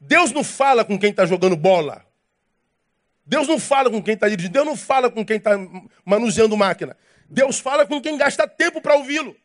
Deus 0.00 0.30
não 0.30 0.44
fala 0.44 0.84
com 0.84 0.96
quem 0.96 1.10
está 1.10 1.26
jogando 1.26 1.56
bola. 1.56 2.06
Deus 3.26 3.48
não 3.48 3.58
fala 3.58 3.90
com 3.90 4.00
quem 4.00 4.14
está 4.14 4.28
dirigindo. 4.28 4.52
Deus 4.52 4.66
não 4.66 4.76
fala 4.76 5.10
com 5.10 5.24
quem 5.24 5.38
está 5.38 5.50
manuseando 6.04 6.56
máquina. 6.56 6.96
Deus 7.28 7.58
fala 7.58 7.84
com 7.84 8.00
quem 8.00 8.16
gasta 8.16 8.46
tempo 8.46 8.80
para 8.80 8.94
ouvi-lo. 8.94 9.36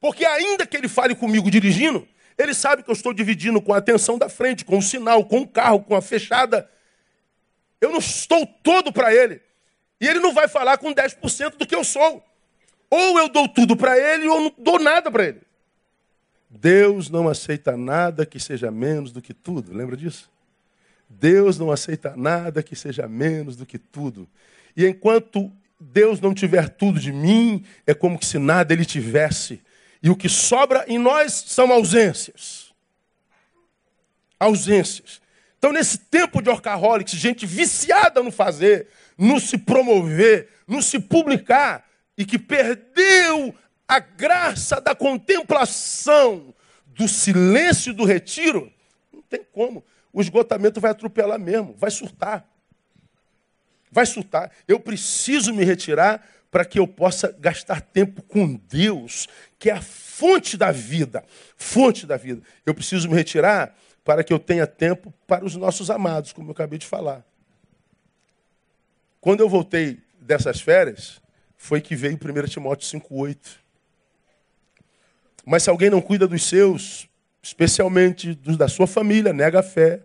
Porque 0.00 0.24
ainda 0.24 0.66
que 0.66 0.76
ele 0.76 0.88
fale 0.88 1.16
comigo 1.16 1.50
dirigindo, 1.50 2.06
ele 2.38 2.52
sabe 2.52 2.82
que 2.82 2.90
eu 2.90 2.94
estou 2.94 3.12
dividindo 3.12 3.60
com 3.62 3.72
a 3.72 3.78
atenção 3.78 4.18
da 4.18 4.28
frente, 4.28 4.64
com 4.64 4.78
o 4.78 4.82
sinal, 4.82 5.24
com 5.24 5.40
o 5.40 5.48
carro, 5.48 5.80
com 5.80 5.94
a 5.94 6.02
fechada. 6.02 6.68
Eu 7.80 7.90
não 7.90 7.98
estou 7.98 8.46
todo 8.46 8.92
para 8.92 9.14
ele. 9.14 9.40
E 10.00 10.06
ele 10.06 10.20
não 10.20 10.34
vai 10.34 10.46
falar 10.46 10.76
com 10.78 10.94
10% 10.94 11.56
do 11.56 11.66
que 11.66 11.74
eu 11.74 11.82
sou. 11.82 12.22
Ou 12.90 13.18
eu 13.18 13.28
dou 13.28 13.48
tudo 13.48 13.76
para 13.76 13.98
ele, 13.98 14.28
ou 14.28 14.40
não 14.40 14.54
dou 14.58 14.78
nada 14.78 15.10
para 15.10 15.24
ele. 15.24 15.40
Deus 16.48 17.10
não 17.10 17.28
aceita 17.28 17.76
nada 17.76 18.24
que 18.24 18.38
seja 18.38 18.70
menos 18.70 19.12
do 19.12 19.22
que 19.22 19.34
tudo. 19.34 19.74
Lembra 19.74 19.96
disso? 19.96 20.30
Deus 21.08 21.58
não 21.58 21.70
aceita 21.70 22.14
nada 22.16 22.62
que 22.62 22.76
seja 22.76 23.08
menos 23.08 23.56
do 23.56 23.64
que 23.64 23.78
tudo. 23.78 24.28
E 24.76 24.86
enquanto 24.86 25.50
Deus 25.80 26.20
não 26.20 26.34
tiver 26.34 26.68
tudo 26.68 26.98
de 26.98 27.12
mim, 27.12 27.64
é 27.86 27.94
como 27.94 28.22
se 28.22 28.38
nada 28.38 28.72
ele 28.72 28.84
tivesse. 28.84 29.60
E 30.02 30.10
o 30.10 30.16
que 30.16 30.28
sobra 30.28 30.84
em 30.88 30.98
nós 30.98 31.32
são 31.32 31.72
ausências. 31.72 32.72
Ausências. 34.38 35.20
Então, 35.58 35.72
nesse 35.72 35.98
tempo 35.98 36.42
de 36.42 36.50
orcaholics, 36.50 37.14
gente 37.14 37.46
viciada 37.46 38.22
no 38.22 38.30
fazer, 38.30 38.88
no 39.16 39.40
se 39.40 39.58
promover, 39.58 40.48
no 40.66 40.82
se 40.82 40.98
publicar, 40.98 41.84
e 42.16 42.24
que 42.24 42.38
perdeu 42.38 43.54
a 43.88 43.98
graça 43.98 44.80
da 44.80 44.94
contemplação, 44.94 46.54
do 46.86 47.06
silêncio 47.06 47.92
do 47.92 48.04
retiro, 48.04 48.72
não 49.12 49.22
tem 49.22 49.44
como. 49.52 49.84
O 50.12 50.20
esgotamento 50.20 50.80
vai 50.80 50.90
atropelar 50.90 51.38
mesmo, 51.38 51.74
vai 51.76 51.90
surtar. 51.90 52.46
Vai 53.90 54.06
surtar. 54.06 54.50
Eu 54.66 54.80
preciso 54.80 55.52
me 55.52 55.64
retirar 55.64 56.26
para 56.56 56.64
que 56.64 56.78
eu 56.78 56.88
possa 56.88 57.36
gastar 57.38 57.82
tempo 57.82 58.22
com 58.22 58.54
Deus, 58.54 59.28
que 59.58 59.68
é 59.68 59.74
a 59.74 59.82
fonte 59.82 60.56
da 60.56 60.72
vida. 60.72 61.22
Fonte 61.54 62.06
da 62.06 62.16
vida. 62.16 62.40
Eu 62.64 62.74
preciso 62.74 63.10
me 63.10 63.14
retirar 63.14 63.76
para 64.02 64.24
que 64.24 64.32
eu 64.32 64.38
tenha 64.38 64.66
tempo 64.66 65.12
para 65.26 65.44
os 65.44 65.54
nossos 65.54 65.90
amados, 65.90 66.32
como 66.32 66.48
eu 66.48 66.52
acabei 66.52 66.78
de 66.78 66.86
falar. 66.86 67.22
Quando 69.20 69.40
eu 69.40 69.50
voltei 69.50 70.00
dessas 70.18 70.58
férias, 70.58 71.20
foi 71.58 71.82
que 71.82 71.94
veio 71.94 72.14
1 72.16 72.46
Timóteo 72.46 72.88
5,8. 73.00 73.36
Mas 75.44 75.64
se 75.64 75.68
alguém 75.68 75.90
não 75.90 76.00
cuida 76.00 76.26
dos 76.26 76.42
seus, 76.42 77.06
especialmente 77.42 78.32
dos 78.32 78.56
da 78.56 78.66
sua 78.66 78.86
família, 78.86 79.30
nega 79.30 79.60
a 79.60 79.62
fé 79.62 80.00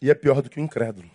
e 0.00 0.08
é 0.08 0.14
pior 0.14 0.40
do 0.40 0.48
que 0.48 0.60
o 0.60 0.62
incrédulo. 0.62 1.10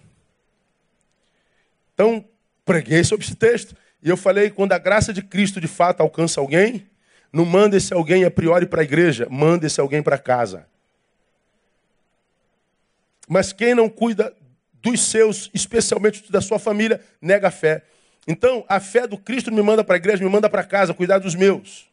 Então, 1.93 2.27
preguei 2.65 3.05
sobre 3.05 3.25
esse 3.25 3.35
texto 3.35 3.73
e 4.05 4.09
eu 4.09 4.15
falei: 4.15 4.51
quando 4.51 4.71
a 4.73 4.77
graça 4.77 5.11
de 5.11 5.23
Cristo 5.23 5.59
de 5.59 5.67
fato 5.67 6.01
alcança 6.01 6.39
alguém, 6.39 6.87
não 7.33 7.43
manda 7.43 7.75
esse 7.75 7.91
alguém 7.91 8.23
a 8.23 8.29
priori 8.29 8.67
para 8.67 8.81
a 8.81 8.83
igreja, 8.83 9.27
manda 9.31 9.65
esse 9.65 9.81
alguém 9.81 10.03
para 10.03 10.19
casa. 10.19 10.67
Mas 13.27 13.51
quem 13.51 13.73
não 13.73 13.89
cuida 13.89 14.31
dos 14.71 15.01
seus, 15.01 15.49
especialmente 15.51 16.31
da 16.31 16.39
sua 16.39 16.59
família, 16.59 17.01
nega 17.19 17.47
a 17.47 17.51
fé. 17.51 17.81
Então, 18.27 18.63
a 18.69 18.79
fé 18.79 19.07
do 19.07 19.17
Cristo 19.17 19.51
me 19.51 19.61
manda 19.63 19.83
para 19.83 19.95
a 19.95 19.97
igreja, 19.97 20.23
me 20.23 20.29
manda 20.29 20.47
para 20.47 20.63
casa, 20.63 20.93
cuidar 20.93 21.17
dos 21.17 21.33
meus. 21.33 21.87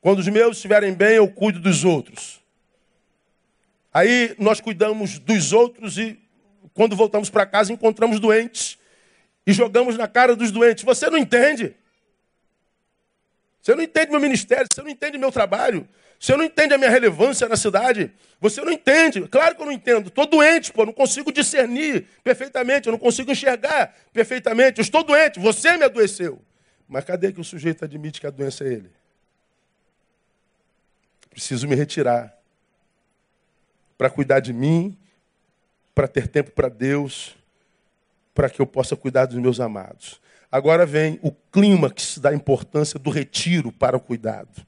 Quando 0.00 0.20
os 0.20 0.28
meus 0.28 0.56
estiverem 0.58 0.94
bem, 0.94 1.16
eu 1.16 1.26
cuido 1.26 1.58
dos 1.58 1.84
outros. 1.84 2.40
Aí 3.92 4.36
nós 4.38 4.60
cuidamos 4.60 5.18
dos 5.18 5.52
outros 5.52 5.98
e 5.98 6.16
quando 6.72 6.94
voltamos 6.94 7.28
para 7.28 7.44
casa 7.44 7.72
encontramos 7.72 8.20
doentes 8.20 8.78
e 9.46 9.52
jogamos 9.52 9.96
na 9.96 10.08
cara 10.08 10.34
dos 10.34 10.50
doentes. 10.50 10.84
Você 10.84 11.08
não 11.08 11.16
entende? 11.16 11.74
Você 13.62 13.74
não 13.74 13.82
entende 13.82 14.10
meu 14.10 14.20
ministério, 14.20 14.66
você 14.72 14.82
não 14.82 14.90
entende 14.90 15.18
meu 15.18 15.32
trabalho, 15.32 15.88
você 16.18 16.36
não 16.36 16.44
entende 16.44 16.74
a 16.74 16.78
minha 16.78 16.90
relevância 16.90 17.48
na 17.48 17.56
cidade. 17.56 18.12
Você 18.40 18.60
não 18.60 18.72
entende. 18.72 19.26
Claro 19.28 19.54
que 19.54 19.62
eu 19.62 19.66
não 19.66 19.72
entendo. 19.72 20.08
Estou 20.08 20.26
doente, 20.26 20.72
pô, 20.72 20.84
não 20.84 20.92
consigo 20.92 21.32
discernir 21.32 22.06
perfeitamente, 22.22 22.86
eu 22.86 22.92
não 22.92 22.98
consigo 22.98 23.30
enxergar 23.30 23.94
perfeitamente. 24.12 24.78
Eu 24.78 24.82
estou 24.82 25.02
doente, 25.02 25.38
você 25.38 25.76
me 25.76 25.84
adoeceu. 25.84 26.40
Mas 26.88 27.04
cadê 27.04 27.32
que 27.32 27.40
o 27.40 27.44
sujeito 27.44 27.84
admite 27.84 28.20
que 28.20 28.26
a 28.26 28.30
doença 28.30 28.64
é 28.64 28.68
ele? 28.68 28.90
Preciso 31.30 31.66
me 31.66 31.74
retirar 31.74 32.34
para 33.98 34.08
cuidar 34.08 34.40
de 34.40 34.52
mim, 34.52 34.96
para 35.94 36.06
ter 36.06 36.28
tempo 36.28 36.50
para 36.50 36.68
Deus, 36.68 37.36
para 38.36 38.50
que 38.50 38.60
eu 38.60 38.66
possa 38.66 38.94
cuidar 38.94 39.24
dos 39.24 39.38
meus 39.38 39.58
amados. 39.60 40.20
Agora 40.52 40.84
vem 40.84 41.18
o 41.22 41.32
clímax 41.32 42.18
da 42.18 42.34
importância 42.34 42.98
do 42.98 43.08
retiro 43.08 43.72
para 43.72 43.96
o 43.96 44.00
cuidado. 44.00 44.64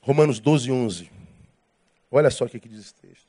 Romanos 0.00 0.40
12, 0.40 0.72
11. 0.72 1.10
Olha 2.10 2.30
só 2.30 2.46
o 2.46 2.48
que, 2.48 2.58
diz 2.58 2.80
esse 2.80 2.94
texto. 2.94 3.28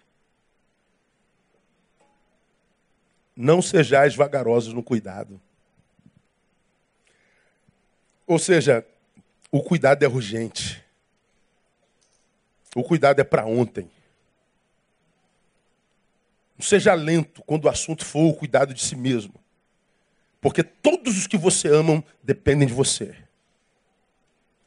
Não 3.36 3.62
sejais 3.62 4.16
vagarosos 4.16 4.74
no 4.74 4.82
cuidado. 4.82 5.40
Ou 8.26 8.40
seja, 8.40 8.86
o 9.52 9.62
cuidado 9.62 10.04
é 10.04 10.08
urgente. 10.08 10.82
O 12.74 12.84
cuidado 12.84 13.20
é 13.20 13.26
para 13.26 13.46
ontem. 13.46 13.92
Não 16.58 16.66
seja 16.66 16.94
lento 16.94 17.44
quando 17.44 17.66
o 17.66 17.70
assunto 17.70 18.06
for 18.06 18.30
o 18.30 18.34
cuidado 18.34 18.74
de 18.74 18.82
si 18.82 18.96
mesmo. 18.96 19.39
Porque 20.42 20.64
todos 20.64 21.18
os 21.18 21.28
que 21.28 21.38
você 21.38 21.68
ama 21.68 22.04
dependem 22.24 22.68
de 22.68 22.74
você. 22.74 23.16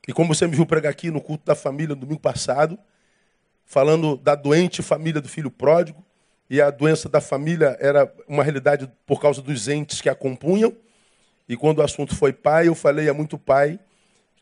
E 0.07 0.13
como 0.13 0.35
você 0.35 0.47
me 0.47 0.57
viu 0.57 0.67
pregar 0.67 0.91
aqui 0.91 1.11
no 1.11 1.21
culto 1.21 1.45
da 1.45 1.55
família 1.55 1.95
no 1.95 2.01
domingo 2.01 2.21
passado, 2.21 2.79
falando 3.65 4.17
da 4.17 4.35
doente 4.35 4.83
família 4.83 5.21
do 5.21 5.29
filho 5.29 5.51
pródigo, 5.51 6.05
e 6.51 6.61
a 6.61 6.71
doença 6.71 7.09
da 7.09 7.21
família 7.21 7.79
era 7.81 8.13
uma 8.29 8.43
realidade 8.43 8.91
por 9.07 9.21
causa 9.21 9.41
dos 9.41 9.69
entes 9.69 10.03
que 10.03 10.09
a 10.09 10.15
compunham. 10.15 10.77
E 11.49 11.57
quando 11.57 11.79
o 11.79 11.83
assunto 11.83 12.15
foi 12.15 12.33
pai, 12.33 12.69
eu 12.69 12.75
falei 12.75 13.09
a 13.09 13.15
muito 13.15 13.39
pai 13.39 13.79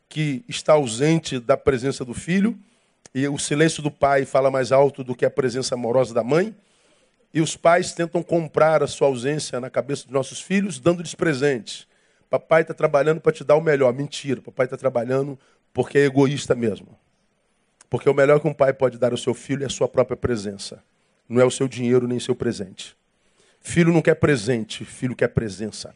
que 0.09 0.45
está 0.49 0.72
ausente 0.72 1.39
da 1.39 1.57
presença 1.57 2.05
do 2.05 2.12
filho, 2.12 2.59
e 3.14 3.28
o 3.28 3.39
silêncio 3.39 3.81
do 3.81 3.91
pai 3.91 4.24
fala 4.24 4.51
mais 4.51 4.72
alto 4.72 5.05
do 5.05 5.14
que 5.14 5.24
a 5.24 5.31
presença 5.31 5.74
amorosa 5.76 6.12
da 6.12 6.24
mãe. 6.24 6.55
E 7.33 7.41
os 7.41 7.57
pais 7.57 7.93
tentam 7.93 8.22
comprar 8.22 8.83
a 8.83 8.87
sua 8.87 9.09
ausência 9.09 9.61
na 9.61 9.70
cabeça 9.70 10.05
dos 10.05 10.12
nossos 10.12 10.41
filhos, 10.41 10.81
dando-lhes 10.81 11.14
presentes. 11.14 11.87
Papai 12.28 12.62
está 12.62 12.74
trabalhando 12.74 13.20
para 13.20 13.33
te 13.33 13.45
dar 13.45 13.57
o 13.57 13.61
melhor. 13.61 13.93
Mentira, 13.93 14.41
papai 14.41 14.66
está 14.66 14.76
trabalhando 14.76 15.39
porque 15.72 15.99
é 15.99 16.05
egoísta 16.05 16.55
mesmo. 16.55 16.99
Porque 17.89 18.09
o 18.09 18.14
melhor 18.14 18.41
que 18.41 18.49
um 18.49 18.55
pai 18.55 18.72
pode 18.72 18.99
dar 18.99 19.12
ao 19.12 19.18
seu 19.18 19.35
filho 19.35 19.62
é 19.62 19.66
a 19.66 19.70
sua 19.70 19.89
própria 19.89 20.16
presença. 20.16 20.83
Não 21.28 21.41
é 21.41 21.45
o 21.45 21.51
seu 21.51 21.68
dinheiro 21.68 22.07
nem 22.07 22.18
seu 22.18 22.35
presente. 22.35 22.97
Filho 23.61 23.93
não 23.93 24.01
quer 24.01 24.14
presente, 24.14 24.85
filho 24.85 25.14
quer 25.14 25.28
presença. 25.28 25.95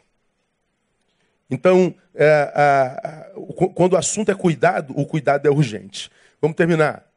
Então, 1.51 1.95
é, 2.14 2.53
a, 2.55 3.09
a, 3.09 3.70
quando 3.74 3.95
o 3.95 3.97
assunto 3.97 4.30
é 4.30 4.35
cuidado, 4.35 4.93
o 4.97 5.07
cuidado 5.07 5.47
é 5.47 5.51
urgente. 5.51 6.11
Vamos 6.41 6.57
terminar. 6.57 7.09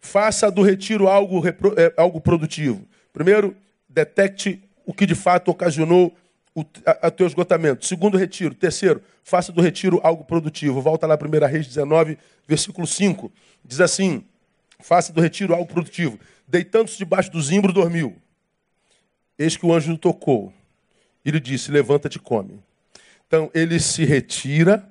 Faça 0.00 0.50
do 0.50 0.62
retiro 0.62 1.08
algo, 1.08 1.46
é, 1.46 1.92
algo 1.96 2.20
produtivo. 2.20 2.86
Primeiro, 3.12 3.56
detecte 3.88 4.62
o 4.86 4.92
que 4.92 5.06
de 5.06 5.14
fato 5.14 5.50
ocasionou 5.50 6.16
o 6.54 6.64
a, 6.84 7.08
a 7.08 7.10
teu 7.10 7.26
esgotamento. 7.26 7.86
Segundo 7.86 8.16
retiro. 8.16 8.54
Terceiro, 8.54 9.02
faça 9.22 9.52
do 9.52 9.60
retiro 9.60 10.00
algo 10.02 10.24
produtivo. 10.24 10.80
Volta 10.80 11.06
lá, 11.06 11.16
1 11.16 11.46
Reis 11.46 11.66
19, 11.66 12.18
versículo 12.46 12.86
5. 12.86 13.30
Diz 13.64 13.80
assim: 13.80 14.24
faça 14.80 15.12
do 15.12 15.20
retiro 15.20 15.54
algo 15.54 15.66
produtivo. 15.66 16.18
Deitando-se 16.46 16.98
debaixo 16.98 17.30
do 17.30 17.40
zimbro, 17.40 17.72
dormiu. 17.72 18.16
Eis 19.38 19.56
que 19.56 19.64
o 19.64 19.72
anjo 19.72 19.96
tocou. 19.96 20.52
Ele 21.24 21.38
disse: 21.38 21.70
Levanta-te 21.70 22.16
e 22.16 22.20
come. 22.20 22.60
Então 23.26 23.50
ele 23.54 23.78
se 23.78 24.04
retira. 24.04 24.86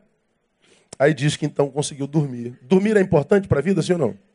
Aí 0.97 1.13
diz 1.13 1.36
que 1.36 1.45
então 1.45 1.70
conseguiu 1.70 2.07
dormir. 2.07 2.57
Dormir 2.61 2.97
é 2.97 3.01
importante 3.01 3.47
para 3.47 3.59
a 3.59 3.61
vida, 3.61 3.82
sim 3.82 3.93
ou 3.93 3.99
não? 3.99 4.29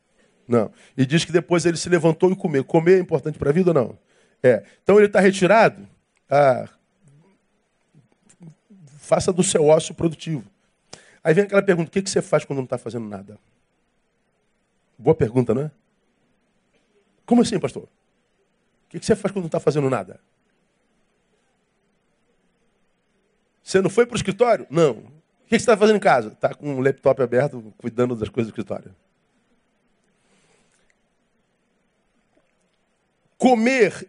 Não. 0.47 0.71
E 0.97 1.07
diz 1.07 1.25
que 1.25 1.33
depois 1.33 1.65
ele 1.65 1.77
se 1.77 1.89
levantou 1.89 2.31
e 2.31 2.37
comeu. 2.37 2.65
Comer 2.65 2.97
é 2.97 3.01
importante 3.01 3.39
para 3.39 3.51
a 3.51 3.53
vida 3.53 3.71
ou 3.71 3.75
não? 3.75 3.99
É. 4.43 4.65
Então 4.83 4.97
ele 4.97 5.07
está 5.07 5.21
retirado. 5.21 5.89
Ah, 6.29 6.69
Faça 9.05 9.31
do 9.31 9.43
seu 9.43 9.67
ócio 9.67 9.95
produtivo. 9.95 10.51
Aí 11.23 11.35
vem 11.35 11.45
aquela 11.45 11.63
pergunta: 11.63 11.89
o 11.89 11.93
que 11.93 12.09
você 12.09 12.23
faz 12.23 12.43
quando 12.45 12.57
não 12.59 12.65
está 12.65 12.79
fazendo 12.79 13.07
nada? 13.07 13.39
Boa 14.97 15.15
pergunta, 15.15 15.53
não 15.53 15.63
é? 15.63 15.71
Como 17.27 17.43
assim, 17.43 17.59
pastor? 17.61 17.83
O 17.83 18.89
que 18.89 19.05
você 19.05 19.15
faz 19.15 19.31
quando 19.31 19.43
não 19.43 19.49
está 19.49 19.61
fazendo 19.61 19.91
nada? 19.91 20.19
Você 23.63 23.83
não 23.83 23.91
foi 23.91 24.07
para 24.07 24.15
o 24.15 24.17
escritório? 24.17 24.67
Não. 24.71 24.93
O 24.93 25.47
que 25.47 25.51
você 25.51 25.57
está 25.57 25.77
fazendo 25.77 25.97
em 25.97 26.01
casa? 26.01 26.29
Está 26.29 26.55
com 26.55 26.77
o 26.77 26.81
laptop 26.81 27.23
aberto, 27.23 27.75
cuidando 27.77 28.17
das 28.17 28.31
coisas 28.31 28.51
do 28.51 28.55
escritório. 28.55 28.95
Comer 33.45 34.09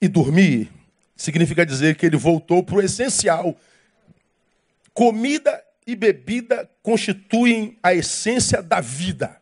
e 0.00 0.08
dormir 0.08 0.68
significa 1.14 1.64
dizer 1.64 1.94
que 1.94 2.04
ele 2.04 2.16
voltou 2.16 2.60
para 2.60 2.74
o 2.74 2.82
essencial 2.82 3.56
Comida 4.92 5.64
e 5.86 5.94
bebida 5.94 6.68
constituem 6.82 7.78
a 7.80 7.94
essência 7.94 8.60
da 8.60 8.80
vida. 8.80 9.40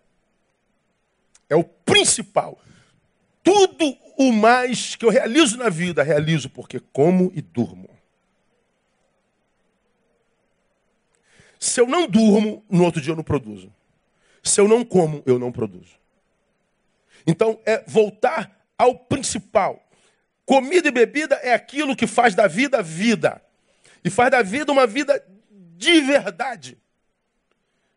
É 1.48 1.56
o 1.56 1.64
principal. 1.64 2.60
Tudo 3.42 3.96
o 4.18 4.32
mais 4.32 4.96
que 4.96 5.06
eu 5.06 5.08
realizo 5.08 5.56
na 5.56 5.70
vida, 5.70 6.02
realizo 6.02 6.50
porque 6.50 6.78
como 6.78 7.32
e 7.34 7.40
durmo. 7.40 7.88
Se 11.58 11.80
eu 11.80 11.86
não 11.86 12.06
durmo, 12.06 12.62
no 12.68 12.84
outro 12.84 13.00
dia 13.00 13.12
eu 13.12 13.16
não 13.16 13.24
produzo. 13.24 13.72
Se 14.42 14.60
eu 14.60 14.68
não 14.68 14.84
como, 14.84 15.22
eu 15.24 15.38
não 15.38 15.50
produzo. 15.50 15.96
Então, 17.26 17.58
é 17.64 17.82
voltar 17.86 18.61
ao 18.82 18.96
principal. 18.96 19.88
Comida 20.44 20.88
e 20.88 20.90
bebida 20.90 21.36
é 21.36 21.54
aquilo 21.54 21.94
que 21.94 22.06
faz 22.06 22.34
da 22.34 22.48
vida 22.48 22.82
vida. 22.82 23.40
E 24.04 24.10
faz 24.10 24.30
da 24.30 24.42
vida 24.42 24.72
uma 24.72 24.88
vida 24.88 25.24
de 25.48 26.00
verdade. 26.00 26.76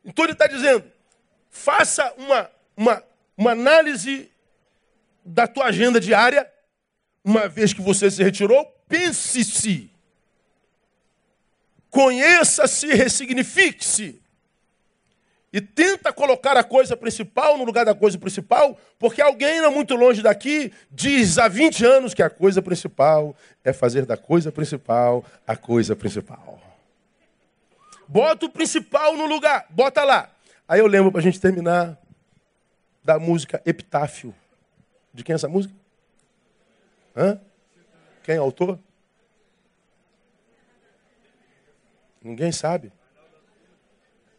Então 0.04 0.24
ele 0.24 0.34
está 0.34 0.46
dizendo: 0.46 0.86
faça 1.50 2.14
uma, 2.18 2.52
uma, 2.78 3.04
uma 3.36 3.52
análise 3.52 4.32
da 5.26 5.48
tua 5.48 5.66
agenda 5.66 6.00
diária, 6.00 6.48
uma 7.24 7.48
vez 7.48 7.74
que 7.74 7.82
você 7.82 8.12
se 8.12 8.22
retirou, 8.22 8.64
pense-se. 8.88 9.90
Conheça-se, 11.90 12.88
ressignifique-se. 12.94 14.22
E 15.56 15.62
tenta 15.62 16.12
colocar 16.12 16.58
a 16.58 16.66
coisa 16.66 16.97
principal 16.97 17.58
no 17.58 17.64
lugar 17.64 17.86
da 17.86 17.95
coisa 17.95 18.18
principal, 18.18 18.78
porque 18.99 19.22
alguém 19.22 19.62
não 19.62 19.72
muito 19.72 19.95
longe 19.95 20.22
daqui 20.22 20.74
diz 20.91 21.38
há 21.38 21.47
20 21.47 21.86
anos 21.86 22.14
que 22.14 22.22
a 22.22 22.30
coisa 22.30 22.62
principal 22.62 23.34
é 23.64 23.72
fazer 23.72 24.06
da 24.06 24.18
coisa 24.18 24.51
principal 24.51 25.24
a 25.47 25.56
coisa 25.56 25.95
principal. 25.95 26.60
Bota 28.06 28.47
o 28.47 28.49
principal 28.49 29.16
no 29.16 29.26
lugar, 29.28 29.66
bota 29.70 30.03
lá. 30.03 30.30
Aí 30.68 30.82
eu 30.82 30.88
lembro 30.88 31.10
para 31.10 31.22
a 31.22 31.24
gente 31.24 31.39
terminar 31.39 31.97
da 33.01 33.18
música 33.18 33.62
Epitáfio. 33.66 34.36
De 35.14 35.24
quem 35.24 35.32
é 35.32 35.36
essa 35.36 35.47
música? 35.47 35.74
Hã? 37.16 37.39
Quem 38.24 38.36
é 38.36 38.41
o 38.41 38.43
autor? 38.43 38.78
Ninguém 42.22 42.51
sabe. 42.51 42.91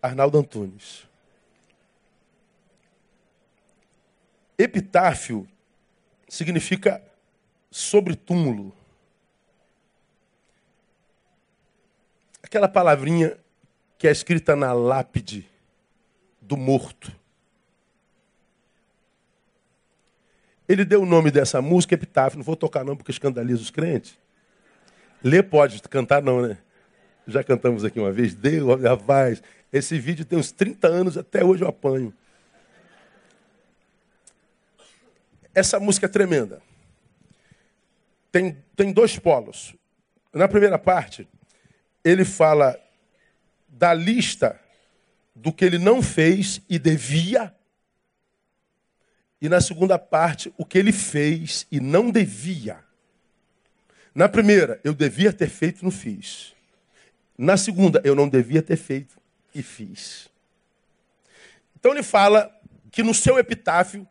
Arnaldo 0.06 0.38
Antunes. 0.38 1.06
Epitáfio 4.58 5.46
significa 6.28 7.02
sobre 7.70 8.14
túmulo. 8.14 8.72
Aquela 12.42 12.68
palavrinha 12.68 13.36
que 13.98 14.06
é 14.06 14.10
escrita 14.10 14.54
na 14.54 14.72
lápide 14.72 15.48
do 16.40 16.56
morto. 16.56 17.12
Ele 20.68 20.84
deu 20.84 21.02
o 21.02 21.06
nome 21.06 21.30
dessa 21.30 21.60
música, 21.60 21.94
Epitáfio. 21.94 22.38
Não 22.38 22.44
vou 22.44 22.56
tocar 22.56 22.84
não, 22.84 22.96
porque 22.96 23.10
escandaliza 23.10 23.60
os 23.60 23.70
crentes. 23.70 24.18
Ler 25.22 25.42
pode, 25.42 25.80
cantar 25.82 26.22
não, 26.22 26.42
né? 26.42 26.58
Já 27.26 27.42
cantamos 27.42 27.84
aqui 27.84 27.98
uma 27.98 28.12
vez. 28.12 28.34
Deus, 28.34 28.80
rapaz, 28.80 29.42
esse 29.76 29.98
vídeo 29.98 30.24
tem 30.24 30.38
uns 30.38 30.52
30 30.52 30.88
anos, 30.88 31.16
até 31.16 31.44
hoje 31.44 31.62
eu 31.62 31.68
apanho. 31.68 32.12
Essa 35.54 35.80
música 35.80 36.06
é 36.06 36.08
tremenda. 36.08 36.60
Tem, 38.30 38.62
tem 38.76 38.92
dois 38.92 39.18
polos. 39.18 39.74
Na 40.32 40.46
primeira 40.46 40.78
parte, 40.78 41.26
ele 42.04 42.24
fala 42.24 42.78
da 43.66 43.94
lista 43.94 44.60
do 45.34 45.52
que 45.52 45.64
ele 45.64 45.78
não 45.78 46.02
fez 46.02 46.60
e 46.68 46.78
devia. 46.78 47.54
E 49.40 49.48
na 49.48 49.60
segunda 49.60 49.98
parte, 49.98 50.52
o 50.56 50.64
que 50.64 50.78
ele 50.78 50.92
fez 50.92 51.66
e 51.70 51.80
não 51.80 52.10
devia. 52.10 52.84
Na 54.14 54.28
primeira, 54.28 54.80
eu 54.82 54.94
devia 54.94 55.32
ter 55.32 55.48
feito 55.48 55.80
e 55.80 55.84
não 55.84 55.90
fiz. 55.90 56.54
Na 57.36 57.56
segunda, 57.56 58.00
eu 58.04 58.14
não 58.14 58.28
devia 58.28 58.62
ter 58.62 58.76
feito 58.76 59.16
e 59.58 59.62
fiz. 59.62 60.28
Então 61.78 61.92
ele 61.92 62.02
fala 62.02 62.54
que 62.90 63.02
no 63.02 63.14
seu 63.14 63.38
epitáfio 63.38 64.06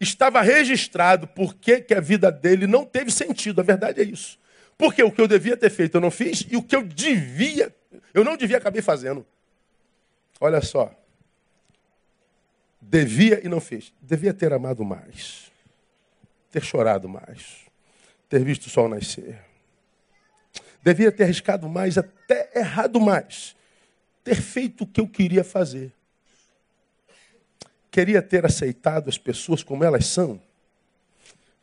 estava 0.00 0.40
registrado 0.42 1.26
por 1.28 1.54
que, 1.54 1.86
a 1.94 2.00
vida 2.00 2.30
dele 2.30 2.66
não 2.66 2.84
teve 2.84 3.10
sentido. 3.10 3.60
A 3.60 3.64
verdade 3.64 4.00
é 4.00 4.04
isso. 4.04 4.38
Porque 4.76 5.02
o 5.02 5.12
que 5.12 5.20
eu 5.20 5.28
devia 5.28 5.56
ter 5.56 5.70
feito 5.70 5.96
eu 5.96 6.00
não 6.00 6.10
fiz 6.10 6.46
e 6.50 6.56
o 6.56 6.62
que 6.62 6.74
eu 6.74 6.82
devia, 6.82 7.74
eu 8.12 8.24
não 8.24 8.36
devia 8.36 8.56
acabei 8.56 8.82
fazendo. 8.82 9.24
Olha 10.40 10.60
só. 10.60 10.92
Devia 12.80 13.40
e 13.44 13.48
não 13.48 13.60
fez. 13.60 13.92
Devia 14.02 14.34
ter 14.34 14.52
amado 14.52 14.84
mais. 14.84 15.52
Ter 16.50 16.62
chorado 16.64 17.08
mais. 17.08 17.60
Ter 18.28 18.42
visto 18.44 18.66
o 18.66 18.70
sol 18.70 18.88
nascer. 18.88 19.38
Devia 20.82 21.12
ter 21.12 21.24
arriscado 21.24 21.68
mais, 21.68 21.96
até 21.96 22.50
errado 22.56 23.00
mais. 23.00 23.54
Ter 24.24 24.36
feito 24.36 24.84
o 24.84 24.86
que 24.86 25.00
eu 25.00 25.08
queria 25.08 25.42
fazer. 25.42 25.92
Queria 27.90 28.22
ter 28.22 28.46
aceitado 28.46 29.08
as 29.08 29.18
pessoas 29.18 29.62
como 29.62 29.84
elas 29.84 30.06
são. 30.06 30.40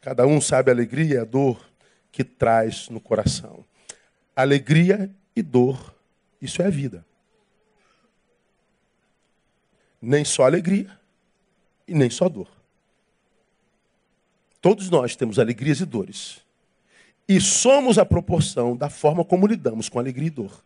Cada 0.02 0.26
um 0.28 0.40
sabe 0.40 0.70
a 0.70 0.74
alegria 0.74 1.16
e 1.16 1.18
a 1.18 1.26
dor 1.26 1.70
que 2.12 2.24
traz 2.24 2.90
no 2.90 3.00
coração. 3.00 3.66
Alegria 4.36 5.10
e 5.36 5.42
dor, 5.42 5.96
isso 6.42 6.62
é 6.62 6.68
a 6.68 6.70
vida. 6.70 7.06
Nem 10.02 10.24
só 10.24 10.46
alegria 10.46 10.98
e 11.88 11.94
nem 11.94 12.10
só 12.10 12.30
dor. 12.30 12.50
Todos 14.62 14.90
nós 14.90 15.16
temos 15.16 15.40
alegrias 15.40 15.80
e 15.80 15.86
dores. 15.86 16.42
E 17.28 17.40
somos 17.40 17.98
a 17.98 18.06
proporção 18.06 18.76
da 18.76 18.90
forma 18.90 19.24
como 19.24 19.48
lidamos 19.48 19.90
com 19.90 20.00
alegria 20.00 20.28
e 20.28 20.32
dor. 20.32 20.64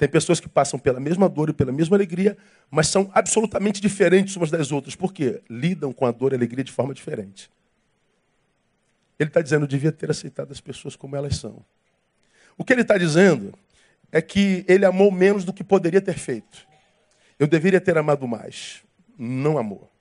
Tem 0.00 0.08
pessoas 0.08 0.40
que 0.40 0.48
passam 0.48 0.78
pela 0.78 0.98
mesma 0.98 1.28
dor 1.28 1.50
e 1.50 1.52
pela 1.52 1.70
mesma 1.70 1.94
alegria, 1.94 2.34
mas 2.70 2.86
são 2.86 3.10
absolutamente 3.12 3.82
diferentes 3.82 4.34
umas 4.34 4.50
das 4.50 4.72
outras. 4.72 4.96
Por 4.96 5.12
quê? 5.12 5.42
Lidam 5.46 5.92
com 5.92 6.06
a 6.06 6.10
dor 6.10 6.32
e 6.32 6.36
a 6.36 6.38
alegria 6.38 6.64
de 6.64 6.72
forma 6.72 6.94
diferente. 6.94 7.50
Ele 9.18 9.28
está 9.28 9.42
dizendo, 9.42 9.66
devia 9.66 9.92
ter 9.92 10.10
aceitado 10.10 10.52
as 10.52 10.58
pessoas 10.58 10.96
como 10.96 11.16
elas 11.16 11.36
são. 11.36 11.62
O 12.56 12.64
que 12.64 12.72
ele 12.72 12.80
está 12.80 12.96
dizendo 12.96 13.52
é 14.10 14.22
que 14.22 14.64
ele 14.66 14.86
amou 14.86 15.12
menos 15.12 15.44
do 15.44 15.52
que 15.52 15.62
poderia 15.62 16.00
ter 16.00 16.18
feito. 16.18 16.66
Eu 17.38 17.46
deveria 17.46 17.78
ter 17.78 17.98
amado 17.98 18.26
mais. 18.26 18.82
Não 19.18 19.58
amou. 19.58 19.92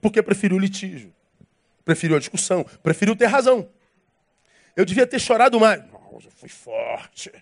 Porque 0.00 0.20
preferiu 0.20 0.56
o 0.56 0.60
litígio 0.60 1.14
preferiu 1.84 2.16
a 2.16 2.18
discussão, 2.18 2.66
preferiu 2.82 3.16
ter 3.16 3.24
razão. 3.24 3.66
Eu 4.76 4.84
devia 4.84 5.06
ter 5.06 5.18
chorado 5.18 5.58
mais. 5.58 5.82
Eu 6.12 6.30
fui 6.32 6.48
forte. 6.48 7.32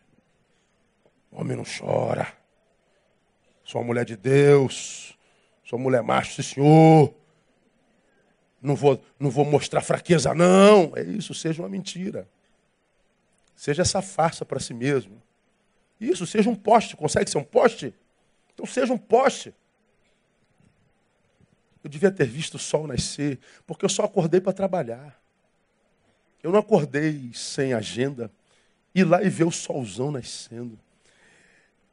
O 1.31 1.41
homem 1.41 1.57
não 1.57 1.65
chora. 1.65 2.33
Sou 3.65 3.81
uma 3.81 3.87
mulher 3.87 4.05
de 4.05 4.17
Deus. 4.17 5.17
Sou 5.65 5.79
mulher 5.79 6.03
macho, 6.03 6.35
sim, 6.35 6.55
senhor. 6.55 7.15
Não 8.63 8.75
vou, 8.75 9.03
não 9.19 9.31
vou 9.31 9.45
mostrar 9.45 9.81
fraqueza, 9.81 10.35
não. 10.35 10.93
É 10.97 11.03
isso, 11.03 11.35
seja 11.35 11.63
uma 11.63 11.69
mentira. 11.69 12.29
Seja 13.55 13.83
essa 13.83 14.03
farsa 14.03 14.45
para 14.45 14.61
si 14.61 14.75
mesmo. 14.75 15.21
Isso, 16.01 16.27
seja 16.27 16.49
um 16.49 16.55
poste. 16.55 16.97
Consegue 16.97 17.31
ser 17.31 17.39
um 17.39 17.45
poste? 17.45 17.95
Então 18.55 18.67
seja 18.67 18.93
um 18.93 18.99
poste. 18.99 19.55
Eu 21.83 21.91
devia 21.91 22.11
ter 22.11 22.27
visto 22.27 22.55
o 22.55 22.59
sol 22.59 22.87
nascer, 22.87 23.39
porque 23.67 23.85
eu 23.85 23.89
só 23.89 24.05
acordei 24.05 24.41
para 24.41 24.53
trabalhar. 24.53 25.21
Eu 26.43 26.53
não 26.53 26.59
acordei 26.59 27.31
sem 27.33 27.73
agenda. 27.73 28.31
Ir 28.97 29.05
lá 29.05 29.23
e 29.23 29.29
ver 29.29 29.45
o 29.45 29.51
solzão 29.51 30.11
nascendo. 30.11 30.79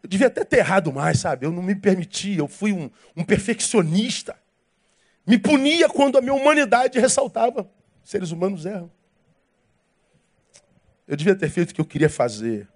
Eu 0.01 0.09
devia 0.09 0.27
até 0.27 0.43
ter 0.43 0.57
errado 0.57 0.91
mais, 0.91 1.19
sabe? 1.19 1.45
Eu 1.45 1.51
não 1.51 1.61
me 1.61 1.75
permitia, 1.75 2.39
eu 2.39 2.47
fui 2.47 2.71
um, 2.71 2.89
um 3.15 3.23
perfeccionista. 3.23 4.35
Me 5.25 5.37
punia 5.37 5.89
quando 5.89 6.17
a 6.17 6.21
minha 6.21 6.33
humanidade 6.33 6.99
ressaltava. 6.99 7.69
Seres 8.03 8.31
humanos 8.31 8.65
erram. 8.65 8.91
Eu 11.07 11.15
devia 11.15 11.35
ter 11.35 11.49
feito 11.49 11.71
o 11.71 11.73
que 11.73 11.81
eu 11.81 11.85
queria 11.85 12.09
fazer. 12.09 12.67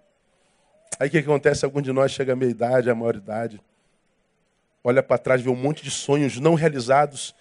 Aí 0.99 1.07
o 1.07 1.11
que 1.11 1.17
acontece? 1.17 1.63
Algum 1.63 1.81
de 1.81 1.91
nós 1.91 2.11
chega 2.11 2.33
à 2.33 2.35
meia 2.35 2.49
idade, 2.49 2.89
à 2.89 2.95
maioridade 2.95 3.61
olha 4.87 5.03
para 5.03 5.17
trás, 5.17 5.41
vê 5.41 5.49
um 5.49 5.55
monte 5.55 5.83
de 5.83 5.91
sonhos 5.91 6.39
não 6.39 6.53
realizados 6.53 7.35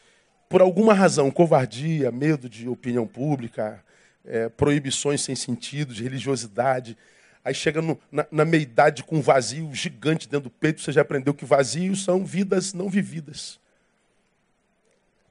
por 0.49 0.61
alguma 0.61 0.93
razão, 0.93 1.31
covardia, 1.31 2.11
medo 2.11 2.49
de 2.49 2.69
opinião 2.69 3.07
pública, 3.07 3.85
é, 4.27 4.49
proibições 4.49 5.21
sem 5.21 5.35
sentido, 5.35 5.95
de 5.95 6.03
religiosidade. 6.03 6.97
Aí 7.45 7.55
chega 7.55 7.81
no, 7.81 7.99
na, 8.11 8.27
na 8.31 8.45
meia-idade 8.45 9.05
com 9.05 9.17
um 9.17 9.21
vazio 9.21 9.73
gigante 9.73 10.29
dentro 10.29 10.49
do 10.49 10.51
peito, 10.51 10.81
você 10.81 10.93
já 10.93 11.03
aprendeu 11.03 11.33
que 11.33 11.45
vazios 11.45 12.03
são 12.03 12.25
vidas 12.25 12.73
não 12.73 12.89
vividas. 12.89 13.59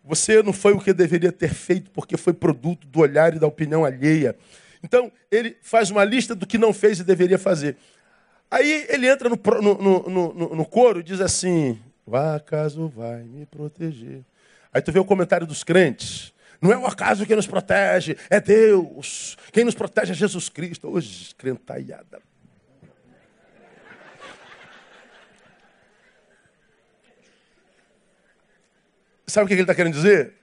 Você 0.04 0.42
não 0.44 0.54
foi 0.54 0.74
o 0.74 0.80
que 0.80 0.94
deveria 0.94 1.32
ter 1.32 1.54
feito 1.54 1.90
porque 1.92 2.16
foi 2.16 2.32
produto 2.32 2.86
do 2.88 3.00
olhar 3.00 3.36
e 3.36 3.40
da 3.40 3.48
opinião 3.48 3.84
alheia. 3.84 4.36
Então, 4.84 5.12
ele 5.32 5.58
faz 5.62 5.90
uma 5.90 6.04
lista 6.04 6.36
do 6.36 6.46
que 6.46 6.60
não 6.60 6.72
fez 6.72 7.00
e 7.00 7.04
deveria 7.04 7.40
fazer. 7.40 7.76
Aí 8.52 8.86
ele 8.88 9.10
entra 9.10 9.28
no, 9.28 9.40
no, 9.62 10.10
no, 10.10 10.56
no 10.56 10.66
coro 10.66 11.00
e 11.00 11.04
diz 11.04 11.20
assim: 11.20 11.80
o 12.06 12.16
acaso 12.16 12.88
vai 12.88 13.24
me 13.24 13.48
proteger. 13.48 14.22
Aí 14.72 14.82
tu 14.82 14.92
vê 14.92 15.00
o 15.00 15.06
comentário 15.06 15.48
dos 15.48 15.64
crentes. 15.64 16.35
Não 16.66 16.74
é 16.74 16.78
o 16.80 16.88
acaso 16.88 17.28
que 17.28 17.36
nos 17.36 17.46
protege, 17.46 18.18
é 18.28 18.42
Deus. 18.42 19.38
Quem 19.54 19.64
nos 19.64 19.76
protege 19.76 20.14
é 20.14 20.16
Jesus 20.16 20.50
Cristo. 20.50 20.88
Hoje, 20.88 21.36
crentaiada. 21.36 22.24
Sabe 29.28 29.46
o 29.46 29.48
que 29.48 29.54
ele 29.54 29.62
está 29.62 29.76
querendo 29.76 29.94
dizer? 29.94 30.34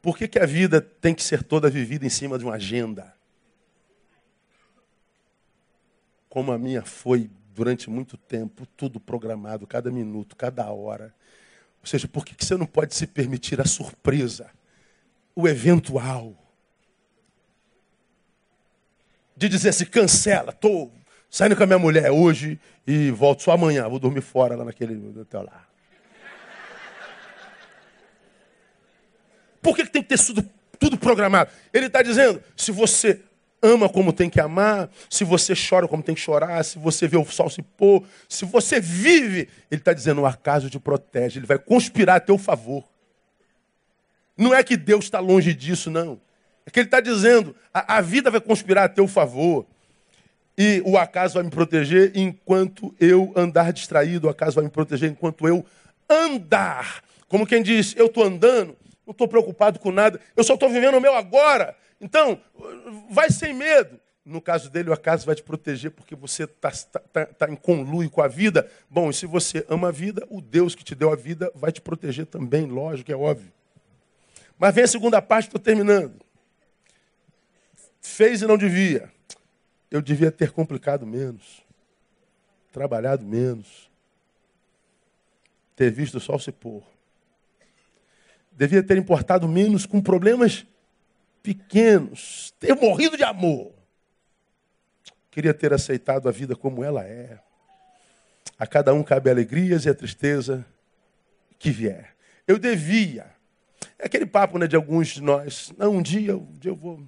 Por 0.00 0.16
que, 0.16 0.28
que 0.28 0.38
a 0.38 0.46
vida 0.46 0.80
tem 0.80 1.16
que 1.16 1.24
ser 1.24 1.42
toda 1.42 1.68
vivida 1.68 2.06
em 2.06 2.10
cima 2.10 2.38
de 2.38 2.44
uma 2.44 2.54
agenda? 2.54 3.12
Como 6.28 6.52
a 6.52 6.58
minha 6.58 6.82
foi 6.82 7.28
durante 7.52 7.90
muito 7.90 8.16
tempo, 8.16 8.64
tudo 8.76 9.00
programado, 9.00 9.66
cada 9.66 9.90
minuto, 9.90 10.36
cada 10.36 10.70
hora. 10.70 11.12
Ou 11.80 11.86
seja, 11.88 12.06
por 12.06 12.24
que, 12.24 12.36
que 12.36 12.44
você 12.44 12.56
não 12.56 12.66
pode 12.66 12.94
se 12.94 13.04
permitir 13.04 13.60
a 13.60 13.64
surpresa, 13.64 14.48
o 15.34 15.48
eventual? 15.48 16.36
De 19.36 19.48
dizer 19.48 19.70
assim, 19.70 19.86
cancela, 19.86 20.50
estou 20.50 20.92
saindo 21.30 21.56
com 21.56 21.62
a 21.62 21.66
minha 21.66 21.78
mulher 21.78 22.10
hoje 22.10 22.60
e 22.86 23.10
volto 23.10 23.42
só 23.42 23.52
amanhã, 23.52 23.88
vou 23.88 23.98
dormir 23.98 24.20
fora 24.20 24.56
lá 24.56 24.64
naquele 24.64 24.94
hotel 25.20 25.44
lá. 25.44 25.66
Por 29.62 29.76
que, 29.76 29.84
que 29.84 29.90
tem 29.90 30.02
que 30.02 30.08
ter 30.08 30.18
tudo, 30.18 30.50
tudo 30.78 30.98
programado? 30.98 31.50
Ele 31.72 31.86
está 31.86 32.02
dizendo: 32.02 32.42
se 32.56 32.72
você 32.72 33.20
ama 33.62 33.88
como 33.88 34.12
tem 34.12 34.30
que 34.30 34.40
amar, 34.40 34.90
se 35.08 35.22
você 35.22 35.52
chora 35.54 35.86
como 35.86 36.02
tem 36.02 36.14
que 36.14 36.20
chorar, 36.20 36.64
se 36.64 36.78
você 36.78 37.06
vê 37.06 37.16
o 37.16 37.24
sol 37.24 37.50
se 37.50 37.62
pôr, 37.62 38.04
se 38.28 38.44
você 38.44 38.80
vive, 38.80 39.48
ele 39.70 39.80
está 39.80 39.92
dizendo: 39.92 40.22
o 40.22 40.26
acaso 40.26 40.70
te 40.70 40.78
protege, 40.78 41.38
ele 41.38 41.46
vai 41.46 41.58
conspirar 41.58 42.16
a 42.16 42.20
teu 42.20 42.38
favor. 42.38 42.84
Não 44.40 44.54
é 44.54 44.64
que 44.64 44.74
Deus 44.74 45.04
está 45.04 45.20
longe 45.20 45.52
disso, 45.52 45.90
não. 45.90 46.18
É 46.64 46.70
que 46.70 46.80
ele 46.80 46.86
está 46.86 46.98
dizendo: 46.98 47.54
a, 47.74 47.98
a 47.98 48.00
vida 48.00 48.30
vai 48.30 48.40
conspirar 48.40 48.84
a 48.84 48.88
teu 48.88 49.06
favor. 49.06 49.66
E 50.56 50.82
o 50.86 50.96
acaso 50.96 51.34
vai 51.34 51.42
me 51.42 51.50
proteger 51.50 52.12
enquanto 52.14 52.94
eu 52.98 53.32
andar 53.36 53.70
distraído, 53.70 54.26
o 54.26 54.30
acaso 54.30 54.54
vai 54.56 54.64
me 54.64 54.70
proteger 54.70 55.10
enquanto 55.10 55.46
eu 55.46 55.64
andar. 56.08 57.04
Como 57.28 57.46
quem 57.46 57.62
diz, 57.62 57.94
eu 57.96 58.06
estou 58.06 58.24
andando, 58.24 58.76
não 59.06 59.12
estou 59.12 59.28
preocupado 59.28 59.78
com 59.78 59.92
nada, 59.92 60.18
eu 60.34 60.42
só 60.42 60.54
estou 60.54 60.70
vivendo 60.70 60.96
o 60.96 61.00
meu 61.00 61.14
agora. 61.14 61.76
Então, 62.00 62.40
vai 63.10 63.30
sem 63.30 63.52
medo. 63.52 64.00
No 64.24 64.40
caso 64.40 64.70
dele, 64.70 64.90
o 64.90 64.92
acaso 64.92 65.26
vai 65.26 65.34
te 65.34 65.42
proteger 65.42 65.90
porque 65.90 66.14
você 66.14 66.44
está 66.44 66.70
tá, 66.70 67.00
tá, 67.12 67.26
tá 67.26 67.50
em 67.50 67.56
conluio 67.56 68.08
com 68.10 68.22
a 68.22 68.28
vida. 68.28 68.70
Bom, 68.88 69.10
e 69.10 69.14
se 69.14 69.26
você 69.26 69.66
ama 69.68 69.88
a 69.88 69.92
vida, 69.92 70.26
o 70.30 70.40
Deus 70.40 70.74
que 70.74 70.84
te 70.84 70.94
deu 70.94 71.12
a 71.12 71.16
vida 71.16 71.50
vai 71.54 71.72
te 71.72 71.80
proteger 71.80 72.26
também, 72.26 72.66
lógico, 72.66 73.12
é 73.12 73.16
óbvio. 73.16 73.59
Mas 74.60 74.74
vem 74.74 74.84
a 74.84 74.86
segunda 74.86 75.20
parte, 75.20 75.46
estou 75.46 75.60
terminando. 75.60 76.20
Fez 78.00 78.42
e 78.42 78.46
não 78.46 78.56
devia. 78.56 79.10
Eu 79.90 80.00
devia 80.00 80.30
ter 80.30 80.52
complicado 80.52 81.04
menos, 81.04 81.64
trabalhado 82.70 83.24
menos, 83.24 83.90
ter 85.74 85.90
visto 85.90 86.18
o 86.18 86.20
sol 86.20 86.38
se 86.38 86.52
pôr 86.52 86.84
devia 88.60 88.82
ter 88.82 88.98
importado 88.98 89.48
menos 89.48 89.86
com 89.86 90.02
problemas 90.02 90.66
pequenos, 91.42 92.52
ter 92.60 92.74
morrido 92.74 93.16
de 93.16 93.24
amor. 93.24 93.72
Queria 95.30 95.54
ter 95.54 95.72
aceitado 95.72 96.28
a 96.28 96.30
vida 96.30 96.54
como 96.54 96.84
ela 96.84 97.02
é. 97.02 97.38
A 98.58 98.66
cada 98.66 98.92
um 98.92 99.02
cabe 99.02 99.30
alegrias 99.30 99.86
e 99.86 99.88
a 99.88 99.94
tristeza 99.94 100.66
que 101.58 101.70
vier. 101.70 102.14
Eu 102.46 102.58
devia. 102.58 103.30
É 104.00 104.06
aquele 104.06 104.24
papo 104.24 104.58
né, 104.58 104.66
de 104.66 104.74
alguns 104.74 105.08
de 105.08 105.22
nós. 105.22 105.72
Não, 105.76 105.96
um 105.96 106.02
dia, 106.02 106.34
um 106.34 106.52
dia 106.58 106.70
eu 106.70 106.76
vou. 106.76 107.02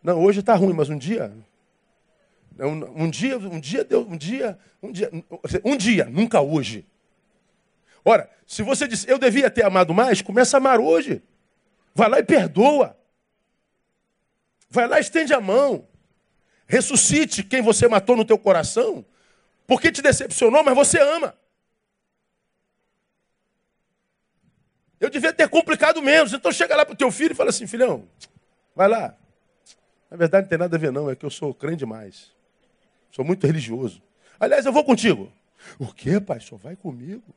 Não, 0.00 0.22
hoje 0.22 0.38
está 0.40 0.54
ruim, 0.54 0.72
mas 0.72 0.88
um 0.88 0.96
dia. 0.96 1.32
Um, 2.56 3.04
um 3.04 3.10
dia, 3.10 3.36
um 3.36 3.58
dia 3.58 3.82
deu, 3.82 4.02
um 4.02 4.16
dia, 4.16 4.56
um 4.80 4.92
dia, 4.92 5.10
um 5.64 5.76
dia, 5.76 6.04
nunca 6.04 6.40
hoje. 6.40 6.86
Ora, 8.04 8.30
se 8.46 8.62
você 8.62 8.86
disse, 8.86 9.10
eu 9.10 9.18
devia 9.18 9.50
ter 9.50 9.64
amado 9.64 9.92
mais, 9.92 10.22
começa 10.22 10.56
a 10.56 10.58
amar 10.58 10.78
hoje. 10.78 11.20
Vai 11.94 12.08
lá 12.08 12.20
e 12.20 12.22
perdoa. 12.22 12.96
Vai 14.70 14.86
lá 14.86 14.98
e 14.98 15.00
estende 15.00 15.34
a 15.34 15.40
mão. 15.40 15.88
Ressuscite 16.68 17.42
quem 17.42 17.60
você 17.60 17.88
matou 17.88 18.16
no 18.16 18.24
teu 18.24 18.38
coração. 18.38 19.04
Porque 19.66 19.90
te 19.90 20.00
decepcionou, 20.00 20.62
mas 20.62 20.76
você 20.76 21.00
ama. 21.00 21.34
Eu 25.00 25.08
devia 25.08 25.32
ter 25.32 25.48
complicado 25.48 26.02
menos. 26.02 26.32
Então 26.32 26.52
chega 26.52 26.76
lá 26.76 26.84
para 26.84 26.92
o 26.92 26.96
teu 26.96 27.10
filho 27.10 27.32
e 27.32 27.34
fala 27.34 27.48
assim, 27.48 27.66
filhão, 27.66 28.06
vai 28.76 28.86
lá. 28.86 29.16
Na 30.10 30.16
verdade 30.16 30.44
não 30.44 30.48
tem 30.48 30.58
nada 30.58 30.76
a 30.76 30.78
ver 30.78 30.92
não, 30.92 31.10
é 31.10 31.16
que 31.16 31.24
eu 31.24 31.30
sou 31.30 31.54
crente 31.54 31.78
demais. 31.78 32.32
Sou 33.10 33.24
muito 33.24 33.46
religioso. 33.46 34.02
Aliás, 34.38 34.66
eu 34.66 34.72
vou 34.72 34.84
contigo. 34.84 35.32
O 35.78 35.92
quê, 35.92 36.20
pai? 36.20 36.40
Só 36.40 36.56
vai 36.56 36.76
comigo? 36.76 37.34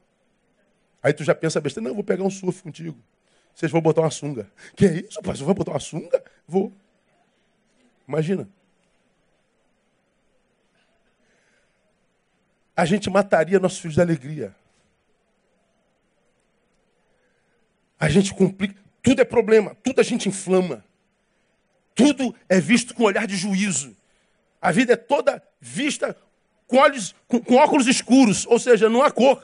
Aí 1.01 1.13
tu 1.13 1.23
já 1.23 1.35
pensa 1.35 1.59
besteira, 1.59 1.83
não, 1.83 1.91
eu 1.91 1.95
vou 1.95 2.03
pegar 2.03 2.23
um 2.23 2.29
surf 2.29 2.61
contigo. 2.61 2.97
Vocês 3.53 3.71
vão 3.71 3.81
botar 3.81 4.01
uma 4.01 4.11
sunga. 4.11 4.49
Que 4.75 4.85
é 4.85 4.93
isso, 5.01 5.21
pai? 5.21 5.35
Você 5.35 5.43
vai 5.43 5.53
botar 5.53 5.71
uma 5.71 5.79
sunga? 5.79 6.23
Vou. 6.47 6.73
Imagina. 8.07 8.47
A 12.75 12.85
gente 12.85 13.09
mataria 13.09 13.59
nossos 13.59 13.79
filhos 13.79 13.95
de 13.95 14.01
alegria. 14.01 14.55
A 18.03 18.09
gente 18.09 18.33
complica. 18.33 18.75
Tudo 19.01 19.21
é 19.21 19.23
problema, 19.23 19.77
tudo 19.81 20.01
a 20.01 20.03
gente 20.03 20.27
inflama. 20.27 20.83
Tudo 21.95 22.35
é 22.49 22.59
visto 22.59 22.93
com 22.93 23.03
olhar 23.03 23.25
de 23.25 23.37
juízo. 23.37 23.95
A 24.61 24.73
vida 24.73 24.91
é 24.91 24.97
toda 24.97 25.41
vista 25.61 26.13
com, 26.67 26.75
olhos, 26.75 27.15
com, 27.29 27.39
com 27.39 27.55
óculos 27.55 27.87
escuros, 27.87 28.45
ou 28.45 28.59
seja, 28.59 28.89
não 28.89 29.01
há 29.01 29.09
cor. 29.09 29.41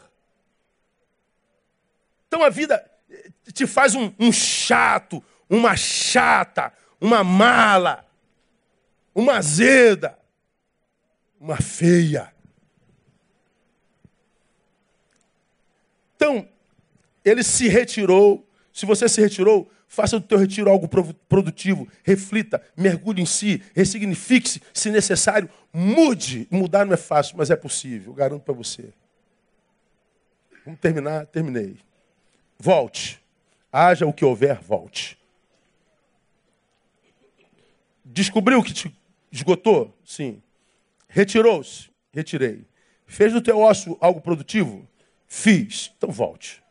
Então 2.27 2.43
a 2.43 2.49
vida 2.49 2.85
te 3.53 3.65
faz 3.65 3.95
um, 3.95 4.13
um 4.19 4.29
chato, 4.29 5.23
uma 5.49 5.77
chata, 5.77 6.73
uma 6.99 7.23
mala, 7.23 8.05
uma 9.15 9.37
azeda, 9.37 10.19
uma 11.39 11.55
feia. 11.55 12.33
Então, 16.17 16.45
ele 17.23 17.41
se 17.41 17.69
retirou. 17.69 18.48
Se 18.79 18.85
você 18.85 19.09
se 19.09 19.19
retirou, 19.19 19.69
faça 19.89 20.17
do 20.17 20.25
teu 20.25 20.37
retiro 20.37 20.69
algo 20.69 20.87
produtivo. 20.87 21.85
Reflita, 22.01 22.63
mergulhe 22.77 23.21
em 23.21 23.25
si, 23.25 23.61
ressignifique-se, 23.75 24.61
se 24.73 24.89
necessário, 24.89 25.49
mude. 25.73 26.47
Mudar 26.49 26.85
não 26.85 26.93
é 26.93 26.97
fácil, 26.97 27.35
mas 27.35 27.49
é 27.49 27.57
possível, 27.57 28.13
garanto 28.13 28.43
para 28.43 28.53
você. 28.53 28.93
Vamos 30.63 30.79
terminar? 30.79 31.25
Terminei. 31.25 31.75
Volte. 32.57 33.21
Haja 33.69 34.05
o 34.07 34.13
que 34.13 34.23
houver, 34.23 34.61
volte. 34.61 35.19
Descobriu 38.05 38.63
que 38.63 38.71
te 38.71 38.95
esgotou? 39.29 39.93
Sim. 40.05 40.41
Retirou-se? 41.09 41.89
Retirei. 42.13 42.65
Fez 43.05 43.33
do 43.33 43.41
teu 43.41 43.59
osso 43.59 43.97
algo 43.99 44.21
produtivo? 44.21 44.87
Fiz. 45.27 45.91
Então 45.97 46.09
volte. 46.09 46.63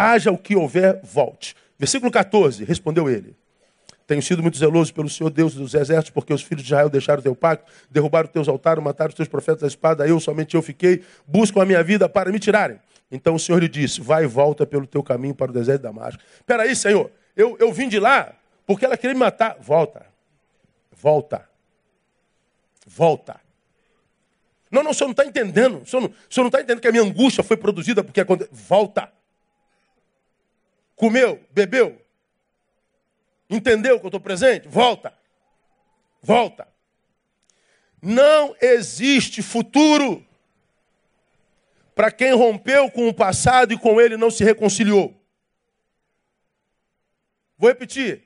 Haja 0.00 0.30
o 0.30 0.38
que 0.38 0.56
houver, 0.56 1.00
volte. 1.02 1.54
Versículo 1.78 2.10
14, 2.10 2.64
respondeu 2.64 3.08
ele. 3.08 3.36
Tenho 4.06 4.22
sido 4.22 4.42
muito 4.42 4.56
zeloso 4.56 4.92
pelo 4.94 5.08
Senhor 5.08 5.30
Deus 5.30 5.54
dos 5.54 5.74
exércitos, 5.74 6.10
porque 6.10 6.32
os 6.32 6.42
filhos 6.42 6.62
de 6.64 6.68
Israel 6.68 6.88
deixaram 6.88 7.20
o 7.20 7.22
teu 7.22 7.36
pacto, 7.36 7.70
derrubaram 7.90 8.26
os 8.26 8.32
teus 8.32 8.48
altares, 8.48 8.82
mataram 8.82 9.10
os 9.10 9.14
teus 9.14 9.28
profetas 9.28 9.60
da 9.60 9.66
espada, 9.66 10.06
eu, 10.06 10.18
somente 10.18 10.54
eu 10.54 10.62
fiquei, 10.62 11.04
buscam 11.26 11.62
a 11.62 11.66
minha 11.66 11.82
vida 11.84 12.08
para 12.08 12.32
me 12.32 12.38
tirarem. 12.38 12.80
Então 13.10 13.34
o 13.34 13.38
Senhor 13.38 13.58
lhe 13.58 13.68
disse: 13.68 14.00
Vai 14.00 14.24
e 14.24 14.26
volta 14.26 14.66
pelo 14.66 14.86
teu 14.86 15.02
caminho 15.02 15.34
para 15.34 15.50
o 15.50 15.54
deserto 15.54 15.82
de 15.82 15.84
Damasco. 15.84 16.22
Espera 16.34 16.62
aí, 16.62 16.74
Senhor, 16.74 17.10
eu, 17.36 17.56
eu 17.60 17.72
vim 17.72 17.88
de 17.88 18.00
lá 18.00 18.32
porque 18.66 18.84
ela 18.84 18.96
queria 18.96 19.14
me 19.14 19.20
matar. 19.20 19.56
Volta. 19.60 20.06
Volta. 20.90 21.48
Volta. 22.86 23.40
Não, 24.70 24.82
não, 24.82 24.92
o 24.92 24.94
senhor 24.94 25.08
não 25.08 25.12
está 25.12 25.26
entendendo. 25.26 25.82
O 25.82 25.86
senhor 25.86 26.10
não 26.36 26.46
está 26.46 26.60
entendendo 26.60 26.80
que 26.80 26.88
a 26.88 26.92
minha 26.92 27.02
angústia 27.02 27.44
foi 27.44 27.56
produzida 27.56 28.02
porque 28.02 28.20
aconteceu. 28.20 28.52
Volta. 28.52 29.12
Comeu, 31.00 31.42
bebeu. 31.50 31.98
Entendeu 33.48 33.98
que 33.98 34.04
eu 34.04 34.08
estou 34.08 34.20
presente? 34.20 34.68
Volta. 34.68 35.14
Volta. 36.20 36.68
Não 38.02 38.54
existe 38.60 39.40
futuro 39.40 40.22
para 41.94 42.10
quem 42.10 42.34
rompeu 42.34 42.90
com 42.90 43.08
o 43.08 43.14
passado 43.14 43.72
e 43.72 43.78
com 43.78 43.98
ele 43.98 44.18
não 44.18 44.30
se 44.30 44.44
reconciliou. 44.44 45.18
Vou 47.56 47.70
repetir. 47.70 48.24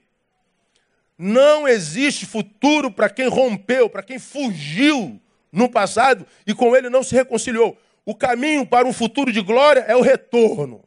Não 1.16 1.68
existe 1.68 2.27
futuro 2.27 2.91
para 2.91 3.09
quem 3.09 3.29
rompeu, 3.29 3.89
para 3.89 4.03
quem 4.03 4.18
fugiu 4.18 5.22
no 5.53 5.70
passado 5.70 6.27
e 6.45 6.53
com 6.53 6.75
ele 6.75 6.91
não 6.91 7.05
se 7.05 7.14
reconciliou. 7.14 7.79
O 8.05 8.16
caminho 8.16 8.66
para 8.66 8.85
um 8.85 8.93
futuro 8.93 9.31
de 9.31 9.41
glória 9.41 9.85
é 9.87 9.95
o 9.95 10.01
retorno. 10.01 10.85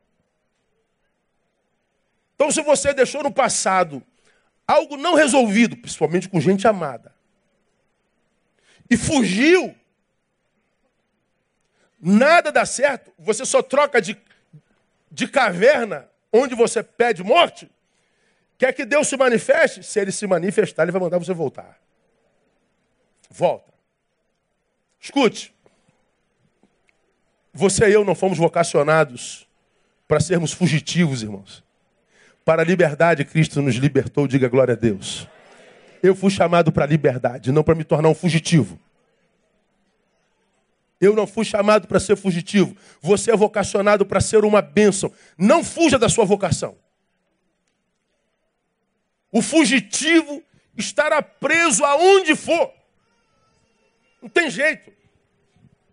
Então, 2.38 2.50
se 2.50 2.62
você 2.62 2.94
deixou 2.94 3.22
no 3.22 3.32
passado 3.32 4.02
algo 4.66 4.96
não 4.96 5.16
resolvido, 5.16 5.76
principalmente 5.76 6.30
com 6.30 6.40
gente 6.40 6.66
amada, 6.66 7.14
e 8.90 8.96
fugiu, 8.96 9.76
Nada 12.00 12.52
dá 12.52 12.66
certo, 12.66 13.12
você 13.18 13.46
só 13.46 13.62
troca 13.62 14.02
de, 14.02 14.18
de 15.12 15.28
caverna, 15.28 16.08
onde 16.32 16.54
você 16.54 16.84
pede 16.84 17.24
morte? 17.24 17.70
Quer 18.58 18.74
que 18.74 18.86
Deus 18.86 19.08
se 19.08 19.18
manifeste? 19.18 19.84
Se 19.84 20.00
ele 20.00 20.12
se 20.12 20.28
manifestar, 20.28 20.84
ele 20.84 20.92
vai 20.92 21.02
mandar 21.02 21.18
você 21.18 21.34
voltar. 21.34 21.80
Volta. 23.30 23.74
Escute. 25.00 25.54
Você 27.52 27.90
e 27.90 27.94
eu 27.94 28.06
não 28.06 28.14
fomos 28.14 28.38
vocacionados 28.38 29.48
para 30.08 30.20
sermos 30.20 30.54
fugitivos, 30.54 31.24
irmãos. 31.24 31.64
Para 32.48 32.62
a 32.62 32.66
liberdade, 32.66 33.26
Cristo 33.26 33.62
nos 33.62 33.76
libertou, 33.76 34.26
diga 34.26 34.48
glória 34.48 34.72
a 34.72 34.78
Deus. 34.78 35.28
Eu 36.02 36.16
fui 36.16 36.32
chamado 36.32 36.72
para 36.72 36.86
a 36.86 36.88
liberdade, 36.88 37.52
não 37.52 37.62
para 37.62 37.76
me 37.76 37.84
tornar 37.84 38.08
um 38.08 38.16
fugitivo. 38.16 38.80
Eu 41.02 41.14
não 41.14 41.28
fui 41.28 41.44
chamado 41.44 41.90
para 41.90 42.00
ser 42.00 42.16
fugitivo. 42.16 42.74
Você 43.02 43.32
é 43.32 43.36
vocacionado 43.36 44.06
para 44.06 44.22
ser 44.22 44.46
uma 44.46 44.62
bênção. 44.62 45.12
Não 45.38 45.62
fuja 45.62 46.00
da 46.00 46.08
sua 46.08 46.24
vocação. 46.24 46.78
O 49.30 49.42
fugitivo 49.42 50.42
estará 50.78 51.22
preso 51.22 51.84
aonde 51.84 52.34
for. 52.34 52.72
Não 54.22 54.30
tem 54.30 54.50
jeito. 54.50 54.90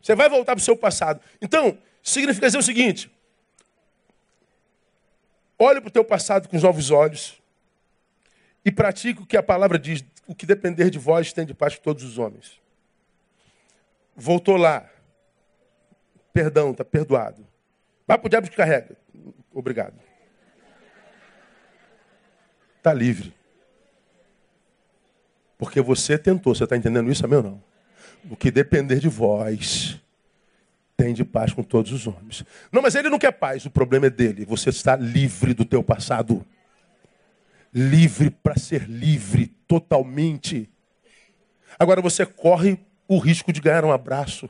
Você 0.00 0.14
vai 0.14 0.28
voltar 0.28 0.55
para 0.55 0.62
o 0.62 0.64
seu 0.64 0.76
passado. 0.76 1.20
Então, 1.42 1.76
significa 2.00 2.46
dizer 2.46 2.59
o 2.59 2.62
seguinte: 2.62 3.11
olhe 5.59 5.80
para 5.80 5.88
o 5.88 5.92
teu 5.92 6.05
passado 6.05 6.48
com 6.48 6.57
os 6.57 6.62
novos 6.62 6.90
olhos 6.90 7.40
e 8.64 8.72
pratique 8.72 9.22
o 9.22 9.26
que 9.26 9.36
a 9.36 9.42
palavra 9.42 9.78
diz: 9.78 10.05
o 10.26 10.34
que 10.34 10.46
depender 10.46 10.90
de 10.90 10.98
vós 10.98 11.32
tem 11.32 11.44
de 11.44 11.55
paz 11.55 11.76
com 11.76 11.82
todos 11.82 12.02
os 12.02 12.18
homens. 12.18 12.61
Voltou 14.16 14.57
lá. 14.57 14.88
Perdão, 16.32 16.72
está 16.72 16.84
perdoado. 16.84 17.46
Vai 18.07 18.18
para 18.18 18.26
o 18.26 18.30
diabo 18.30 18.50
que 18.50 18.57
carrega. 18.57 18.96
Obrigado. 19.52 19.94
Está 22.78 22.92
livre. 22.92 23.32
Porque 25.57 25.80
você 25.80 26.18
tentou. 26.18 26.55
Você 26.55 26.64
está 26.64 26.76
entendendo 26.76 27.11
isso, 27.11 27.24
amém 27.24 27.38
ou 27.38 27.42
não? 27.44 27.62
O 28.30 28.36
que 28.36 28.50
depender 28.50 28.98
de 28.98 29.09
vós 29.09 30.00
tem 30.97 31.12
de 31.12 31.24
paz 31.24 31.53
com 31.53 31.62
todos 31.62 31.92
os 31.92 32.07
homens. 32.07 32.45
Não, 32.70 32.82
mas 32.82 32.95
ele 32.95 33.09
não 33.09 33.18
quer 33.18 33.32
paz, 33.32 33.64
o 33.66 33.70
problema 33.70 34.07
é 34.07 34.11
dele. 34.11 34.45
Você 34.45 34.70
está 34.70 34.97
livre 34.97 35.55
do 35.55 35.64
teu 35.64 35.82
passado. 35.82 36.45
Livre 37.72 38.30
para 38.30 38.57
ser 38.57 38.88
livre 38.88 39.49
totalmente. 39.66 40.70
Agora 41.78 42.01
você 42.01 42.24
corre 42.24 42.78
o 43.09 43.18
risco 43.18 43.53
de 43.53 43.61
ganhar 43.61 43.84
um 43.84 43.92
abraço. 43.92 44.49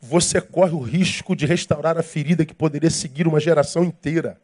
Você 0.00 0.40
corre 0.40 0.72
o 0.72 0.80
risco 0.80 1.34
de 1.34 1.46
restaurar 1.46 1.98
a 1.98 2.02
ferida 2.02 2.44
que 2.44 2.54
poderia 2.54 2.90
seguir 2.90 3.26
uma 3.26 3.40
geração 3.40 3.84
inteira. 3.84 4.40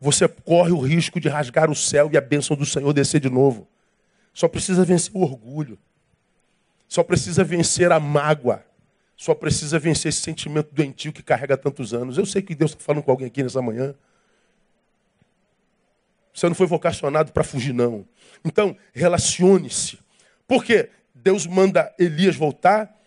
Você 0.00 0.26
corre 0.26 0.72
o 0.72 0.80
risco 0.80 1.20
de 1.20 1.28
rasgar 1.28 1.70
o 1.70 1.76
céu 1.76 2.10
e 2.12 2.16
a 2.16 2.20
bênção 2.20 2.56
do 2.56 2.66
Senhor 2.66 2.92
descer 2.92 3.20
de 3.20 3.30
novo. 3.30 3.68
Só 4.34 4.48
precisa 4.48 4.84
vencer 4.84 5.12
o 5.14 5.20
orgulho. 5.20 5.78
Só 6.88 7.02
precisa 7.02 7.44
vencer 7.44 7.92
a 7.92 8.00
mágoa. 8.00 8.64
Só 9.22 9.36
precisa 9.36 9.78
vencer 9.78 10.08
esse 10.08 10.20
sentimento 10.20 10.74
doentio 10.74 11.12
que 11.12 11.22
carrega 11.22 11.56
tantos 11.56 11.94
anos. 11.94 12.18
Eu 12.18 12.26
sei 12.26 12.42
que 12.42 12.56
Deus 12.56 12.72
está 12.72 12.82
falando 12.82 13.04
com 13.04 13.10
alguém 13.12 13.28
aqui 13.28 13.40
nessa 13.40 13.62
manhã. 13.62 13.94
Você 16.34 16.48
não 16.48 16.56
foi 16.56 16.66
vocacionado 16.66 17.30
para 17.30 17.44
fugir, 17.44 17.72
não. 17.72 18.04
Então, 18.44 18.76
relacione-se. 18.92 20.00
Por 20.44 20.64
quê? 20.64 20.90
Deus 21.14 21.46
manda 21.46 21.94
Elias 22.00 22.34
voltar. 22.34 23.00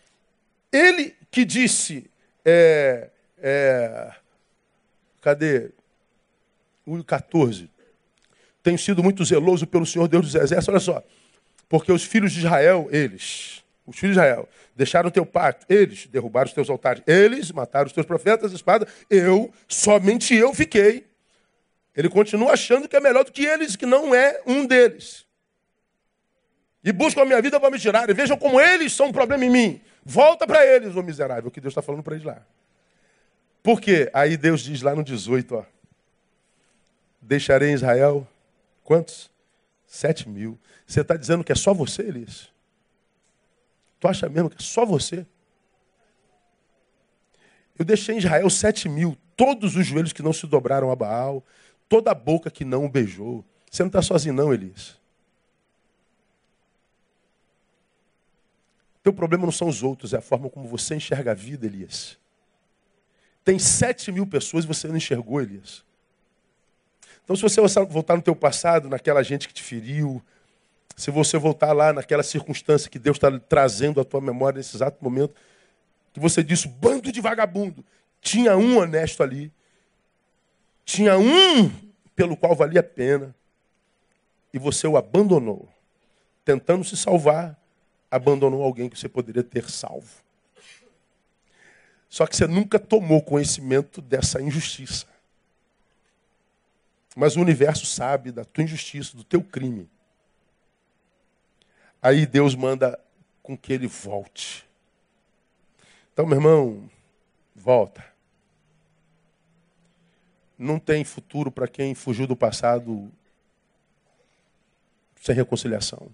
Ele 0.72 1.14
que 1.30 1.44
disse. 1.44 2.10
É, 2.46 3.10
é, 3.38 4.14
cadê? 5.20 5.72
O 6.86 7.04
14. 7.04 7.70
Tenho 8.64 8.80
sido 8.80 9.04
muito 9.04 9.26
zeloso 9.26 9.68
pelo 9.68 9.86
Senhor 9.86 10.08
Deus 10.08 10.32
dos 10.32 10.36
Exércitos. 10.36 10.70
Olha 10.70 10.80
só. 10.80 11.04
Porque 11.68 11.92
os 11.92 12.06
filhos 12.06 12.32
de 12.32 12.40
Israel, 12.40 12.88
eles, 12.90 13.65
os 13.86 13.98
filhos 13.98 14.16
de 14.16 14.22
Israel, 14.22 14.50
deixaram 14.76 15.10
o 15.10 15.12
teu 15.12 15.26
pacto. 15.26 15.66
Eles 15.70 16.08
derrubaram 16.08 16.48
os 16.48 16.54
teus 16.54 16.70
altares. 16.70 17.04
Eles 17.06 17.52
mataram 17.52 17.86
os 17.86 17.94
teus 17.94 18.06
profetas, 18.06 18.52
espada. 18.52 18.88
Eu, 19.10 19.54
somente 19.68 20.34
eu 20.34 20.54
fiquei. 20.54 21.06
Ele 21.96 22.10
continua 22.10 22.54
achando 22.54 22.88
que 22.88 22.96
é 22.96 23.00
melhor 23.00 23.24
do 23.24 23.32
que 23.32 23.46
eles, 23.46 23.76
que 23.76 23.86
não 23.86 24.14
é 24.14 24.42
um 24.46 24.66
deles. 24.66 25.26
E 26.84 26.92
buscam 26.92 27.22
a 27.22 27.26
minha 27.26 27.42
vida 27.42 27.60
para 27.60 27.70
me 27.70 27.80
tirar. 27.80 28.10
E 28.10 28.14
vejam 28.14 28.38
como 28.38 28.60
eles 28.60 28.92
são 28.92 29.08
um 29.08 29.12
problema 29.12 29.46
em 29.46 29.50
mim. 29.50 29.82
Volta 30.04 30.46
para 30.46 30.66
eles, 30.66 30.96
ô 30.96 31.02
miserável, 31.02 31.50
que 31.50 31.62
Deus 31.62 31.72
está 31.72 31.82
falando 31.82 32.04
para 32.04 32.16
eles 32.16 32.26
lá. 32.26 32.46
Por 33.64 33.80
quê? 33.80 34.10
Aí 34.14 34.36
Deus 34.38 34.62
diz 34.62 34.82
lá 34.82 34.96
no 34.96 35.04
18, 35.04 35.56
ó. 35.56 35.66
Deixarei 37.22 37.70
em 37.70 37.74
Israel 37.74 38.28
quantos? 38.84 39.32
Sete 39.88 40.28
mil. 40.28 40.60
Você 40.86 41.02
está 41.02 41.16
dizendo 41.16 41.44
que 41.44 41.52
é 41.52 41.56
só 41.56 41.74
você, 41.74 42.04
Elias? 42.04 42.55
Tu 44.00 44.08
acha 44.08 44.30
mesmo 44.30 44.50
que 44.50 44.58
é 44.58 44.66
só 44.66 44.86
você? 44.86 45.26
Eu 47.78 47.84
deixei 47.84 48.16
em 48.16 48.18
Israel 48.20 48.50
sete 48.50 48.88
mil, 48.88 49.18
todos 49.36 49.76
os 49.76 49.86
joelhos 49.86 50.14
que 50.14 50.24
não 50.24 50.32
se 50.32 50.48
dobraram 50.48 50.92
a 50.92 50.96
Baal, 50.96 51.44
toda 51.90 52.12
a 52.12 52.16
boca 52.16 52.50
que 52.50 52.64
não 52.64 52.86
o 52.86 52.90
beijou. 52.90 53.44
Você 53.70 53.84
não 53.84 53.88
está 53.88 54.02
sozinho, 54.02 54.34
não, 54.34 54.54
Elias. 54.54 54.98
Teu 59.04 59.14
problema 59.14 59.46
não 59.46 59.52
são 59.52 59.68
os 59.68 59.84
outros, 59.84 60.14
é 60.14 60.18
a 60.18 60.22
forma 60.22 60.50
como 60.50 60.68
você 60.68 60.96
enxerga 60.96 61.32
a 61.32 61.36
vida, 61.36 61.66
Elias. 61.66 62.18
Tem 63.44 63.60
sete 63.60 64.12
mil 64.12 64.26
pessoas 64.26 64.66
e 64.66 64.68
você 64.68 64.88
não 64.88 64.98
enxergou, 64.98 65.42
Elias. 65.42 65.84
Então, 67.24 67.36
se 67.36 67.42
você 67.42 67.62
voltar 67.86 68.16
no 68.16 68.22
teu 68.22 68.36
passado, 68.36 68.90
naquela 68.90 69.22
gente 69.22 69.48
que 69.48 69.54
te 69.54 69.62
feriu, 69.62 70.24
se 70.96 71.12
você 71.12 71.38
voltar 71.38 71.74
lá 71.74 71.92
naquela 71.92 72.24
circunstância 72.24 72.90
que 72.90 73.00
Deus 73.00 73.18
está 73.18 73.38
trazendo 73.40 74.00
à 74.00 74.06
tua 74.06 74.22
memória 74.22 74.58
nesse 74.58 74.76
exato 74.76 75.04
momento, 75.04 75.34
que 76.14 76.20
você 76.20 76.42
disse, 76.42 76.68
bando 76.68 77.12
de 77.12 77.20
vagabundo, 77.20 77.84
tinha 78.22 78.56
um 78.58 78.78
honesto 78.78 79.22
ali, 79.22 79.52
tinha 80.86 81.18
um 81.18 81.70
pelo 82.16 82.38
qual 82.38 82.56
valia 82.56 82.80
a 82.80 82.84
pena, 82.84 83.36
e 84.54 84.58
você 84.58 84.88
o 84.88 84.96
abandonou, 84.96 85.68
tentando 86.46 86.86
se 86.86 86.96
salvar, 86.96 87.60
abandonou 88.10 88.64
alguém 88.64 88.90
que 88.90 88.98
você 88.98 89.10
poderia 89.10 89.44
ter 89.44 89.70
salvo. 89.70 90.24
Só 92.08 92.26
que 92.26 92.38
você 92.38 92.48
nunca 92.48 92.80
tomou 92.80 93.22
conhecimento 93.22 94.02
dessa 94.02 94.42
injustiça. 94.42 95.06
Mas 97.14 97.36
o 97.36 97.42
universo 97.42 97.86
sabe 97.86 98.32
da 98.32 98.46
tua 98.46 98.64
injustiça, 98.64 99.18
do 99.18 99.24
teu 99.26 99.42
crime. 99.42 99.90
Aí 102.06 102.28
Deus 102.28 102.54
manda 102.54 103.00
com 103.42 103.58
que 103.58 103.74
ele 103.74 103.88
volte. 103.88 104.64
Então, 106.14 106.24
meu 106.24 106.38
irmão, 106.38 106.88
volta. 107.56 108.06
Não 110.56 110.78
tem 110.78 111.04
futuro 111.04 111.50
para 111.50 111.68
quem 111.68 111.96
fugiu 111.96 112.28
do 112.28 112.36
passado 112.36 113.12
sem 115.20 115.34
reconciliação. 115.34 116.12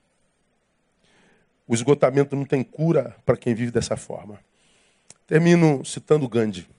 O 1.68 1.74
esgotamento 1.74 2.38
não 2.38 2.46
tem 2.46 2.64
cura 2.64 3.18
para 3.26 3.36
quem 3.36 3.54
vive 3.54 3.70
dessa 3.70 3.98
forma. 3.98 4.40
Termino 5.28 5.84
citando 5.84 6.30
Gandhi. 6.30 6.70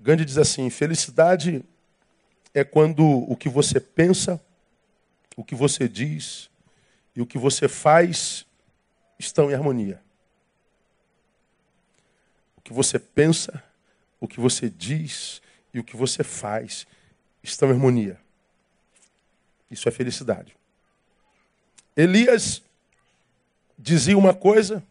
Gandhi 0.00 0.24
diz 0.24 0.36
assim: 0.36 0.68
felicidade 0.68 1.64
é 2.52 2.64
quando 2.64 3.06
o 3.30 3.36
que 3.36 3.48
você 3.48 3.78
pensa 3.78 4.44
o 5.36 5.44
que 5.44 5.54
você 5.54 5.86
diz 5.86 6.50
e 7.14 7.20
o 7.20 7.26
que 7.26 7.38
você 7.38 7.68
faz 7.68 8.46
estão 9.18 9.50
em 9.50 9.54
harmonia. 9.54 10.02
O 12.56 12.60
que 12.62 12.72
você 12.72 12.98
pensa, 12.98 13.62
o 14.18 14.26
que 14.26 14.40
você 14.40 14.68
diz 14.68 15.40
e 15.72 15.78
o 15.78 15.84
que 15.84 15.96
você 15.96 16.24
faz 16.24 16.86
estão 17.42 17.68
em 17.68 17.72
harmonia. 17.72 18.18
Isso 19.70 19.88
é 19.88 19.92
felicidade. 19.92 20.56
Elias 21.96 22.62
dizia 23.78 24.16
uma 24.16 24.34
coisa, 24.34 24.82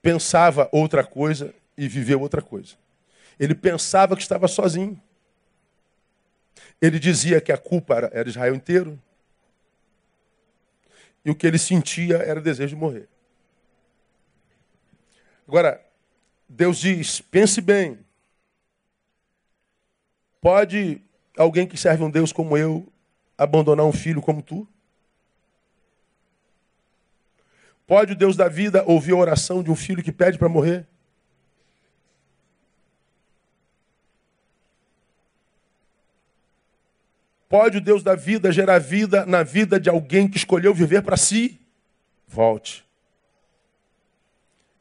pensava 0.00 0.68
outra 0.72 1.04
coisa 1.04 1.54
e 1.76 1.88
viveu 1.88 2.20
outra 2.20 2.40
coisa. 2.40 2.74
Ele 3.38 3.54
pensava 3.54 4.16
que 4.16 4.22
estava 4.22 4.46
sozinho. 4.46 5.00
Ele 6.80 6.98
dizia 6.98 7.40
que 7.40 7.52
a 7.52 7.58
culpa 7.58 8.10
era, 8.12 8.28
Israel 8.28 8.54
inteiro. 8.54 9.00
E 11.24 11.30
o 11.30 11.34
que 11.34 11.46
ele 11.46 11.58
sentia 11.58 12.16
era 12.16 12.40
desejo 12.40 12.74
de 12.74 12.80
morrer. 12.80 13.08
Agora, 15.46 15.84
Deus 16.48 16.78
diz: 16.78 17.20
pense 17.20 17.60
bem. 17.60 17.98
Pode 20.40 21.02
alguém 21.36 21.66
que 21.66 21.76
serve 21.76 22.02
um 22.02 22.10
Deus 22.10 22.32
como 22.32 22.56
eu 22.56 22.90
abandonar 23.36 23.84
um 23.84 23.92
filho 23.92 24.22
como 24.22 24.42
tu? 24.42 24.66
Pode 27.86 28.12
o 28.12 28.16
Deus 28.16 28.36
da 28.36 28.48
vida 28.48 28.84
ouvir 28.86 29.12
a 29.12 29.16
oração 29.16 29.62
de 29.62 29.70
um 29.70 29.76
filho 29.76 30.02
que 30.02 30.12
pede 30.12 30.38
para 30.38 30.48
morrer? 30.48 30.86
Pode 37.50 37.78
o 37.78 37.80
Deus 37.80 38.04
da 38.04 38.14
vida 38.14 38.52
gerar 38.52 38.78
vida 38.78 39.26
na 39.26 39.42
vida 39.42 39.80
de 39.80 39.90
alguém 39.90 40.28
que 40.28 40.36
escolheu 40.36 40.72
viver 40.72 41.02
para 41.02 41.16
si? 41.16 41.58
Volte. 42.28 42.84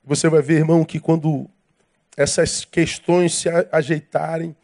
Você 0.03 0.29
vai 0.29 0.43
ver, 0.43 0.57
irmão, 0.57 0.85
que 0.85 0.99
quando 0.99 1.49
essas 2.15 2.63
questões 2.63 3.33
se 3.33 3.49
ajeitarem, 3.71 4.55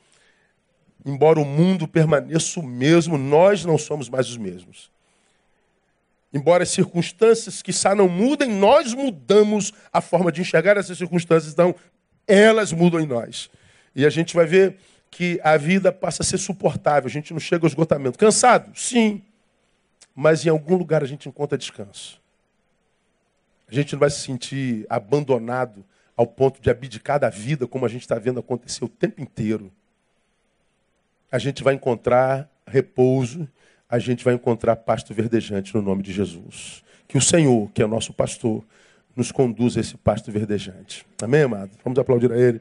embora 1.04 1.40
o 1.40 1.46
mundo 1.46 1.88
permaneça 1.88 2.60
o 2.60 2.64
mesmo, 2.64 3.18
nós 3.18 3.66
não 3.66 3.76
somos 3.76 4.08
mais 4.08 4.30
os 4.30 4.38
mesmos. 4.38 4.92
Embora 6.32 6.62
as 6.62 6.70
circunstâncias 6.70 7.64
que 7.64 7.72
não 7.96 8.08
mudem, 8.08 8.52
nós 8.52 8.94
mudamos 8.94 9.74
a 9.92 10.00
forma 10.00 10.32
de 10.32 10.42
enxergar 10.42 10.78
essas 10.78 11.00
circunstâncias, 11.00 11.54
então 11.54 11.74
elas 12.28 12.72
mudam 12.72 13.00
em 13.00 13.08
nós. 13.08 13.50
E 13.96 14.06
a 14.06 14.12
gente 14.12 14.36
vai 14.36 14.46
ver 14.46 14.78
que 15.16 15.40
a 15.42 15.56
vida 15.56 15.94
passa 15.94 16.24
a 16.24 16.26
ser 16.26 16.38
suportável, 16.38 17.08
a 17.08 17.10
gente 17.10 17.32
não 17.32 17.40
chega 17.40 17.64
ao 17.64 17.70
esgotamento. 17.70 18.20
Cansado? 18.20 18.78
Sim. 18.78 19.22
Mas 20.14 20.46
em 20.46 20.50
algum 20.50 20.76
lugar 20.76 21.02
a 21.02 21.08
gente 21.08 21.30
encontra 21.30 21.58
descanso. 21.58 22.22
A 23.66 23.74
gente 23.74 23.94
não 23.94 24.00
vai 24.02 24.10
se 24.10 24.20
sentir 24.20 24.86
abandonado 24.90 25.86
ao 26.18 26.28
ponto 26.28 26.62
de 26.62 26.70
abdicar 26.70 27.18
da 27.18 27.30
vida, 27.30 27.66
como 27.66 27.86
a 27.86 27.88
gente 27.88 28.02
está 28.02 28.20
vendo 28.20 28.42
acontecer 28.42 28.84
o 28.84 28.90
tempo 28.90 29.22
inteiro. 29.22 29.72
A 31.32 31.40
gente 31.40 31.64
vai 31.64 31.76
encontrar 31.76 32.50
repouso, 32.68 33.48
a 33.90 34.00
gente 34.00 34.22
vai 34.22 34.34
encontrar 34.34 34.76
pasto 34.76 35.14
verdejante 35.14 35.74
no 35.74 35.82
nome 35.82 36.04
de 36.04 36.12
Jesus. 36.12 36.84
Que 37.08 37.18
o 37.18 37.22
Senhor, 37.22 37.72
que 37.72 37.82
é 37.82 37.88
nosso 37.88 38.12
pastor, 38.12 38.66
nos 39.16 39.32
conduza 39.32 39.80
a 39.80 39.82
esse 39.82 39.96
pasto 39.96 40.30
verdejante. 40.30 41.06
Amém, 41.24 41.44
amado? 41.44 41.72
Vamos 41.86 41.98
aplaudir 41.98 42.34
a 42.34 42.38
Ele. 42.38 42.60